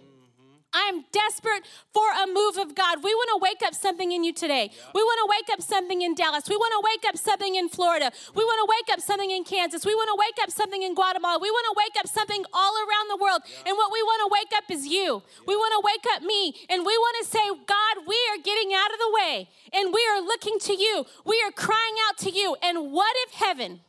I'm 0.74 1.04
desperate 1.12 1.68
for 1.94 2.08
a 2.24 2.28
move 2.28 2.58
of 2.58 2.76
God. 2.76 3.04
We 3.04 3.14
want 3.14 3.30
to 3.36 3.40
wake 3.44 3.62
up 3.68 3.76
something 3.76 4.12
in 4.12 4.24
you 4.24 4.34
today. 4.34 4.72
We 4.96 5.04
want 5.04 5.20
to 5.20 5.28
wake 5.28 5.50
up 5.52 5.62
something 5.62 6.02
in 6.02 6.16
Dallas. 6.16 6.48
We 6.48 6.56
want 6.56 6.72
to 6.72 6.82
wake 6.84 7.06
up 7.10 7.18
something 7.18 7.56
in 7.56 7.68
Florida. 7.68 8.12
We 8.36 8.44
want 8.44 8.60
to 8.64 8.68
wake 8.72 8.96
up 8.96 9.04
something 9.04 9.32
in 9.32 9.44
Kansas. 9.44 9.86
We 9.86 9.96
want 9.96 10.08
to 10.08 10.18
wake 10.18 10.40
up 10.44 10.50
something 10.52 10.82
in 10.82 10.96
Guatemala. 10.96 11.40
We 11.42 11.52
want 11.52 11.66
to 11.72 11.76
wake 11.76 11.98
up 12.00 12.08
something 12.08 12.46
all 12.54 12.74
around 12.88 13.08
the 13.12 13.20
world. 13.22 13.42
And 13.68 13.76
what 13.76 13.92
we 13.92 14.02
want 14.02 14.20
to 14.24 14.30
wake 14.32 14.54
up 14.56 14.72
is 14.72 14.88
you. 14.88 15.22
We 15.46 15.56
want 15.56 15.74
to 15.76 15.82
wake 15.84 16.06
up 16.16 16.24
me. 16.24 16.56
And 16.70 16.86
we 16.86 16.96
want 16.96 17.16
to 17.20 17.26
say, 17.28 17.46
God, 17.68 18.08
we 18.08 18.18
are 18.32 18.40
getting 18.42 18.72
out 18.74 18.92
of 18.92 19.00
the 19.00 19.12
way 19.12 19.50
and 19.74 19.94
we 19.94 20.02
are 20.16 20.22
looking 20.22 20.58
to 20.60 20.74
you. 20.74 21.06
We 21.26 21.44
are 21.46 21.52
crying 21.52 21.96
out 22.08 22.18
to 22.20 22.30
you. 22.30 22.56
And 22.64 22.92
what 22.92 23.12
if 23.28 23.34
heaven? 23.34 23.82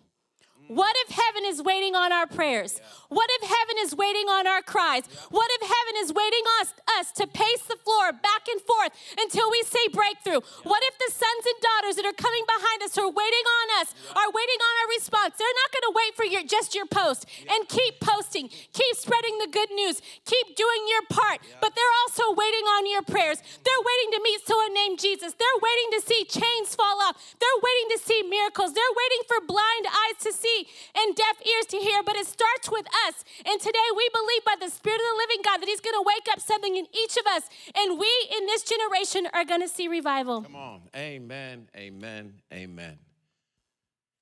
What 0.72 0.96
if 1.04 1.12
heaven 1.12 1.44
is 1.44 1.60
waiting 1.60 1.92
on 1.92 2.16
our 2.16 2.24
prayers? 2.26 2.80
What 3.12 3.28
if 3.36 3.44
heaven 3.44 3.76
is 3.84 3.92
waiting 3.92 4.32
on 4.32 4.48
our 4.48 4.64
cries? 4.64 5.04
What 5.28 5.44
if 5.60 5.68
heaven 5.68 5.94
is 6.00 6.16
waiting 6.16 6.44
us, 6.64 6.72
us 6.96 7.12
to 7.20 7.28
pace 7.28 7.68
the 7.68 7.76
floor 7.76 8.16
back 8.16 8.48
and 8.48 8.56
forth 8.64 8.96
until 9.20 9.52
we 9.52 9.60
say 9.68 9.84
breakthrough? 9.92 10.40
What 10.64 10.80
if 10.88 10.96
the 10.96 11.12
sons 11.12 11.44
and 11.44 11.58
daughters 11.60 12.00
that 12.00 12.08
are 12.08 12.16
coming 12.16 12.40
behind 12.48 12.88
us 12.88 12.96
are 12.96 13.12
waiting 13.12 13.46
on 13.60 13.84
us 13.84 13.92
are 14.16 14.32
waiting 14.32 14.60
on 14.64 14.74
our 14.80 14.88
response? 14.96 15.36
They're 15.36 15.60
not 15.60 15.70
going 15.76 15.86
to 15.92 15.94
wait 16.00 16.12
for 16.16 16.24
your 16.24 16.44
just 16.48 16.72
your 16.72 16.88
post 16.88 17.28
and 17.52 17.68
keep 17.68 18.00
posting, 18.00 18.48
keep 18.48 18.96
spreading 18.96 19.36
the 19.44 19.52
good 19.52 19.68
news, 19.76 20.00
keep 20.24 20.56
doing 20.56 20.82
your 20.88 21.04
part, 21.12 21.44
but 21.60 21.76
they're 21.76 21.96
also 22.08 22.32
waiting 22.32 22.64
on 22.80 22.88
your 22.88 23.04
prayers. 23.04 23.44
They're 23.44 23.84
waiting 23.84 24.10
to 24.16 24.20
meet 24.24 24.40
someone 24.48 24.72
named 24.72 25.04
Jesus. 25.04 25.36
They're 25.36 25.60
waiting 25.60 25.88
to 25.96 26.00
see 26.00 26.20
chains 26.24 26.72
fall 26.72 26.96
off. 27.04 27.20
They're 27.36 27.60
waiting 27.60 27.88
to 27.92 27.98
see 28.00 28.24
miracles. 28.24 28.72
They're 28.72 28.96
waiting 28.96 29.22
for 29.28 29.38
blind 29.44 29.84
eyes 29.84 30.16
to 30.24 30.32
see 30.32 30.61
and 30.96 31.14
deaf 31.14 31.36
ears 31.46 31.66
to 31.66 31.76
hear, 31.78 32.02
but 32.02 32.16
it 32.16 32.26
starts 32.26 32.70
with 32.70 32.86
us. 33.06 33.24
And 33.44 33.60
today 33.60 33.88
we 33.96 34.08
believe 34.12 34.44
by 34.44 34.54
the 34.60 34.70
Spirit 34.70 34.96
of 34.96 35.06
the 35.12 35.18
living 35.18 35.42
God 35.44 35.60
that 35.60 35.68
He's 35.68 35.80
going 35.80 35.94
to 35.94 36.04
wake 36.06 36.26
up 36.32 36.40
something 36.40 36.76
in 36.76 36.86
each 36.92 37.16
of 37.16 37.26
us, 37.26 37.48
and 37.74 37.98
we 37.98 38.10
in 38.38 38.46
this 38.46 38.62
generation 38.62 39.28
are 39.32 39.44
going 39.44 39.60
to 39.60 39.68
see 39.68 39.88
revival. 39.88 40.42
Come 40.42 40.56
on. 40.56 40.80
Amen. 40.96 41.68
Amen. 41.76 42.34
Amen. 42.52 42.98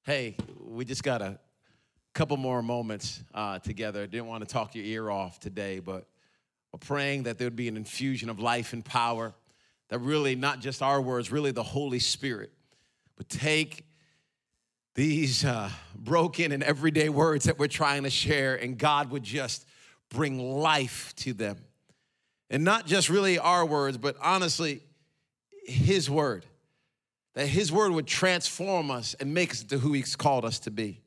Hey, 0.04 0.36
we 0.58 0.84
just 0.84 1.02
got 1.02 1.22
a 1.22 1.38
couple 2.14 2.36
more 2.36 2.62
moments 2.62 3.22
uh, 3.34 3.58
together. 3.58 4.06
Didn't 4.06 4.26
want 4.26 4.46
to 4.46 4.52
talk 4.52 4.74
your 4.74 4.84
ear 4.84 5.10
off 5.10 5.38
today, 5.38 5.78
but 5.78 6.06
we're 6.72 6.78
praying 6.78 7.24
that 7.24 7.38
there 7.38 7.46
would 7.46 7.56
be 7.56 7.68
an 7.68 7.76
infusion 7.76 8.30
of 8.30 8.38
life 8.38 8.72
and 8.72 8.84
power. 8.84 9.34
That 9.88 9.98
really, 9.98 10.36
not 10.36 10.60
just 10.60 10.82
our 10.82 11.00
words, 11.00 11.32
really 11.32 11.50
the 11.50 11.62
Holy 11.62 11.98
Spirit 11.98 12.52
would 13.18 13.28
take 13.28 13.84
these 14.94 15.44
uh, 15.44 15.70
broken 15.94 16.52
and 16.52 16.62
everyday 16.62 17.08
words 17.08 17.44
that 17.44 17.58
we're 17.58 17.68
trying 17.68 18.02
to 18.02 18.10
share, 18.10 18.56
and 18.56 18.76
God 18.76 19.10
would 19.10 19.22
just 19.22 19.66
bring 20.08 20.38
life 20.38 21.14
to 21.16 21.32
them. 21.32 21.58
And 22.50 22.64
not 22.64 22.86
just 22.86 23.08
really 23.08 23.38
our 23.38 23.64
words, 23.64 23.96
but 23.96 24.16
honestly, 24.20 24.82
His 25.64 26.10
word. 26.10 26.44
That 27.34 27.46
His 27.46 27.70
word 27.70 27.92
would 27.92 28.08
transform 28.08 28.90
us 28.90 29.14
and 29.20 29.32
make 29.32 29.52
us 29.52 29.62
to 29.64 29.78
who 29.78 29.92
He's 29.92 30.16
called 30.16 30.44
us 30.44 30.58
to 30.60 30.70
be. 30.70 31.00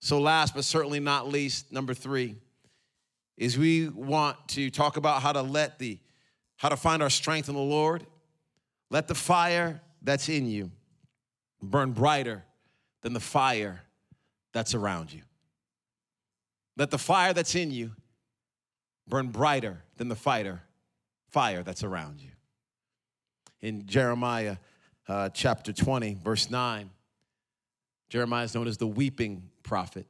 So, 0.00 0.20
last 0.20 0.54
but 0.54 0.64
certainly 0.64 1.00
not 1.00 1.26
least, 1.26 1.72
number 1.72 1.94
three, 1.94 2.36
is 3.38 3.56
we 3.56 3.88
want 3.88 4.36
to 4.48 4.70
talk 4.70 4.98
about 4.98 5.22
how 5.22 5.32
to 5.32 5.42
let 5.42 5.78
the, 5.78 5.98
how 6.58 6.68
to 6.68 6.76
find 6.76 7.02
our 7.02 7.10
strength 7.10 7.48
in 7.48 7.54
the 7.54 7.60
Lord. 7.60 8.06
Let 8.90 9.08
the 9.08 9.14
fire 9.14 9.80
that's 10.02 10.28
in 10.28 10.46
you 10.46 10.70
burn 11.62 11.92
brighter 11.92 12.44
than 13.06 13.12
the 13.12 13.20
fire 13.20 13.82
that's 14.52 14.74
around 14.74 15.12
you. 15.12 15.22
Let 16.76 16.90
the 16.90 16.98
fire 16.98 17.32
that's 17.32 17.54
in 17.54 17.70
you 17.70 17.92
burn 19.06 19.28
brighter 19.28 19.84
than 19.96 20.08
the 20.08 20.16
fighter, 20.16 20.62
fire 21.28 21.62
that's 21.62 21.84
around 21.84 22.20
you. 22.20 22.30
In 23.60 23.86
Jeremiah 23.86 24.56
uh, 25.06 25.28
chapter 25.28 25.72
20, 25.72 26.18
verse 26.24 26.50
9, 26.50 26.90
Jeremiah 28.08 28.42
is 28.42 28.56
known 28.56 28.66
as 28.66 28.76
the 28.76 28.88
weeping 28.88 29.50
prophet. 29.62 30.08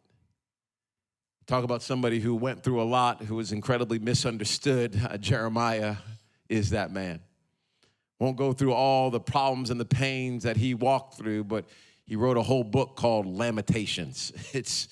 Talk 1.46 1.64
about 1.64 1.82
somebody 1.82 2.18
who 2.18 2.34
went 2.34 2.62
through 2.62 2.80
a 2.80 2.84
lot, 2.84 3.22
who 3.24 3.34
was 3.34 3.52
incredibly 3.52 3.98
misunderstood. 3.98 4.98
Uh, 5.06 5.18
Jeremiah 5.18 5.96
is 6.48 6.70
that 6.70 6.90
man. 6.90 7.20
Won't 8.18 8.38
go 8.38 8.54
through 8.54 8.72
all 8.72 9.10
the 9.10 9.20
problems 9.20 9.68
and 9.68 9.78
the 9.78 9.84
pains 9.84 10.44
that 10.44 10.56
he 10.56 10.72
walked 10.72 11.18
through, 11.18 11.44
but 11.44 11.66
he 12.06 12.16
wrote 12.16 12.36
a 12.36 12.42
whole 12.42 12.64
book 12.64 12.96
called 12.96 13.26
Lamentations. 13.26 14.32
It's 14.52 14.88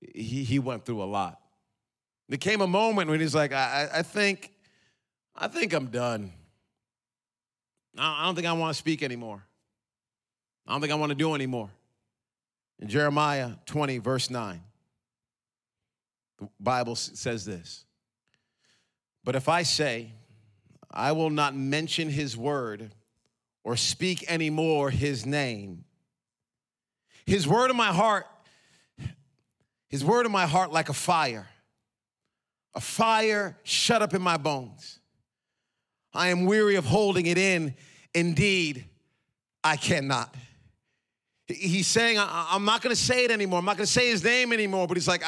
he, 0.00 0.44
he 0.44 0.58
went 0.58 0.86
through 0.86 1.02
a 1.02 1.04
lot. 1.04 1.40
There 2.28 2.38
came 2.38 2.60
a 2.60 2.66
moment 2.66 3.10
when 3.10 3.20
he's 3.20 3.34
like, 3.34 3.52
I, 3.52 3.88
I 3.96 4.02
think, 4.02 4.52
I 5.34 5.48
think 5.48 5.72
I'm 5.72 5.86
done. 5.88 6.32
I 7.98 8.24
don't 8.24 8.34
think 8.34 8.46
I 8.46 8.52
want 8.52 8.74
to 8.74 8.78
speak 8.78 9.02
anymore. 9.02 9.42
I 10.66 10.72
don't 10.72 10.80
think 10.80 10.92
I 10.92 10.96
want 10.96 11.10
to 11.10 11.16
do 11.16 11.34
anymore. 11.34 11.70
In 12.78 12.88
Jeremiah 12.88 13.50
20, 13.66 13.98
verse 13.98 14.30
9, 14.30 14.62
the 16.38 16.48
Bible 16.58 16.94
says 16.94 17.44
this 17.44 17.84
But 19.24 19.36
if 19.36 19.48
I 19.48 19.64
say, 19.64 20.12
I 20.90 21.12
will 21.12 21.30
not 21.30 21.54
mention 21.54 22.08
his 22.08 22.36
word 22.36 22.94
or 23.64 23.76
speak 23.76 24.24
anymore 24.30 24.90
his 24.90 25.26
name, 25.26 25.84
his 27.26 27.46
word 27.46 27.70
in 27.70 27.76
my 27.76 27.92
heart, 27.92 28.26
his 29.88 30.04
word 30.04 30.26
in 30.26 30.32
my 30.32 30.46
heart 30.46 30.72
like 30.72 30.88
a 30.88 30.94
fire, 30.94 31.48
a 32.74 32.80
fire 32.80 33.58
shut 33.62 34.02
up 34.02 34.14
in 34.14 34.22
my 34.22 34.36
bones. 34.36 34.98
I 36.12 36.28
am 36.28 36.46
weary 36.46 36.76
of 36.76 36.84
holding 36.84 37.26
it 37.26 37.38
in. 37.38 37.74
Indeed, 38.14 38.84
I 39.62 39.76
cannot. 39.76 40.34
He's 41.46 41.86
saying, 41.86 42.16
I'm 42.18 42.64
not 42.64 42.82
gonna 42.82 42.96
say 42.96 43.24
it 43.24 43.30
anymore. 43.30 43.58
I'm 43.58 43.64
not 43.64 43.76
gonna 43.76 43.86
say 43.86 44.08
his 44.10 44.22
name 44.22 44.52
anymore. 44.52 44.86
But 44.86 44.96
he's 44.96 45.08
like, 45.08 45.22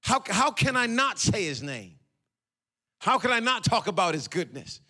how, 0.00 0.22
how 0.28 0.50
can 0.50 0.76
I 0.76 0.86
not 0.86 1.18
say 1.18 1.44
his 1.44 1.62
name? 1.62 1.96
How 2.98 3.18
can 3.18 3.30
I 3.30 3.40
not 3.40 3.64
talk 3.64 3.86
about 3.86 4.14
his 4.14 4.28
goodness? 4.28 4.80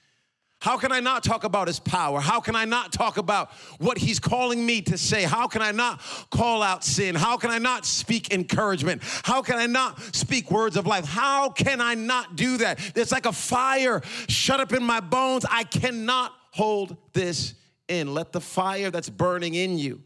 How 0.61 0.77
can 0.77 0.93
I 0.93 1.01
not 1.01 1.25
talk 1.25 1.45
about 1.45 1.69
his 1.69 1.81
power? 1.81 2.21
How 2.21 2.39
can 2.39 2.55
I 2.55 2.67
not 2.67 2.93
talk 2.93 3.17
about 3.17 3.51
what 3.79 3.97
he's 3.97 4.21
calling 4.21 4.65
me 4.65 4.83
to 4.83 4.99
say? 4.99 5.23
How 5.23 5.47
can 5.47 5.63
I 5.63 5.73
not 5.73 6.03
call 6.31 6.63
out 6.63 6.85
sin? 6.85 7.15
How 7.15 7.39
can 7.39 7.51
I 7.51 7.57
not 7.57 7.87
speak 7.87 8.31
encouragement? 8.31 9.01
How 9.25 9.41
can 9.41 9.59
I 9.59 9.65
not 9.65 9.99
speak 10.15 10.51
words 10.51 10.77
of 10.77 10.87
life? 10.87 11.07
How 11.07 11.49
can 11.49 11.81
I 11.81 11.95
not 11.95 12.37
do 12.37 12.59
that? 12.59 12.79
It's 12.95 13.11
like 13.11 13.25
a 13.25 13.33
fire 13.33 14.03
shut 14.29 14.61
up 14.61 14.75
in 14.75 14.85
my 14.85 15.01
bones. 15.01 15.47
I 15.51 15.65
cannot 15.65 16.35
hold 16.51 16.95
this 17.15 17.55
in. 17.89 18.13
Let 18.13 18.33
the 18.33 18.41
fire 18.41 18.91
that's 18.91 19.09
burning 19.09 19.55
in 19.55 19.79
you 19.79 20.03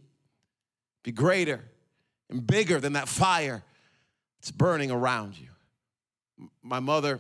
be 1.03 1.11
greater 1.11 1.65
and 2.31 2.47
bigger 2.47 2.79
than 2.79 2.93
that 2.93 3.09
fire 3.09 3.65
that's 4.41 4.53
burning 4.53 4.93
around 4.93 5.37
you. 5.37 5.49
My 6.63 6.79
mother, 6.79 7.19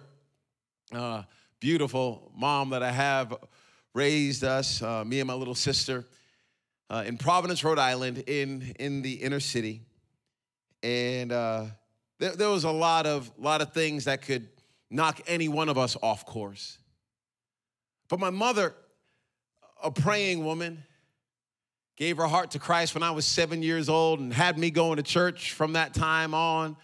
uh, 0.93 1.24
beautiful 1.64 2.30
mom 2.36 2.68
that 2.68 2.82
I 2.82 2.92
have 2.92 3.34
raised 3.94 4.44
us, 4.44 4.82
uh, 4.82 5.02
me 5.02 5.20
and 5.20 5.26
my 5.26 5.32
little 5.32 5.54
sister, 5.54 6.04
uh, 6.90 7.04
in 7.06 7.16
Providence, 7.16 7.64
Rhode 7.64 7.78
Island, 7.78 8.18
in, 8.26 8.74
in 8.78 9.00
the 9.00 9.14
inner 9.14 9.40
city. 9.40 9.80
And 10.82 11.32
uh, 11.32 11.64
there, 12.18 12.36
there 12.36 12.50
was 12.50 12.64
a 12.64 12.70
lot 12.70 13.06
of, 13.06 13.32
lot 13.38 13.62
of 13.62 13.72
things 13.72 14.04
that 14.04 14.20
could 14.20 14.46
knock 14.90 15.22
any 15.26 15.48
one 15.48 15.70
of 15.70 15.78
us 15.78 15.96
off 16.02 16.26
course. 16.26 16.76
But 18.10 18.20
my 18.20 18.28
mother, 18.28 18.74
a 19.82 19.90
praying 19.90 20.44
woman, 20.44 20.82
gave 21.96 22.18
her 22.18 22.26
heart 22.26 22.50
to 22.50 22.58
Christ 22.58 22.92
when 22.92 23.02
I 23.02 23.12
was 23.12 23.24
seven 23.24 23.62
years 23.62 23.88
old 23.88 24.20
and 24.20 24.34
had 24.34 24.58
me 24.58 24.70
going 24.70 24.98
to 24.98 25.02
church 25.02 25.52
from 25.52 25.72
that 25.72 25.94
time 25.94 26.34
on 26.34 26.76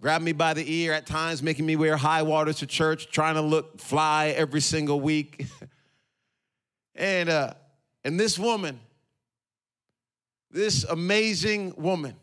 grabbed 0.00 0.24
me 0.24 0.32
by 0.32 0.54
the 0.54 0.64
ear 0.72 0.92
at 0.92 1.06
times, 1.06 1.42
making 1.42 1.66
me 1.66 1.76
wear 1.76 1.96
high 1.96 2.22
waters 2.22 2.56
to 2.56 2.66
church, 2.66 3.10
trying 3.10 3.34
to 3.34 3.40
look 3.40 3.80
fly 3.80 4.28
every 4.28 4.60
single 4.60 5.00
week. 5.00 5.46
and 6.94 7.28
uh, 7.28 7.54
and 8.04 8.20
this 8.20 8.38
woman, 8.38 8.80
this 10.50 10.84
amazing 10.84 11.74
woman, 11.76 12.14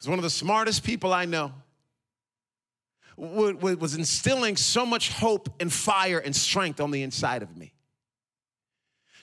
is 0.00 0.08
one 0.08 0.18
of 0.18 0.22
the 0.22 0.30
smartest 0.30 0.84
people 0.84 1.12
I 1.12 1.24
know. 1.24 1.52
Was 3.16 3.96
instilling 3.96 4.56
so 4.56 4.86
much 4.86 5.10
hope 5.10 5.48
and 5.58 5.72
fire 5.72 6.18
and 6.18 6.36
strength 6.36 6.80
on 6.80 6.92
the 6.92 7.02
inside 7.02 7.42
of 7.42 7.56
me. 7.56 7.72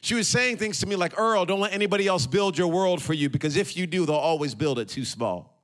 She 0.01 0.13
was 0.15 0.27
saying 0.27 0.57
things 0.57 0.81
to 0.81 0.85
me 0.85 0.95
like, 0.95 1.17
Earl, 1.17 1.45
don't 1.45 1.61
let 1.61 1.73
anybody 1.73 2.05
else 2.05 2.27
build 2.27 2.57
your 2.57 2.67
world 2.67 3.01
for 3.01 3.13
you 3.13 3.29
because 3.29 3.55
if 3.55 3.77
you 3.77 3.87
do, 3.87 4.05
they'll 4.05 4.15
always 4.15 4.53
build 4.53 4.79
it 4.79 4.89
too 4.89 5.05
small. 5.05 5.54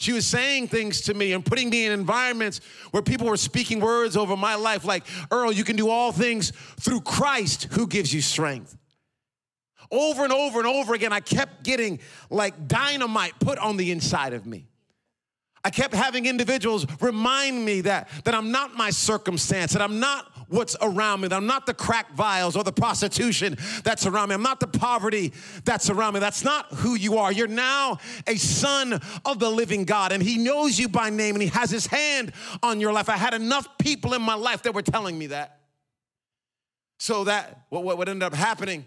She 0.00 0.12
was 0.12 0.26
saying 0.26 0.68
things 0.68 1.02
to 1.02 1.14
me 1.14 1.34
and 1.34 1.44
putting 1.44 1.68
me 1.68 1.84
in 1.84 1.92
environments 1.92 2.62
where 2.90 3.02
people 3.02 3.26
were 3.26 3.36
speaking 3.36 3.80
words 3.80 4.16
over 4.16 4.34
my 4.34 4.54
life 4.54 4.86
like, 4.86 5.04
Earl, 5.30 5.52
you 5.52 5.62
can 5.62 5.76
do 5.76 5.90
all 5.90 6.10
things 6.10 6.54
through 6.80 7.02
Christ 7.02 7.64
who 7.72 7.86
gives 7.86 8.12
you 8.12 8.22
strength. 8.22 8.78
Over 9.90 10.24
and 10.24 10.32
over 10.32 10.58
and 10.58 10.66
over 10.66 10.94
again, 10.94 11.12
I 11.12 11.20
kept 11.20 11.64
getting 11.64 12.00
like 12.30 12.66
dynamite 12.66 13.34
put 13.40 13.58
on 13.58 13.76
the 13.76 13.90
inside 13.90 14.32
of 14.32 14.46
me. 14.46 14.68
I 15.62 15.68
kept 15.68 15.92
having 15.92 16.24
individuals 16.24 16.86
remind 17.02 17.62
me 17.62 17.82
that, 17.82 18.08
that 18.24 18.34
I'm 18.34 18.50
not 18.50 18.74
my 18.74 18.88
circumstance, 18.88 19.74
that 19.74 19.82
I'm 19.82 20.00
not 20.00 20.32
what's 20.50 20.76
around 20.82 21.20
me, 21.20 21.28
that 21.28 21.36
I'm 21.36 21.46
not 21.46 21.64
the 21.64 21.74
crack 21.74 22.12
vials 22.12 22.56
or 22.56 22.64
the 22.64 22.72
prostitution 22.72 23.56
that's 23.84 24.04
around 24.04 24.28
me. 24.28 24.34
I'm 24.34 24.42
not 24.42 24.60
the 24.60 24.66
poverty 24.66 25.32
that's 25.64 25.88
around 25.88 26.14
me. 26.14 26.20
That's 26.20 26.44
not 26.44 26.66
who 26.74 26.96
you 26.96 27.18
are. 27.18 27.32
You're 27.32 27.46
now 27.46 27.98
a 28.26 28.36
son 28.36 29.00
of 29.24 29.38
the 29.38 29.48
living 29.48 29.84
God, 29.84 30.12
and 30.12 30.22
He 30.22 30.36
knows 30.36 30.78
you 30.78 30.88
by 30.88 31.08
name, 31.08 31.36
and 31.36 31.42
He 31.42 31.48
has 31.48 31.70
His 31.70 31.86
hand 31.86 32.32
on 32.62 32.80
your 32.80 32.92
life. 32.92 33.08
I 33.08 33.16
had 33.16 33.32
enough 33.32 33.78
people 33.78 34.12
in 34.12 34.22
my 34.22 34.34
life 34.34 34.62
that 34.64 34.74
were 34.74 34.82
telling 34.82 35.18
me 35.18 35.28
that. 35.28 35.60
So 36.98 37.24
that 37.24 37.62
what, 37.70 37.84
what 37.84 38.08
ended 38.08 38.24
up 38.24 38.34
happening 38.34 38.86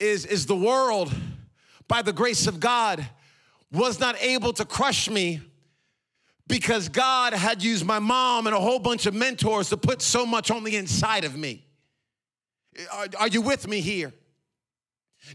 is, 0.00 0.26
is 0.26 0.46
the 0.46 0.56
world, 0.56 1.12
by 1.88 2.02
the 2.02 2.12
grace 2.12 2.46
of 2.46 2.60
God, 2.60 3.06
was 3.72 4.00
not 4.00 4.20
able 4.20 4.52
to 4.54 4.64
crush 4.64 5.08
me 5.08 5.40
because 6.46 6.88
God 6.88 7.32
had 7.32 7.62
used 7.62 7.84
my 7.84 7.98
mom 7.98 8.46
and 8.46 8.54
a 8.54 8.60
whole 8.60 8.78
bunch 8.78 9.06
of 9.06 9.14
mentors 9.14 9.70
to 9.70 9.76
put 9.76 10.02
so 10.02 10.26
much 10.26 10.50
on 10.50 10.64
the 10.64 10.76
inside 10.76 11.24
of 11.24 11.36
me. 11.36 11.64
Are, 12.92 13.06
are 13.20 13.28
you 13.28 13.40
with 13.40 13.66
me 13.66 13.80
here? 13.80 14.12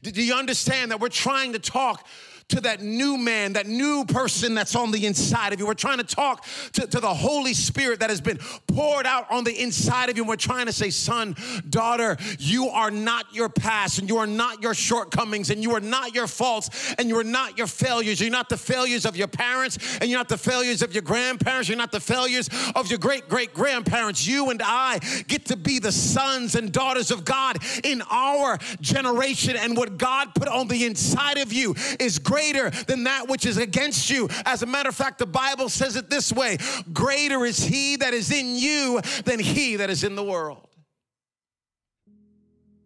Do 0.03 0.21
you 0.21 0.35
understand 0.35 0.91
that 0.91 0.99
we're 0.99 1.09
trying 1.09 1.53
to 1.53 1.59
talk 1.59 2.05
to 2.49 2.61
that 2.61 2.81
new 2.81 3.17
man, 3.17 3.53
that 3.53 3.67
new 3.67 4.03
person 4.05 4.55
that's 4.55 4.75
on 4.75 4.91
the 4.91 5.05
inside 5.05 5.53
of 5.53 5.59
you. 5.59 5.67
We're 5.67 5.75
trying 5.75 5.99
to 5.99 6.03
talk 6.03 6.45
to, 6.73 6.87
to 6.87 6.99
the 6.99 7.13
Holy 7.13 7.53
Spirit 7.53 7.99
that 7.99 8.09
has 8.09 8.21
been 8.21 8.39
poured 8.67 9.05
out 9.05 9.29
on 9.31 9.43
the 9.43 9.61
inside 9.61 10.09
of 10.09 10.17
you. 10.17 10.23
And 10.23 10.29
we're 10.29 10.35
trying 10.35 10.65
to 10.65 10.73
say, 10.73 10.89
son, 10.89 11.35
daughter, 11.69 12.17
you 12.39 12.67
are 12.69 12.89
not 12.91 13.33
your 13.33 13.49
past 13.49 13.99
and 13.99 14.09
you 14.09 14.17
are 14.17 14.27
not 14.27 14.63
your 14.63 14.73
shortcomings 14.73 15.51
and 15.51 15.61
you 15.61 15.75
are 15.75 15.79
not 15.79 16.15
your 16.15 16.27
faults 16.27 16.95
and 16.97 17.07
you 17.07 17.17
are 17.19 17.23
not 17.23 17.57
your 17.57 17.67
failures. 17.67 18.19
You're 18.19 18.31
not 18.31 18.49
the 18.49 18.57
failures 18.57 19.05
of 19.05 19.15
your 19.15 19.27
parents 19.27 19.99
and 20.01 20.09
you're 20.09 20.19
not 20.19 20.29
the 20.29 20.37
failures 20.37 20.81
of 20.81 20.93
your 20.93 21.03
grandparents. 21.03 21.69
You're 21.69 21.77
not 21.77 21.91
the 21.91 21.99
failures 21.99 22.49
of 22.75 22.89
your 22.89 22.99
great 22.99 23.29
great 23.29 23.53
grandparents. 23.53 24.25
You 24.25 24.49
and 24.49 24.61
I 24.63 24.99
get 25.27 25.45
to 25.45 25.55
be 25.55 25.77
the 25.77 25.91
sons 25.91 26.55
and 26.55 26.71
daughters 26.71 27.11
of 27.11 27.25
God 27.25 27.57
in 27.83 28.01
our 28.09 28.57
generation. 28.81 29.55
And 29.55 29.77
what 29.77 29.97
God 29.97 30.33
put 30.33 30.47
on 30.47 30.67
the 30.67 30.85
inside 30.85 31.37
of 31.37 31.53
you 31.53 31.75
is 31.99 32.17
great 32.17 32.38
greater 32.39 32.69
than 32.85 33.03
that 33.03 33.27
which 33.27 33.45
is 33.45 33.57
against 33.57 34.09
you. 34.09 34.29
As 34.45 34.63
a 34.63 34.65
matter 34.65 34.89
of 34.89 34.95
fact, 34.95 35.19
the 35.19 35.25
Bible 35.25 35.69
says 35.69 35.95
it 35.95 36.09
this 36.09 36.31
way 36.31 36.57
Greater 36.93 37.45
is 37.45 37.63
he 37.63 37.97
that 37.97 38.13
is 38.13 38.31
in 38.31 38.55
you 38.55 39.01
than 39.25 39.39
he 39.39 39.77
that 39.77 39.89
is 39.89 40.03
in 40.03 40.15
the 40.15 40.23
world. 40.23 40.67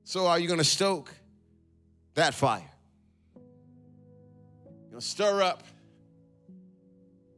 So, 0.04 0.28
are 0.28 0.40
you 0.40 0.48
going 0.48 0.60
to 0.60 0.66
stoke 0.66 1.14
that 2.16 2.34
fire? 2.34 2.70
You're 3.36 4.92
going 4.92 5.02
to 5.02 5.08
stir 5.08 5.42
up. 5.42 5.64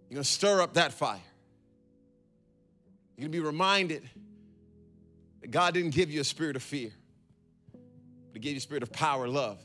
You're 0.10 0.16
going 0.16 0.24
to 0.24 0.30
stir 0.30 0.62
up 0.62 0.74
that 0.74 0.94
fire. 0.94 1.20
You're 3.16 3.30
going 3.30 3.32
to 3.32 3.38
be 3.38 3.46
reminded 3.46 4.10
that 5.42 5.52
God 5.52 5.74
didn't 5.74 5.92
give 5.92 6.12
you 6.12 6.22
a 6.22 6.26
spirit 6.26 6.56
of 6.56 6.64
fear, 6.64 6.92
but 7.72 8.34
He 8.34 8.40
gave 8.40 8.54
you 8.54 8.58
a 8.58 8.62
spirit 8.62 8.84
of 8.84 8.92
power, 8.92 9.28
love, 9.28 9.60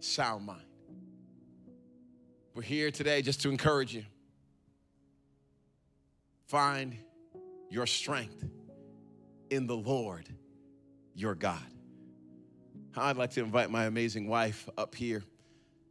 sound 0.00 0.46
mind. 0.46 0.65
We're 2.56 2.62
here 2.62 2.90
today 2.90 3.20
just 3.20 3.42
to 3.42 3.50
encourage 3.50 3.94
you. 3.94 4.02
Find 6.46 6.96
your 7.68 7.84
strength 7.84 8.42
in 9.50 9.66
the 9.66 9.76
Lord 9.76 10.26
your 11.14 11.34
God. 11.34 11.60
I'd 12.96 13.18
like 13.18 13.32
to 13.32 13.44
invite 13.44 13.70
my 13.70 13.84
amazing 13.84 14.26
wife 14.26 14.70
up 14.78 14.94
here 14.94 15.22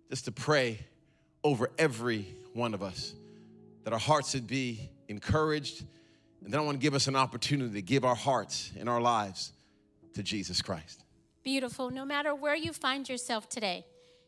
just 0.10 0.26
to 0.26 0.32
pray 0.32 0.80
over 1.44 1.70
every 1.78 2.36
one 2.54 2.74
of 2.74 2.82
us 2.82 3.14
that 3.84 3.94
our 3.94 4.00
hearts 4.00 4.34
would 4.34 4.48
be 4.48 4.90
encouraged. 5.08 5.86
And 6.44 6.52
then 6.52 6.60
I 6.60 6.64
want 6.64 6.80
to 6.80 6.82
give 6.82 6.96
us 6.96 7.06
an 7.06 7.16
opportunity 7.16 7.76
to 7.76 7.82
give 7.84 8.04
our 8.04 8.16
hearts 8.16 8.72
and 8.76 8.90
our 8.90 9.02
lives 9.02 9.52
to 10.16 10.24
Jesus 10.24 10.64
Christ. 10.64 11.04
Beautiful. 11.44 11.92
No 11.92 12.06
matter 12.06 12.34
where 12.34 12.56
you 12.56 12.74
find 12.74 13.08
yourself 13.08 13.48
today, 13.48 13.86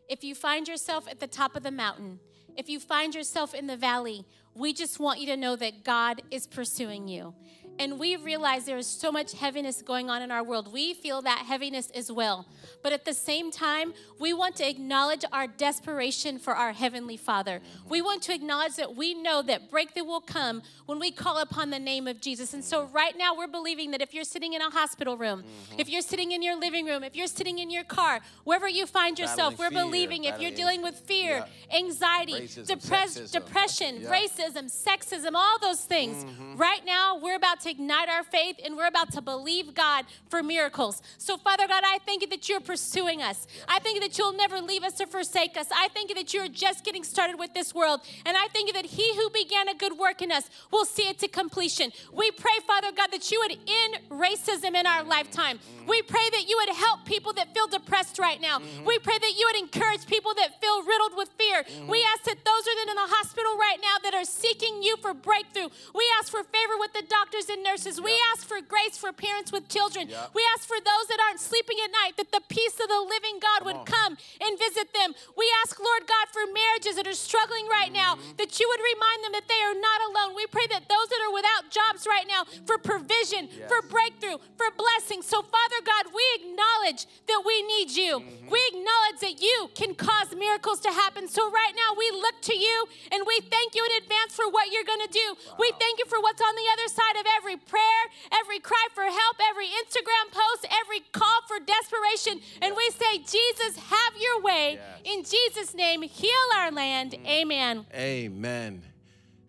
if 0.08 0.24
you 0.24 0.36
find 0.36 0.68
yourself 0.68 1.08
at 1.10 1.20
the 1.20 1.28
top 1.28 1.56
of 1.56 1.64
the 1.64 1.72
mountain, 1.72 2.20
if 2.56 2.70
you 2.70 2.80
find 2.80 3.14
yourself 3.14 3.54
in 3.54 3.68
the 3.68 3.78
valley, 3.78 4.26
we 4.56 4.74
just 4.74 5.00
want 5.00 5.20
you 5.20 5.28
to 5.28 5.38
know 5.38 5.56
that 5.56 5.84
God 5.84 6.22
is 6.32 6.48
pursuing 6.48 7.08
you. 7.08 7.36
And 7.80 8.00
we 8.00 8.16
realize 8.16 8.66
there 8.66 8.78
is 8.78 8.88
so 8.88 9.12
much 9.12 9.34
heaviness 9.34 9.82
going 9.82 10.10
on 10.10 10.22
in 10.22 10.32
our 10.32 10.44
world. 10.44 10.74
We 10.74 10.94
feel 10.94 11.22
that 11.22 11.46
heaviness 11.48 11.92
as 11.92 12.12
well. 12.12 12.48
But 12.82 12.92
at 12.94 13.06
the 13.06 13.14
same 13.14 13.52
time, 13.52 13.94
we 14.20 14.34
want 14.34 14.56
to 14.58 14.68
acknowledge 14.68 15.24
our 15.32 15.48
desperation 15.48 16.40
for 16.40 16.56
our 16.56 16.74
Heavenly 16.74 17.18
Father. 17.18 17.62
We 17.88 18.02
want 18.02 18.24
to 18.24 18.34
acknowledge 18.34 18.76
that 18.76 18.96
we 18.96 19.14
know 19.14 19.42
that 19.44 19.70
breakthrough 19.70 20.06
will 20.06 20.22
come 20.22 20.62
when 20.86 21.00
we 21.00 21.12
call 21.12 21.38
upon 21.38 21.70
the 21.70 21.80
name 21.80 22.08
of 22.08 22.22
Jesus. 22.22 22.54
And 22.54 22.64
so, 22.64 22.86
right 22.86 23.16
now, 23.18 23.36
we're 23.36 23.48
believing 23.48 23.92
that 23.92 24.02
if 24.02 24.14
you're 24.14 24.24
sitting 24.24 24.54
in 24.54 24.62
a 24.62 24.70
hospital 24.70 25.18
room, 25.18 25.44
mm-hmm. 25.44 25.80
if 25.80 25.90
you're 25.90 26.02
sitting 26.02 26.32
in 26.32 26.42
your 26.42 26.60
living 26.60 26.86
room, 26.86 27.04
if 27.04 27.16
you're 27.16 27.28
sitting 27.28 27.60
in 27.60 27.70
your 27.70 27.84
car, 27.84 28.22
wherever 28.44 28.68
you 28.68 28.86
find 28.86 29.20
yourself, 29.20 29.58
battling 29.58 29.58
we're 29.58 29.70
fear, 29.70 29.86
believing 29.86 30.24
if 30.24 30.40
you're 30.40 30.52
dealing 30.52 30.82
with 30.82 30.96
fear, 30.96 31.46
yeah. 31.72 31.78
anxiety, 31.78 32.34
racism, 32.34 33.32
depression, 33.32 34.02
yeah. 34.02 34.10
racism, 34.10 34.66
sexism, 34.66 35.32
all 35.34 35.60
those 35.60 35.82
things, 35.82 36.24
mm-hmm. 36.24 36.56
right 36.58 36.86
now, 36.86 37.20
we're 37.22 37.36
about 37.36 37.60
to 37.62 37.67
to 37.68 37.72
ignite 37.72 38.10
our 38.10 38.24
faith 38.24 38.58
and 38.64 38.76
we're 38.76 38.88
about 38.88 39.12
to 39.12 39.22
believe 39.22 39.74
God 39.74 40.06
for 40.30 40.42
miracles. 40.42 41.02
So, 41.18 41.38
Father 41.38 41.68
God, 41.68 41.84
I 41.86 42.00
thank 42.06 42.22
you 42.22 42.28
that 42.30 42.48
you're 42.48 42.62
pursuing 42.62 43.22
us. 43.22 43.48
I 43.68 43.80
thank 43.80 43.96
you 43.96 44.02
that 44.02 44.18
you'll 44.18 44.34
never 44.34 44.62
leave 44.62 44.84
us 44.84 45.00
or 45.02 45.08
forsake 45.08 45.58
us. 45.58 45.68
I 45.72 45.90
thank 45.94 46.10
you 46.10 46.16
that 46.16 46.34
you're 46.34 46.48
just 46.48 46.86
getting 46.86 47.04
started 47.04 47.38
with 47.38 47.54
this 47.54 47.76
world. 47.76 48.02
And 48.26 48.38
I 48.38 48.48
thank 48.54 48.68
you 48.68 48.74
that 48.74 48.86
he 48.86 49.16
who 49.16 49.30
began 49.32 49.68
a 49.68 49.76
good 49.76 49.98
work 49.98 50.22
in 50.22 50.32
us 50.32 50.50
will 50.72 50.86
see 50.86 51.10
it 51.10 51.20
to 51.20 51.28
completion. 51.28 51.92
We 52.14 52.32
pray, 52.32 52.58
Father 52.66 52.92
God, 52.96 53.12
that 53.12 53.30
you 53.32 53.40
would 53.42 53.52
end 53.52 54.00
racism 54.10 54.76
in 54.76 54.86
our 54.86 55.04
lifetime. 55.04 55.60
We 55.88 56.02
pray 56.02 56.30
that 56.32 56.48
you 56.48 56.58
would 56.60 56.76
help 56.76 57.06
people 57.06 57.34
that 57.34 57.54
feel 57.54 57.68
depressed 57.68 58.20
right 58.20 58.40
now. 58.40 58.60
We 58.86 59.00
pray 59.00 59.18
that 59.18 59.34
you 59.38 59.50
would 59.52 59.62
encourage 59.62 60.06
people 60.06 60.34
that 60.36 60.60
feel 60.62 60.84
riddled 60.84 61.16
with 61.16 61.30
fear. 61.38 61.64
We 61.88 62.06
ask 62.14 62.24
that 62.24 62.44
those 62.44 62.64
are 62.68 62.90
in 62.90 62.96
the 62.96 63.12
hospital 63.16 63.58
right 63.58 63.78
now 63.82 63.98
that 64.04 64.14
are 64.14 64.26
seeking 64.26 64.84
you 64.84 64.98
for 64.98 65.14
breakthrough. 65.14 65.70
We 65.94 66.04
ask 66.20 66.32
for 66.32 66.44
favor 66.44 66.76
with 66.80 66.94
the 66.94 67.04
doctors 67.08 67.50
and 67.50 67.57
nurses. 67.64 68.00
We 68.02 68.14
ask 68.34 68.46
for 68.48 68.62
grace 68.62 68.98
for 68.98 69.12
parents 69.14 69.52
with 69.52 69.68
children. 69.70 70.08
We 70.34 70.44
ask 70.56 70.68
for 70.68 70.78
those 70.78 71.06
that 71.10 71.20
aren't 71.24 71.40
sleeping 71.40 71.78
at 71.84 71.92
night 71.92 72.18
that 72.18 72.32
the 72.32 72.42
peace 72.50 72.76
of 72.82 72.88
the 72.90 73.02
living 73.02 73.40
God 73.40 73.66
would 73.66 73.82
on. 73.82 73.86
come 73.86 74.18
and 74.42 74.58
visit 74.60 74.94
them. 74.94 75.14
We 75.38 75.46
ask, 75.64 75.80
Lord 75.80 76.04
God, 76.08 76.28
for 76.34 76.44
marriages 76.52 76.96
that 76.98 77.08
are 77.08 77.18
struggling 77.18 77.68
right 77.70 77.92
now, 77.94 78.16
Mm-hmm. 78.18 78.38
that 78.40 78.56
you 78.60 78.66
would 78.68 78.82
remind 78.82 79.20
them 79.24 79.34
that 79.38 79.48
they 79.48 79.62
are 79.68 79.78
not 79.78 80.00
alone. 80.10 80.36
We 80.36 80.48
pray 80.48 80.66
that 80.74 80.88
those 80.90 81.08
that 81.12 81.22
are 81.28 81.34
without 81.34 81.70
jobs 81.72 82.08
right 82.08 82.26
now 82.28 82.44
for 82.66 82.78
provision, 82.78 83.48
for 83.68 83.82
breakthrough, 83.86 84.38
for 84.58 84.68
blessing. 84.74 85.22
So, 85.22 85.44
Father 85.44 85.80
God, 85.86 86.12
we 86.16 86.24
acknowledge 86.42 87.06
that 87.28 87.42
we 87.46 87.62
need 87.64 87.92
you. 87.94 88.20
Mm-hmm. 88.20 88.50
We 88.50 88.60
acknowledge 88.74 89.20
that 89.22 89.38
you 89.42 89.70
can 89.76 89.94
cause 89.94 90.34
miracles 90.36 90.80
to 90.88 90.92
happen. 90.92 91.28
So, 91.28 91.46
right 91.52 91.74
now, 91.78 91.94
we 91.98 92.10
look 92.12 92.42
to 92.50 92.56
you 92.58 92.88
and 93.12 93.24
we 93.28 93.40
thank 93.48 93.76
you 93.76 93.84
in 93.86 94.04
advance 94.04 94.34
for 94.34 94.50
what 94.50 94.72
you're 94.72 94.88
going 94.88 95.04
to 95.06 95.14
do. 95.14 95.28
We 95.60 95.72
thank 95.80 96.00
you 96.00 96.06
for 96.10 96.20
what's 96.22 96.42
on 96.42 96.56
the 96.58 96.68
other 96.74 96.88
side 96.90 97.16
of 97.22 97.26
every 97.38 97.47
prayer, 97.56 98.04
every 98.34 98.60
cry 98.60 98.88
for 98.94 99.04
help, 99.04 99.38
every 99.50 99.68
Instagram 99.68 100.32
post, 100.32 100.68
every 100.84 101.00
call 101.12 101.40
for 101.48 101.58
desperation. 101.64 102.42
And 102.62 102.76
we 102.76 102.90
say, 102.92 103.20
Jesus, 103.20 103.78
have 103.78 104.14
your 104.20 104.42
way. 104.42 104.80
In 105.06 105.24
Jesus' 105.24 105.74
name, 105.74 106.02
heal 106.02 106.30
our 106.58 106.72
land. 106.72 107.12
Mm. 107.12 107.28
Amen. 107.28 107.86
Amen. 107.94 108.84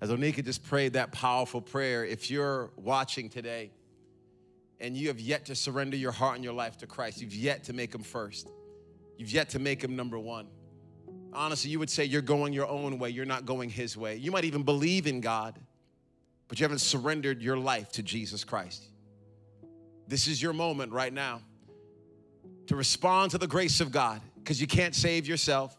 As 0.01 0.11
Onika 0.11 0.45
just 0.45 0.63
prayed 0.63 0.93
that 0.93 1.11
powerful 1.11 1.61
prayer, 1.61 2.05
if 2.05 2.31
you're 2.31 2.71
watching 2.77 3.29
today 3.29 3.73
and 4.79 4.97
you 4.97 5.09
have 5.09 5.19
yet 5.19 5.47
to 5.47 5.57
surrender 5.57 5.97
your 5.97 6.13
heart 6.13 6.37
and 6.37 6.45
your 6.45 6.53
life 6.53 6.77
to 6.79 6.87
Christ, 6.87 7.21
you've 7.21 7.35
yet 7.35 7.65
to 7.65 7.73
make 7.73 7.93
Him 7.93 8.03
first, 8.03 8.49
you've 9.17 9.33
yet 9.33 9.49
to 9.51 9.59
make 9.59 9.83
Him 9.83 9.97
number 9.97 10.19
one. 10.19 10.47
Honestly, 11.33 11.71
you 11.71 11.81
would 11.81 11.91
say 11.91 12.05
you're 12.05 12.23
going 12.23 12.53
your 12.53 12.69
own 12.69 12.99
way, 12.99 13.11
you're 13.11 13.27
not 13.27 13.45
going 13.45 13.71
His 13.71 13.97
way. 13.97 14.17
You 14.17 14.31
might 14.31 14.45
even 14.45 14.63
believe 14.63 15.09
in 15.09 15.21
God, 15.21 15.59
but 16.49 16.59
you 16.59 16.65
haven't 16.65 16.81
surrendered 16.81 17.43
your 17.43 17.57
life 17.57 17.93
to 17.93 18.03
Jesus 18.03 18.43
Christ. 18.43 18.85
This 20.07 20.27
is 20.27 20.43
your 20.43 20.55
moment 20.55 20.93
right 20.93 21.13
now 21.13 21.43
to 22.67 22.77
respond 22.77 23.31
to 23.33 23.39
the 23.39 23.47
grace 23.47 23.81
of 23.81 23.93
God 23.93 24.21
because 24.37 24.61
you 24.61 24.67
can't 24.67 24.95
save 24.95 25.29
yourself. 25.29 25.77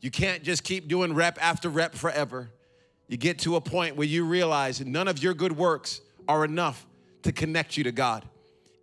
You 0.00 0.10
can't 0.10 0.44
just 0.44 0.62
keep 0.62 0.86
doing 0.86 1.14
rep 1.14 1.38
after 1.40 1.68
rep 1.68 1.94
forever. 1.94 2.50
You 3.08 3.16
get 3.16 3.40
to 3.40 3.56
a 3.56 3.60
point 3.60 3.96
where 3.96 4.06
you 4.06 4.24
realize 4.24 4.80
none 4.80 5.08
of 5.08 5.22
your 5.22 5.34
good 5.34 5.56
works 5.56 6.00
are 6.28 6.44
enough 6.44 6.86
to 7.22 7.32
connect 7.32 7.76
you 7.76 7.84
to 7.84 7.92
God. 7.92 8.24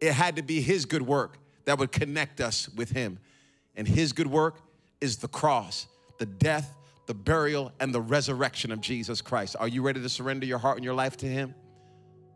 It 0.02 0.12
had 0.12 0.36
to 0.36 0.42
be 0.42 0.62
His 0.62 0.86
good 0.86 1.02
work 1.02 1.38
that 1.64 1.78
would 1.78 1.92
connect 1.92 2.42
us 2.42 2.68
with 2.70 2.90
Him. 2.90 3.20
And 3.76 3.88
His 3.88 4.12
good 4.12 4.28
work 4.28 4.60
is 5.00 5.18
the 5.18 5.28
cross, 5.28 5.88
the 6.18 6.26
death, 6.26 6.76
the 7.06 7.14
burial, 7.14 7.72
and 7.80 7.94
the 7.94 8.02
resurrection 8.02 8.72
of 8.72 8.82
Jesus 8.82 9.22
Christ. 9.22 9.56
Are 9.60 9.68
you 9.68 9.82
ready 9.82 10.02
to 10.02 10.10
surrender 10.10 10.46
your 10.46 10.58
heart 10.58 10.78
and 10.78 10.84
your 10.84 10.94
life 10.94 11.18
to 11.18 11.28
Him? 11.28 11.54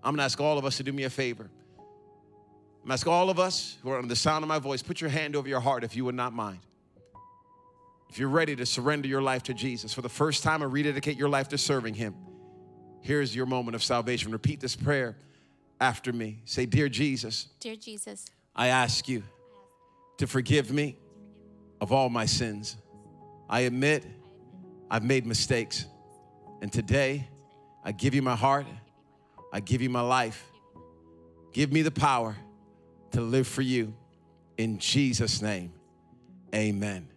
I'm 0.04 0.14
gonna 0.14 0.24
ask 0.24 0.40
all 0.40 0.58
of 0.58 0.66
us 0.66 0.78
to 0.78 0.84
do 0.84 0.94
me 0.94 1.04
a 1.04 1.10
favor. 1.10 1.50
I'm 1.78 2.86
gonna 2.86 2.94
ask 2.94 3.08
all 3.08 3.30
of 3.30 3.40
us 3.40 3.78
who 3.82 3.92
are 3.92 3.98
under 3.98 4.08
the 4.08 4.16
sound 4.16 4.44
of 4.44 4.48
my 4.48 4.60
voice, 4.60 4.82
put 4.82 5.02
your 5.02 5.10
hand 5.10 5.36
over 5.36 5.48
your 5.48 5.60
heart 5.60 5.84
if 5.84 5.96
you 5.96 6.06
would 6.06 6.16
not 6.16 6.34
mind. 6.34 6.60
If 8.10 8.18
you're 8.18 8.30
ready 8.30 8.56
to 8.56 8.66
surrender 8.66 9.08
your 9.08 9.22
life 9.22 9.44
to 9.44 9.54
Jesus 9.54 9.94
for 9.94 10.02
the 10.02 10.10
first 10.10 10.44
time 10.44 10.62
and 10.62 10.72
rededicate 10.72 11.18
your 11.18 11.30
life 11.30 11.50
to 11.50 11.58
serving 11.58 11.96
Him, 11.96 12.16
here's 13.02 13.36
your 13.36 13.46
moment 13.46 13.76
of 13.76 13.84
salvation. 13.84 14.32
Repeat 14.32 14.60
this 14.60 14.76
prayer 14.76 15.18
after 15.82 16.14
me. 16.14 16.42
Say, 16.46 16.66
Dear 16.66 16.90
Jesus, 16.90 17.48
Dear 17.60 17.76
Jesus, 17.76 18.26
I 18.56 18.68
ask 18.68 19.08
you 19.08 19.24
to 20.18 20.28
forgive 20.28 20.72
me 20.72 20.98
of 21.82 21.92
all 21.92 22.10
my 22.10 22.26
sins. 22.26 22.78
I 23.50 23.62
admit 23.62 24.06
I've 24.90 25.04
made 25.04 25.26
mistakes. 25.26 25.86
And 26.62 26.72
today, 26.72 27.28
I 27.84 27.92
give 27.92 28.14
you 28.14 28.22
my 28.22 28.36
heart, 28.36 28.66
I 29.54 29.60
give 29.60 29.82
you 29.82 29.90
my 29.90 30.02
life. 30.02 30.46
Give 31.52 31.72
me 31.72 31.82
the 31.82 31.92
power 31.92 32.36
to 33.12 33.22
live 33.22 33.48
for 33.48 33.62
you. 33.62 33.94
In 34.58 34.78
Jesus' 34.78 35.42
name, 35.42 35.74
amen. 36.54 37.08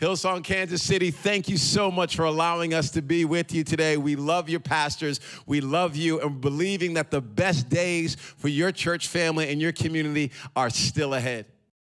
Hillsong, 0.00 0.44
Kansas 0.44 0.82
City, 0.82 1.10
thank 1.10 1.48
you 1.48 1.56
so 1.56 1.90
much 1.90 2.16
for 2.16 2.26
allowing 2.26 2.74
us 2.74 2.90
to 2.90 3.02
be 3.02 3.24
with 3.24 3.54
you 3.54 3.64
today. 3.64 3.96
We 3.96 4.14
love 4.14 4.48
your 4.50 4.60
pastors. 4.60 5.20
We 5.46 5.62
love 5.62 5.96
you 5.96 6.20
and 6.20 6.38
believing 6.38 6.94
that 6.94 7.10
the 7.10 7.22
best 7.22 7.70
days 7.70 8.14
for 8.14 8.48
your 8.48 8.72
church 8.72 9.08
family 9.08 9.50
and 9.50 9.60
your 9.60 9.72
community 9.72 10.32
are 10.54 10.68
still 10.68 11.14
ahead. 11.14 11.46